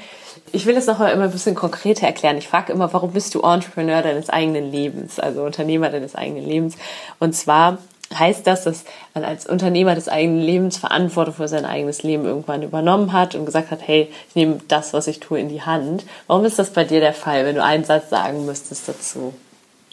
ich 0.52 0.66
will 0.66 0.74
das 0.74 0.86
noch 0.86 0.98
mal 0.98 1.10
immer 1.10 1.24
ein 1.24 1.30
bisschen 1.30 1.54
konkreter 1.54 2.06
erklären. 2.06 2.36
Ich 2.36 2.46
frage 2.46 2.72
immer, 2.72 2.92
warum 2.92 3.12
bist 3.12 3.34
du 3.34 3.40
Entrepreneur 3.40 4.02
deines 4.02 4.28
eigenen 4.28 4.70
Lebens, 4.70 5.18
also 5.18 5.42
Unternehmer 5.42 5.88
deines 5.88 6.14
eigenen 6.14 6.44
Lebens? 6.44 6.76
Und 7.18 7.34
zwar 7.34 7.78
heißt 8.18 8.46
das, 8.46 8.64
dass 8.64 8.84
man 9.14 9.24
als 9.24 9.46
Unternehmer 9.46 9.94
des 9.94 10.08
eigenen 10.08 10.40
Lebens 10.40 10.76
Verantwortung 10.76 11.34
für 11.34 11.48
sein 11.48 11.64
eigenes 11.64 12.02
Leben 12.02 12.24
irgendwann 12.24 12.62
übernommen 12.62 13.12
hat 13.12 13.34
und 13.34 13.46
gesagt 13.46 13.70
hat, 13.70 13.80
hey, 13.86 14.08
ich 14.28 14.34
nehme 14.34 14.58
das, 14.68 14.92
was 14.92 15.06
ich 15.06 15.20
tue, 15.20 15.40
in 15.40 15.48
die 15.48 15.62
Hand. 15.62 16.04
Warum 16.26 16.44
ist 16.44 16.58
das 16.58 16.70
bei 16.70 16.84
dir 16.84 17.00
der 17.00 17.14
Fall, 17.14 17.44
wenn 17.44 17.56
du 17.56 17.62
einen 17.62 17.84
Satz 17.84 18.10
sagen 18.10 18.46
müsstest 18.46 18.88
dazu? 18.88 19.34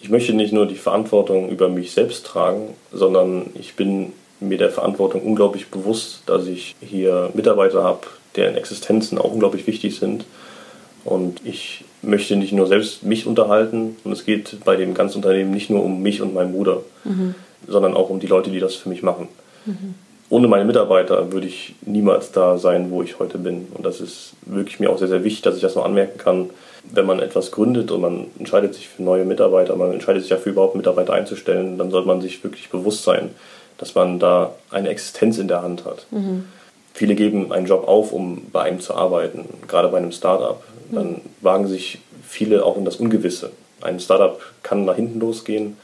Ich 0.01 0.09
möchte 0.09 0.33
nicht 0.33 0.53
nur 0.53 0.65
die 0.65 0.75
Verantwortung 0.75 1.49
über 1.49 1.67
mich 1.67 1.91
selbst 1.91 2.25
tragen, 2.25 2.75
sondern 2.91 3.47
ich 3.55 3.75
bin 3.75 4.13
mir 4.39 4.57
der 4.57 4.71
Verantwortung 4.71 5.21
unglaublich 5.21 5.67
bewusst, 5.67 6.23
dass 6.25 6.47
ich 6.47 6.75
hier 6.79 7.29
Mitarbeiter 7.33 7.83
habe, 7.83 8.07
deren 8.35 8.55
Existenzen 8.55 9.17
auch 9.17 9.31
unglaublich 9.31 9.67
wichtig 9.67 9.97
sind 9.97 10.25
und 11.03 11.41
ich 11.45 11.83
möchte 12.01 12.35
nicht 12.35 12.53
nur 12.53 12.67
selbst 12.67 13.03
mich 13.03 13.25
unterhalten 13.25 13.97
und 14.03 14.11
es 14.11 14.25
geht 14.25 14.57
bei 14.63 14.75
dem 14.75 14.93
ganzen 14.93 15.17
Unternehmen 15.17 15.51
nicht 15.51 15.69
nur 15.69 15.83
um 15.83 16.01
mich 16.01 16.21
und 16.21 16.33
meinen 16.33 16.53
Bruder, 16.53 16.81
mhm. 17.03 17.35
Sondern 17.67 17.95
auch 17.95 18.09
um 18.09 18.19
die 18.19 18.27
Leute, 18.27 18.49
die 18.49 18.59
das 18.59 18.75
für 18.75 18.89
mich 18.89 19.03
machen. 19.03 19.27
Mhm. 19.65 19.95
Ohne 20.31 20.47
meine 20.47 20.65
Mitarbeiter 20.65 21.31
würde 21.31 21.47
ich 21.47 21.75
niemals 21.81 22.31
da 22.31 22.57
sein, 22.57 22.91
wo 22.91 23.01
ich 23.01 23.17
heute 23.17 23.39
bin. 23.39 23.67
Und 23.73 23.85
das 23.85 23.99
ist 23.99 24.33
wirklich 24.45 24.79
mir 24.79 24.91
auch 24.91 24.99
sehr, 24.99 25.07
sehr 25.07 25.23
wichtig, 25.23 25.41
dass 25.41 25.55
ich 25.55 25.61
das 25.61 25.75
noch 25.75 25.85
anmerken 25.85 26.19
kann. 26.19 26.51
Wenn 26.83 27.07
man 27.07 27.19
etwas 27.19 27.51
gründet 27.51 27.91
und 27.91 28.01
man 28.01 28.27
entscheidet 28.37 28.75
sich 28.75 28.87
für 28.87 29.01
neue 29.01 29.25
Mitarbeiter, 29.25 29.75
man 29.75 29.91
entscheidet 29.91 30.21
sich 30.21 30.29
dafür, 30.29 30.51
überhaupt 30.51 30.75
Mitarbeiter 30.75 31.13
einzustellen, 31.13 31.77
dann 31.77 31.89
sollte 31.89 32.07
man 32.07 32.21
sich 32.21 32.43
wirklich 32.43 32.69
bewusst 32.69 33.03
sein, 33.03 33.31
dass 33.79 33.95
man 33.95 34.19
da 34.19 34.53
eine 34.69 34.89
Existenz 34.89 35.39
in 35.39 35.47
der 35.47 35.63
Hand 35.63 35.85
hat. 35.85 36.05
Mhm. 36.11 36.45
Viele 36.93 37.15
geben 37.15 37.51
einen 37.51 37.65
Job 37.65 37.87
auf, 37.87 38.11
um 38.11 38.47
bei 38.51 38.61
einem 38.61 38.81
zu 38.81 38.93
arbeiten, 38.93 39.45
gerade 39.67 39.87
bei 39.87 39.97
einem 39.97 40.11
Startup 40.11 40.61
dann 40.91 41.21
wagen 41.41 41.67
sich 41.67 41.99
viele 42.27 42.65
auch 42.65 42.77
in 42.77 42.85
das 42.85 42.97
Ungewisse. 42.97 43.51
Ein 43.81 43.99
Startup 43.99 44.39
kann 44.63 44.85
nach 44.85 44.95
hinten 44.95 45.19
losgehen, 45.19 45.77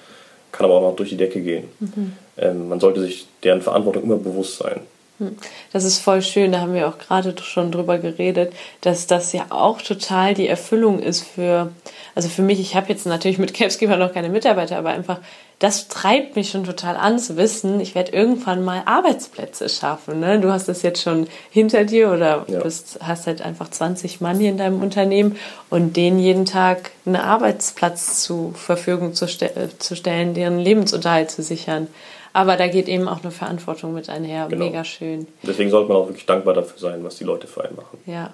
kann 0.55 0.65
aber 0.65 0.75
auch 0.75 0.89
noch 0.89 0.95
durch 0.95 1.09
die 1.09 1.17
Decke 1.17 1.41
gehen. 1.41 1.65
Mhm. 1.79 2.13
Ähm, 2.37 2.69
man 2.69 2.79
sollte 2.79 3.01
sich 3.01 3.27
deren 3.43 3.61
Verantwortung 3.61 4.03
immer 4.03 4.17
bewusst 4.17 4.57
sein. 4.57 4.81
Hm. 5.19 5.37
Das 5.71 5.85
ist 5.85 5.99
voll 5.99 6.21
schön, 6.21 6.51
da 6.51 6.59
haben 6.59 6.73
wir 6.73 6.89
auch 6.89 6.97
gerade 6.97 7.33
schon 7.41 7.71
drüber 7.71 7.99
geredet, 7.99 8.51
dass 8.81 9.07
das 9.07 9.31
ja 9.31 9.45
auch 9.49 9.81
total 9.81 10.33
die 10.33 10.47
Erfüllung 10.47 10.99
ist 10.99 11.21
für, 11.23 11.71
also 12.15 12.27
für 12.27 12.41
mich, 12.41 12.59
ich 12.59 12.75
habe 12.75 12.89
jetzt 12.89 13.05
natürlich 13.05 13.37
mit 13.37 13.53
Capskeeper 13.53 13.95
noch 13.95 14.13
keine 14.13 14.27
Mitarbeiter, 14.27 14.77
aber 14.77 14.89
einfach, 14.89 15.19
das 15.59 15.87
treibt 15.87 16.35
mich 16.35 16.49
schon 16.49 16.65
total 16.65 16.97
an 16.97 17.17
zu 17.17 17.37
wissen, 17.37 17.79
ich 17.79 17.95
werde 17.95 18.11
irgendwann 18.11 18.63
mal 18.63 18.83
Arbeitsplätze 18.85 19.69
schaffen. 19.69 20.19
Ne? 20.19 20.39
Du 20.39 20.51
hast 20.51 20.67
das 20.67 20.81
jetzt 20.81 21.01
schon 21.01 21.27
hinter 21.49 21.85
dir 21.85 22.11
oder 22.11 22.45
ja. 22.47 22.59
bist, 22.59 22.99
hast 23.01 23.27
halt 23.27 23.41
einfach 23.41 23.69
20 23.69 24.19
Mann 24.19 24.37
hier 24.37 24.49
in 24.49 24.57
deinem 24.57 24.81
Unternehmen 24.81 25.37
und 25.69 25.95
denen 25.95 26.19
jeden 26.19 26.45
Tag 26.45 26.91
einen 27.05 27.15
Arbeitsplatz 27.15 28.21
zur 28.21 28.53
Verfügung 28.53 29.13
zu, 29.13 29.27
ste 29.27 29.69
zu 29.79 29.95
stellen, 29.95 30.33
deren 30.33 30.59
Lebensunterhalt 30.59 31.31
zu 31.31 31.41
sichern. 31.41 31.87
Aber 32.33 32.57
da 32.57 32.67
geht 32.67 32.89
eben 32.89 33.07
auch 33.07 33.23
eine 33.23 33.31
Verantwortung 33.31 33.93
mit 33.93 34.09
einher. 34.09 34.47
Genau. 34.49 34.65
Mega 34.65 34.83
schön. 34.83 35.25
Deswegen 35.43 35.69
sollte 35.69 35.87
man 35.87 35.97
auch 35.97 36.07
wirklich 36.07 36.25
dankbar 36.25 36.53
dafür 36.53 36.77
sein, 36.77 37.01
was 37.01 37.15
die 37.15 37.23
Leute 37.23 37.47
für 37.47 37.63
einen 37.63 37.77
machen. 37.77 37.97
Ja. 38.05 38.31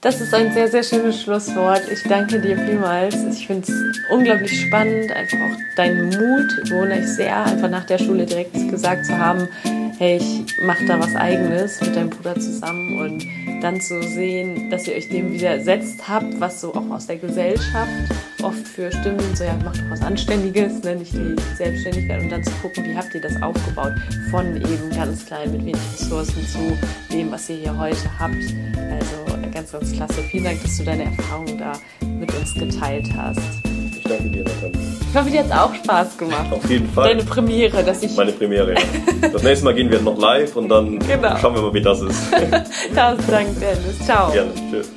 Das 0.00 0.20
ist 0.20 0.32
ein 0.34 0.52
sehr, 0.52 0.68
sehr 0.68 0.82
schönes 0.82 1.22
Schlusswort. 1.22 1.82
Ich 1.90 2.02
danke 2.04 2.40
dir 2.40 2.56
vielmals. 2.56 3.16
Ich 3.32 3.46
finde 3.46 3.70
es 3.70 3.98
unglaublich 4.10 4.60
spannend, 4.66 5.10
einfach 5.12 5.38
auch 5.38 5.56
deinen 5.76 6.06
Mut 6.06 6.64
bewundere 6.64 7.00
ich 7.00 7.08
sehr, 7.08 7.44
einfach 7.44 7.70
nach 7.70 7.84
der 7.84 7.98
Schule 7.98 8.26
direkt 8.26 8.52
gesagt 8.70 9.06
zu 9.06 9.18
haben, 9.18 9.48
hey, 9.98 10.16
ich 10.18 10.44
mache 10.64 10.84
da 10.86 10.98
was 10.98 11.14
eigenes 11.14 11.80
mit 11.80 11.96
deinem 11.96 12.10
Bruder 12.10 12.34
zusammen 12.34 13.00
und 13.00 13.62
dann 13.62 13.80
zu 13.80 14.02
sehen, 14.02 14.70
dass 14.70 14.86
ihr 14.86 14.94
euch 14.94 15.08
dem 15.08 15.32
widersetzt 15.32 16.08
habt, 16.08 16.38
was 16.38 16.60
so 16.60 16.74
auch 16.74 16.90
aus 16.90 17.06
der 17.06 17.16
Gesellschaft 17.16 17.90
oft 18.42 18.68
für 18.68 18.92
Stimmen, 18.92 19.34
so 19.34 19.44
ja, 19.44 19.54
macht 19.64 19.78
doch 19.78 19.90
was 19.90 20.02
Anständiges, 20.02 20.82
ne? 20.82 20.96
nicht 20.96 21.14
die 21.14 21.34
Selbstständigkeit 21.56 22.20
und 22.20 22.30
dann 22.30 22.44
zu 22.44 22.50
gucken, 22.60 22.84
wie 22.84 22.96
habt 22.96 23.14
ihr 23.14 23.20
das 23.20 23.40
aufgebaut, 23.40 23.94
von 24.30 24.56
eben 24.56 24.90
ganz 24.94 25.24
klein 25.24 25.50
mit 25.52 25.64
wenig 25.64 25.80
Ressourcen 25.98 26.46
zu 26.46 26.76
dem, 27.10 27.32
was 27.32 27.48
ihr 27.48 27.56
hier 27.56 27.78
heute 27.78 27.96
habt. 28.18 28.34
Also 28.34 29.33
ganz, 29.54 29.72
ganz 29.72 29.92
klasse. 29.92 30.22
Vielen 30.30 30.44
Dank, 30.44 30.62
dass 30.62 30.76
du 30.76 30.84
deine 30.84 31.04
Erfahrungen 31.04 31.56
da 31.56 31.72
mit 32.18 32.34
uns 32.34 32.52
geteilt 32.54 33.08
hast. 33.16 33.40
Ich 33.96 34.02
danke 34.02 34.28
dir, 34.28 34.44
Nathalie. 34.44 34.72
Ich 35.10 35.16
hoffe, 35.16 35.30
dir 35.30 35.38
hat 35.38 35.46
es 35.46 35.52
auch 35.52 35.74
Spaß 35.74 36.18
gemacht. 36.18 36.52
Auf 36.52 36.68
jeden 36.68 36.90
Fall. 36.90 37.08
Deine 37.08 37.22
Premiere, 37.22 37.84
dass 37.84 38.02
ich. 38.02 38.14
Meine 38.16 38.32
Premiere, 38.32 38.74
ja. 38.74 39.28
Das 39.32 39.42
nächste 39.42 39.64
Mal 39.64 39.74
gehen 39.74 39.90
wir 39.90 40.00
noch 40.00 40.18
live 40.18 40.56
und 40.56 40.68
dann 40.68 40.98
genau. 40.98 41.36
schauen 41.36 41.54
wir 41.54 41.62
mal, 41.62 41.72
wie 41.72 41.80
das 41.80 42.00
ist. 42.02 42.20
Tausend 42.94 43.30
Dank, 43.30 43.60
Dennis. 43.60 44.04
Ciao. 44.04 44.32
Gerne. 44.32 44.50
Tschüss. 44.70 44.90